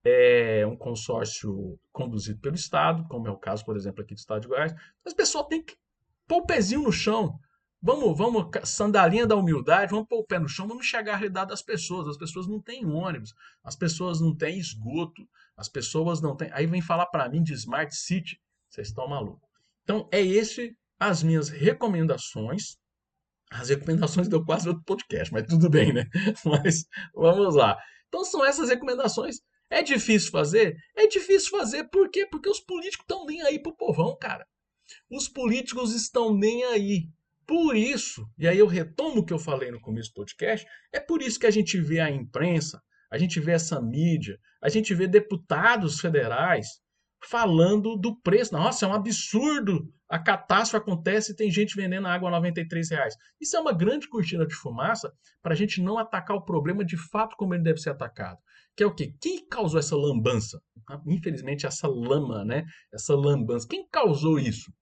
é 0.04 0.66
um 0.66 0.76
consórcio 0.76 1.78
conduzido 1.92 2.40
pelo 2.40 2.54
Estado, 2.54 3.06
como 3.08 3.28
é 3.28 3.30
o 3.30 3.36
caso, 3.36 3.64
por 3.64 3.76
exemplo, 3.76 4.02
aqui 4.02 4.14
do 4.14 4.18
Estado 4.18 4.42
de 4.42 4.48
Goiás, 4.48 4.74
mas 5.04 5.14
o 5.14 5.16
pessoal 5.16 5.44
tem 5.44 5.62
que 5.62 5.76
pôr 6.26 6.38
o 6.38 6.46
pezinho 6.46 6.82
no 6.82 6.92
chão. 6.92 7.38
Vamos, 7.80 8.16
vamos, 8.16 8.46
sandalinha 8.64 9.26
da 9.26 9.34
humildade, 9.34 9.90
vamos 9.90 10.06
pôr 10.06 10.20
o 10.20 10.24
pé 10.24 10.38
no 10.38 10.48
chão, 10.48 10.68
vamos 10.68 10.86
enxergar 10.86 11.14
a 11.14 11.16
realidade 11.16 11.50
das 11.50 11.62
pessoas. 11.62 12.06
As 12.06 12.16
pessoas 12.16 12.46
não 12.46 12.60
têm 12.60 12.86
ônibus, 12.86 13.34
as 13.64 13.74
pessoas 13.74 14.20
não 14.20 14.36
têm 14.36 14.58
esgoto, 14.58 15.28
as 15.56 15.68
pessoas 15.68 16.20
não 16.20 16.36
têm. 16.36 16.48
Aí 16.52 16.64
vem 16.66 16.80
falar 16.80 17.06
para 17.06 17.28
mim 17.28 17.42
de 17.42 17.52
Smart 17.54 17.94
City, 17.94 18.40
vocês 18.68 18.88
estão 18.88 19.08
malucos. 19.08 19.48
Então, 19.82 20.08
é 20.12 20.20
esse 20.20 20.76
as 20.98 21.24
minhas 21.24 21.48
recomendações. 21.48 22.76
As 23.50 23.68
recomendações 23.68 24.28
deu 24.28 24.44
quase 24.44 24.68
outro 24.68 24.84
podcast, 24.84 25.32
mas 25.32 25.44
tudo 25.46 25.68
bem, 25.68 25.92
né? 25.92 26.08
Mas 26.46 26.86
vamos 27.14 27.54
lá. 27.54 27.76
Então, 28.08 28.24
são 28.24 28.44
essas 28.44 28.68
recomendações 28.68 29.40
é 29.72 29.82
difícil 29.82 30.30
fazer? 30.30 30.76
É 30.94 31.06
difícil 31.06 31.50
fazer, 31.50 31.84
por 31.84 32.10
quê? 32.10 32.26
Porque 32.26 32.48
os 32.48 32.60
políticos 32.60 33.04
estão 33.04 33.24
nem 33.24 33.40
aí 33.42 33.58
pro 33.58 33.74
povão, 33.74 34.16
cara. 34.20 34.46
Os 35.10 35.28
políticos 35.28 35.94
estão 35.94 36.34
nem 36.36 36.62
aí. 36.64 37.08
Por 37.46 37.74
isso, 37.74 38.28
e 38.38 38.46
aí 38.46 38.58
eu 38.58 38.66
retomo 38.66 39.20
o 39.20 39.24
que 39.24 39.32
eu 39.32 39.38
falei 39.38 39.70
no 39.70 39.80
começo 39.80 40.10
do 40.10 40.14
podcast, 40.14 40.66
é 40.92 41.00
por 41.00 41.22
isso 41.22 41.40
que 41.40 41.46
a 41.46 41.50
gente 41.50 41.80
vê 41.80 42.00
a 42.00 42.10
imprensa, 42.10 42.80
a 43.10 43.18
gente 43.18 43.40
vê 43.40 43.52
essa 43.52 43.80
mídia, 43.80 44.38
a 44.60 44.68
gente 44.68 44.94
vê 44.94 45.08
deputados 45.08 46.00
federais 46.00 46.66
falando 47.24 47.96
do 47.96 48.14
preço. 48.20 48.52
Nossa, 48.52 48.84
é 48.84 48.88
um 48.88 48.94
absurdo. 48.94 49.92
A 50.12 50.18
catástrofe 50.18 50.82
acontece 50.82 51.32
e 51.32 51.36
tem 51.36 51.50
gente 51.50 51.74
vendendo 51.74 52.06
água 52.06 52.28
a 52.28 52.32
93 52.32 52.90
reais. 52.90 53.16
Isso 53.40 53.56
é 53.56 53.60
uma 53.60 53.72
grande 53.72 54.08
cortina 54.08 54.46
de 54.46 54.54
fumaça 54.54 55.10
para 55.42 55.54
a 55.54 55.56
gente 55.56 55.80
não 55.80 55.98
atacar 55.98 56.36
o 56.36 56.44
problema 56.44 56.84
de 56.84 56.96
fato 56.96 57.34
como 57.36 57.54
ele 57.54 57.62
deve 57.62 57.80
ser 57.80 57.90
atacado 57.90 58.38
que 58.76 58.82
é 58.82 58.86
o 58.86 58.94
quê? 58.94 59.14
Quem 59.20 59.46
causou 59.48 59.78
essa 59.78 59.96
lambança? 59.96 60.60
Ah, 60.88 61.00
infelizmente, 61.06 61.66
essa 61.66 61.86
lama, 61.86 62.44
né? 62.44 62.64
Essa 62.92 63.14
lambança. 63.14 63.66
Quem 63.68 63.86
causou 63.88 64.38
isso? 64.38 64.72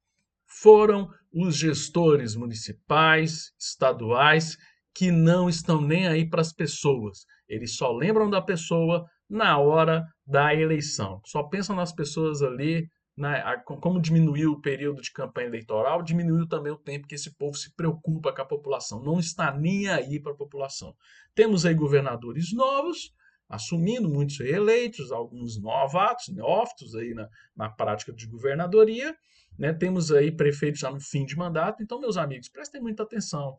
Foram 0.47 1.09
os 1.33 1.57
gestores 1.57 2.35
municipais, 2.35 3.53
estaduais, 3.59 4.57
que 4.95 5.11
não 5.11 5.49
estão 5.49 5.81
nem 5.81 6.07
aí 6.07 6.29
para 6.29 6.41
as 6.41 6.53
pessoas. 6.53 7.25
Eles 7.49 7.77
só 7.77 7.93
lembram 7.93 8.31
da 8.31 8.41
pessoa 8.41 9.05
na 9.29 9.59
hora 9.59 10.05
da 10.27 10.55
eleição. 10.55 11.21
Só 11.25 11.45
pensam 11.45 11.77
nas 11.77 11.93
pessoas 11.93 12.43
ali, 12.43 12.89
na, 13.17 13.59
como 13.59 14.01
diminuiu 14.01 14.53
o 14.53 14.61
período 14.61 15.03
de 15.03 15.13
campanha 15.13 15.49
eleitoral, 15.49 16.03
diminuiu 16.03 16.49
também 16.49 16.73
o 16.73 16.79
tempo 16.79 17.07
que 17.07 17.15
esse 17.15 17.37
povo 17.37 17.57
se 17.57 17.75
preocupa 17.75 18.33
com 18.33 18.43
a 18.43 18.47
população. 18.47 19.03
Não 19.03 19.19
está 19.19 19.53
nem 19.53 19.89
aí 19.89 20.21
para 20.21 20.33
a 20.33 20.37
população. 20.37 20.95
Temos 21.35 21.67
aí 21.67 21.75
governadores 21.75 22.53
novos, 22.53 23.13
assumindo 23.49 24.09
muitos 24.09 24.39
reeleitos, 24.39 25.11
alguns 25.13 25.61
novatos, 25.61 26.29
neófitos 26.29 26.95
aí 26.95 27.13
na, 27.13 27.29
na 27.55 27.69
prática 27.69 28.13
de 28.13 28.27
governadoria. 28.27 29.15
Né? 29.59 29.73
Temos 29.73 30.11
aí 30.11 30.31
prefeitos 30.33 30.81
já 30.81 30.91
no 30.91 31.01
fim 31.01 31.25
de 31.25 31.37
mandato. 31.37 31.83
Então, 31.83 32.01
meus 32.01 32.17
amigos, 32.17 32.49
prestem 32.49 32.81
muita 32.81 33.03
atenção. 33.03 33.59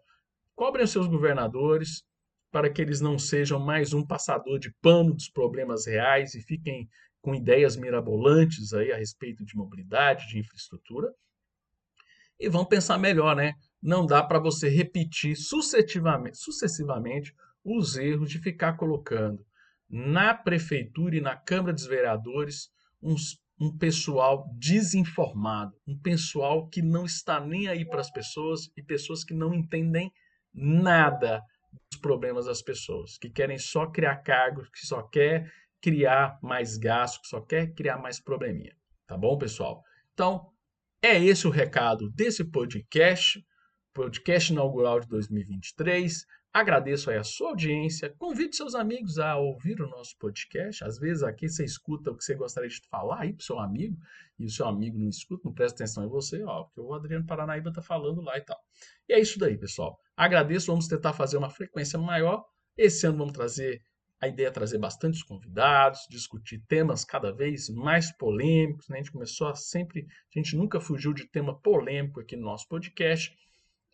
Cobrem 0.55 0.85
os 0.85 0.91
seus 0.91 1.07
governadores 1.07 2.03
para 2.51 2.69
que 2.69 2.81
eles 2.81 2.99
não 2.99 3.17
sejam 3.17 3.59
mais 3.59 3.93
um 3.93 4.05
passador 4.05 4.59
de 4.59 4.73
pano 4.81 5.13
dos 5.13 5.29
problemas 5.29 5.85
reais 5.85 6.35
e 6.35 6.41
fiquem 6.41 6.89
com 7.21 7.35
ideias 7.35 7.75
mirabolantes 7.75 8.73
aí 8.73 8.91
a 8.91 8.97
respeito 8.97 9.45
de 9.45 9.55
mobilidade, 9.55 10.27
de 10.27 10.39
infraestrutura. 10.39 11.13
E 12.39 12.49
vão 12.49 12.65
pensar 12.65 12.97
melhor, 12.97 13.35
né? 13.35 13.53
Não 13.81 14.05
dá 14.05 14.23
para 14.23 14.39
você 14.39 14.67
repetir 14.67 15.35
sucessivamente, 15.35 16.37
sucessivamente 16.37 17.33
os 17.63 17.95
erros 17.95 18.31
de 18.31 18.39
ficar 18.39 18.73
colocando 18.73 19.45
na 19.87 20.33
prefeitura 20.33 21.15
e 21.15 21.21
na 21.21 21.35
Câmara 21.35 21.73
dos 21.73 21.85
Vereadores 21.85 22.71
uns, 23.01 23.39
um 23.59 23.77
pessoal 23.77 24.49
desinformado, 24.57 25.75
um 25.87 25.97
pessoal 25.97 26.67
que 26.67 26.81
não 26.81 27.05
está 27.05 27.39
nem 27.39 27.67
aí 27.67 27.85
para 27.85 28.01
as 28.01 28.09
pessoas 28.09 28.71
e 28.75 28.81
pessoas 28.81 29.23
que 29.23 29.33
não 29.33 29.53
entendem 29.53 30.11
nada 30.53 31.43
dos 31.89 31.99
problemas 31.99 32.45
das 32.45 32.61
pessoas, 32.61 33.17
que 33.17 33.29
querem 33.29 33.57
só 33.57 33.85
criar 33.85 34.17
cargos, 34.17 34.69
que 34.69 34.85
só 34.85 35.03
quer 35.03 35.51
criar 35.81 36.37
mais 36.41 36.77
gasto, 36.77 37.21
que 37.21 37.27
só 37.27 37.41
quer 37.41 37.73
criar 37.73 37.97
mais 37.97 38.19
probleminha. 38.19 38.75
Tá 39.07 39.17
bom, 39.17 39.37
pessoal? 39.37 39.83
Então, 40.13 40.51
é 41.01 41.21
esse 41.21 41.47
o 41.47 41.49
recado 41.49 42.09
desse 42.11 42.43
podcast, 42.45 43.43
podcast 43.93 44.51
inaugural 44.51 44.99
de 44.99 45.07
2023. 45.07 46.25
Agradeço 46.53 47.09
aí 47.09 47.17
a 47.17 47.23
sua 47.23 47.49
audiência. 47.49 48.13
Convide 48.17 48.55
seus 48.55 48.75
amigos 48.75 49.17
a 49.17 49.37
ouvir 49.37 49.81
o 49.81 49.89
nosso 49.89 50.17
podcast. 50.19 50.83
Às 50.83 50.99
vezes 50.99 51.23
aqui 51.23 51.49
você 51.49 51.63
escuta 51.63 52.11
o 52.11 52.17
que 52.17 52.23
você 52.23 52.35
gostaria 52.35 52.69
de 52.69 52.81
falar 52.89 53.21
aí 53.21 53.33
para 53.33 53.43
seu 53.43 53.57
amigo, 53.57 53.97
e 54.37 54.45
o 54.45 54.49
seu 54.49 54.67
amigo 54.67 54.97
não 54.99 55.07
escuta, 55.07 55.43
não 55.45 55.53
presta 55.53 55.83
atenção 55.83 56.03
em 56.03 56.09
você, 56.09 56.43
ó, 56.43 56.63
porque 56.63 56.81
o 56.81 56.93
Adriano 56.93 57.25
Paranaíba 57.25 57.69
está 57.69 57.81
falando 57.81 58.21
lá 58.21 58.37
e 58.37 58.41
tal. 58.41 58.59
E 59.07 59.13
é 59.13 59.19
isso 59.19 59.39
daí, 59.39 59.57
pessoal. 59.57 59.97
Agradeço, 60.15 60.67
vamos 60.67 60.87
tentar 60.87 61.13
fazer 61.13 61.37
uma 61.37 61.49
frequência 61.49 61.97
maior. 61.97 62.43
Esse 62.77 63.07
ano 63.07 63.19
vamos 63.19 63.33
trazer, 63.33 63.81
a 64.21 64.27
ideia 64.27 64.49
é 64.49 64.51
trazer 64.51 64.77
bastantes 64.77 65.23
convidados, 65.23 66.05
discutir 66.07 66.59
temas 66.67 67.03
cada 67.03 67.33
vez 67.33 67.67
mais 67.69 68.15
polêmicos. 68.15 68.87
Né? 68.87 68.97
A 68.97 68.99
gente 68.99 69.11
começou 69.11 69.47
a 69.47 69.55
sempre, 69.55 70.05
a 70.33 70.39
gente 70.39 70.55
nunca 70.55 70.79
fugiu 70.79 71.11
de 71.11 71.25
tema 71.25 71.59
polêmico 71.59 72.19
aqui 72.19 72.35
no 72.35 72.43
nosso 72.43 72.67
podcast. 72.67 73.35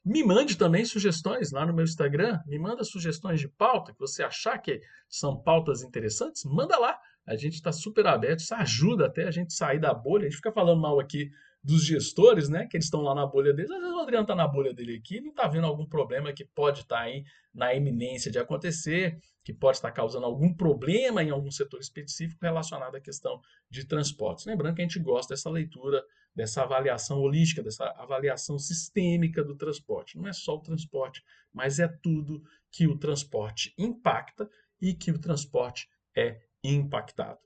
Me 0.05 0.23
mande 0.23 0.57
também 0.57 0.84
sugestões 0.84 1.51
lá 1.51 1.65
no 1.65 1.73
meu 1.73 1.86
Instagram. 1.86 2.41
Me 2.45 2.59
manda 2.59 2.84
sugestões 2.84 3.39
de 3.39 3.47
pauta 3.47 3.93
que 3.93 3.99
você 3.99 4.21
achar 4.21 4.57
que 4.57 4.82
são 5.07 5.41
pautas 5.41 5.82
interessantes. 5.82 6.43
Manda 6.43 6.78
lá. 6.78 6.99
A 7.25 7.38
gente 7.38 7.53
está 7.53 7.71
super 7.71 8.05
aberto. 8.05 8.39
Isso 8.39 8.53
ajuda 8.53 9.05
até 9.05 9.28
a 9.28 9.32
gente 9.32 9.53
sair 9.53 9.80
da 9.80 9.93
bolha. 9.93 10.23
A 10.23 10.30
gente 10.30 10.38
fica 10.38 10.51
falando 10.51 10.82
mal 10.82 10.99
aqui 10.99 11.30
dos 11.68 11.84
gestores, 11.84 12.47
né? 12.47 12.65
Que 12.65 12.78
eles 12.78 12.86
estão 12.86 13.01
lá 13.01 13.13
na 13.13 13.26
bolha 13.26 13.53
deles. 13.53 13.70
Às 13.70 13.82
vezes 13.82 13.93
o 13.93 13.99
Adriano 13.99 14.24
está 14.24 14.34
na 14.34 14.47
bolha 14.47 14.74
dele 14.74 14.95
aqui 14.95 15.20
não 15.20 15.32
está 15.32 15.49
vendo 15.49 15.68
algum 15.68 15.86
problema 15.86 16.32
que 16.32 16.45
pode 16.45 16.80
estar 16.80 16.99
tá 16.99 17.01
aí 17.01 17.26
na 17.53 17.76
eminência 17.76 18.32
de 18.32 18.39
acontecer, 18.39 19.20
que 19.43 19.53
pode 19.53 19.76
estar 19.76 19.91
causando 19.91 20.26
algum 20.26 20.53
problema 20.53 21.22
em 21.22 21.30
algum 21.30 21.51
setor 21.51 21.82
específico 21.82 22.39
relacionado 22.41 22.95
à 22.95 23.01
questão 23.01 23.41
de 23.70 23.86
transportes. 23.86 24.45
Lembrando 24.45 24.76
que 24.76 24.82
a 24.82 24.86
gente 24.86 24.99
gosta 24.99 25.34
dessa 25.34 25.49
leitura 25.49 26.01
dessa 26.34 26.61
avaliação 26.61 27.20
holística, 27.20 27.63
dessa 27.63 27.86
avaliação 27.97 28.57
sistêmica 28.57 29.43
do 29.43 29.55
transporte. 29.55 30.18
Não 30.18 30.28
é 30.28 30.34
só 30.34 30.55
o 30.55 30.61
transporte, 30.61 31.22
mas 31.51 31.80
é 31.80 31.88
tudo 31.88 32.43
que 32.72 32.88
o 32.88 32.95
transporte 32.95 33.74
impacta 33.78 34.47
e 34.80 34.93
que 34.93 35.11
o 35.11 35.20
transporte 35.20 35.89
é 36.15 36.39
impactado. 36.63 37.39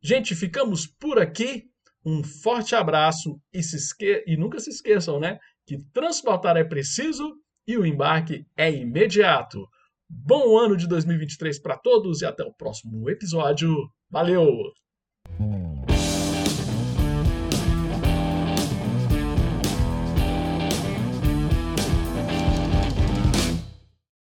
Gente, 0.00 0.36
ficamos 0.36 0.86
por 0.86 1.18
aqui. 1.18 1.68
Um 2.08 2.24
forte 2.24 2.74
abraço 2.74 3.38
e, 3.52 3.62
se 3.62 3.76
esque... 3.76 4.24
e 4.26 4.34
nunca 4.34 4.58
se 4.58 4.70
esqueçam, 4.70 5.20
né? 5.20 5.38
Que 5.66 5.76
transportar 5.92 6.56
é 6.56 6.64
preciso 6.64 7.36
e 7.66 7.76
o 7.76 7.84
embarque 7.84 8.46
é 8.56 8.72
imediato. 8.72 9.68
Bom 10.08 10.56
ano 10.56 10.74
de 10.74 10.88
2023 10.88 11.60
para 11.60 11.76
todos 11.76 12.22
e 12.22 12.24
até 12.24 12.42
o 12.42 12.54
próximo 12.54 13.10
episódio. 13.10 13.76
Valeu! 14.10 14.48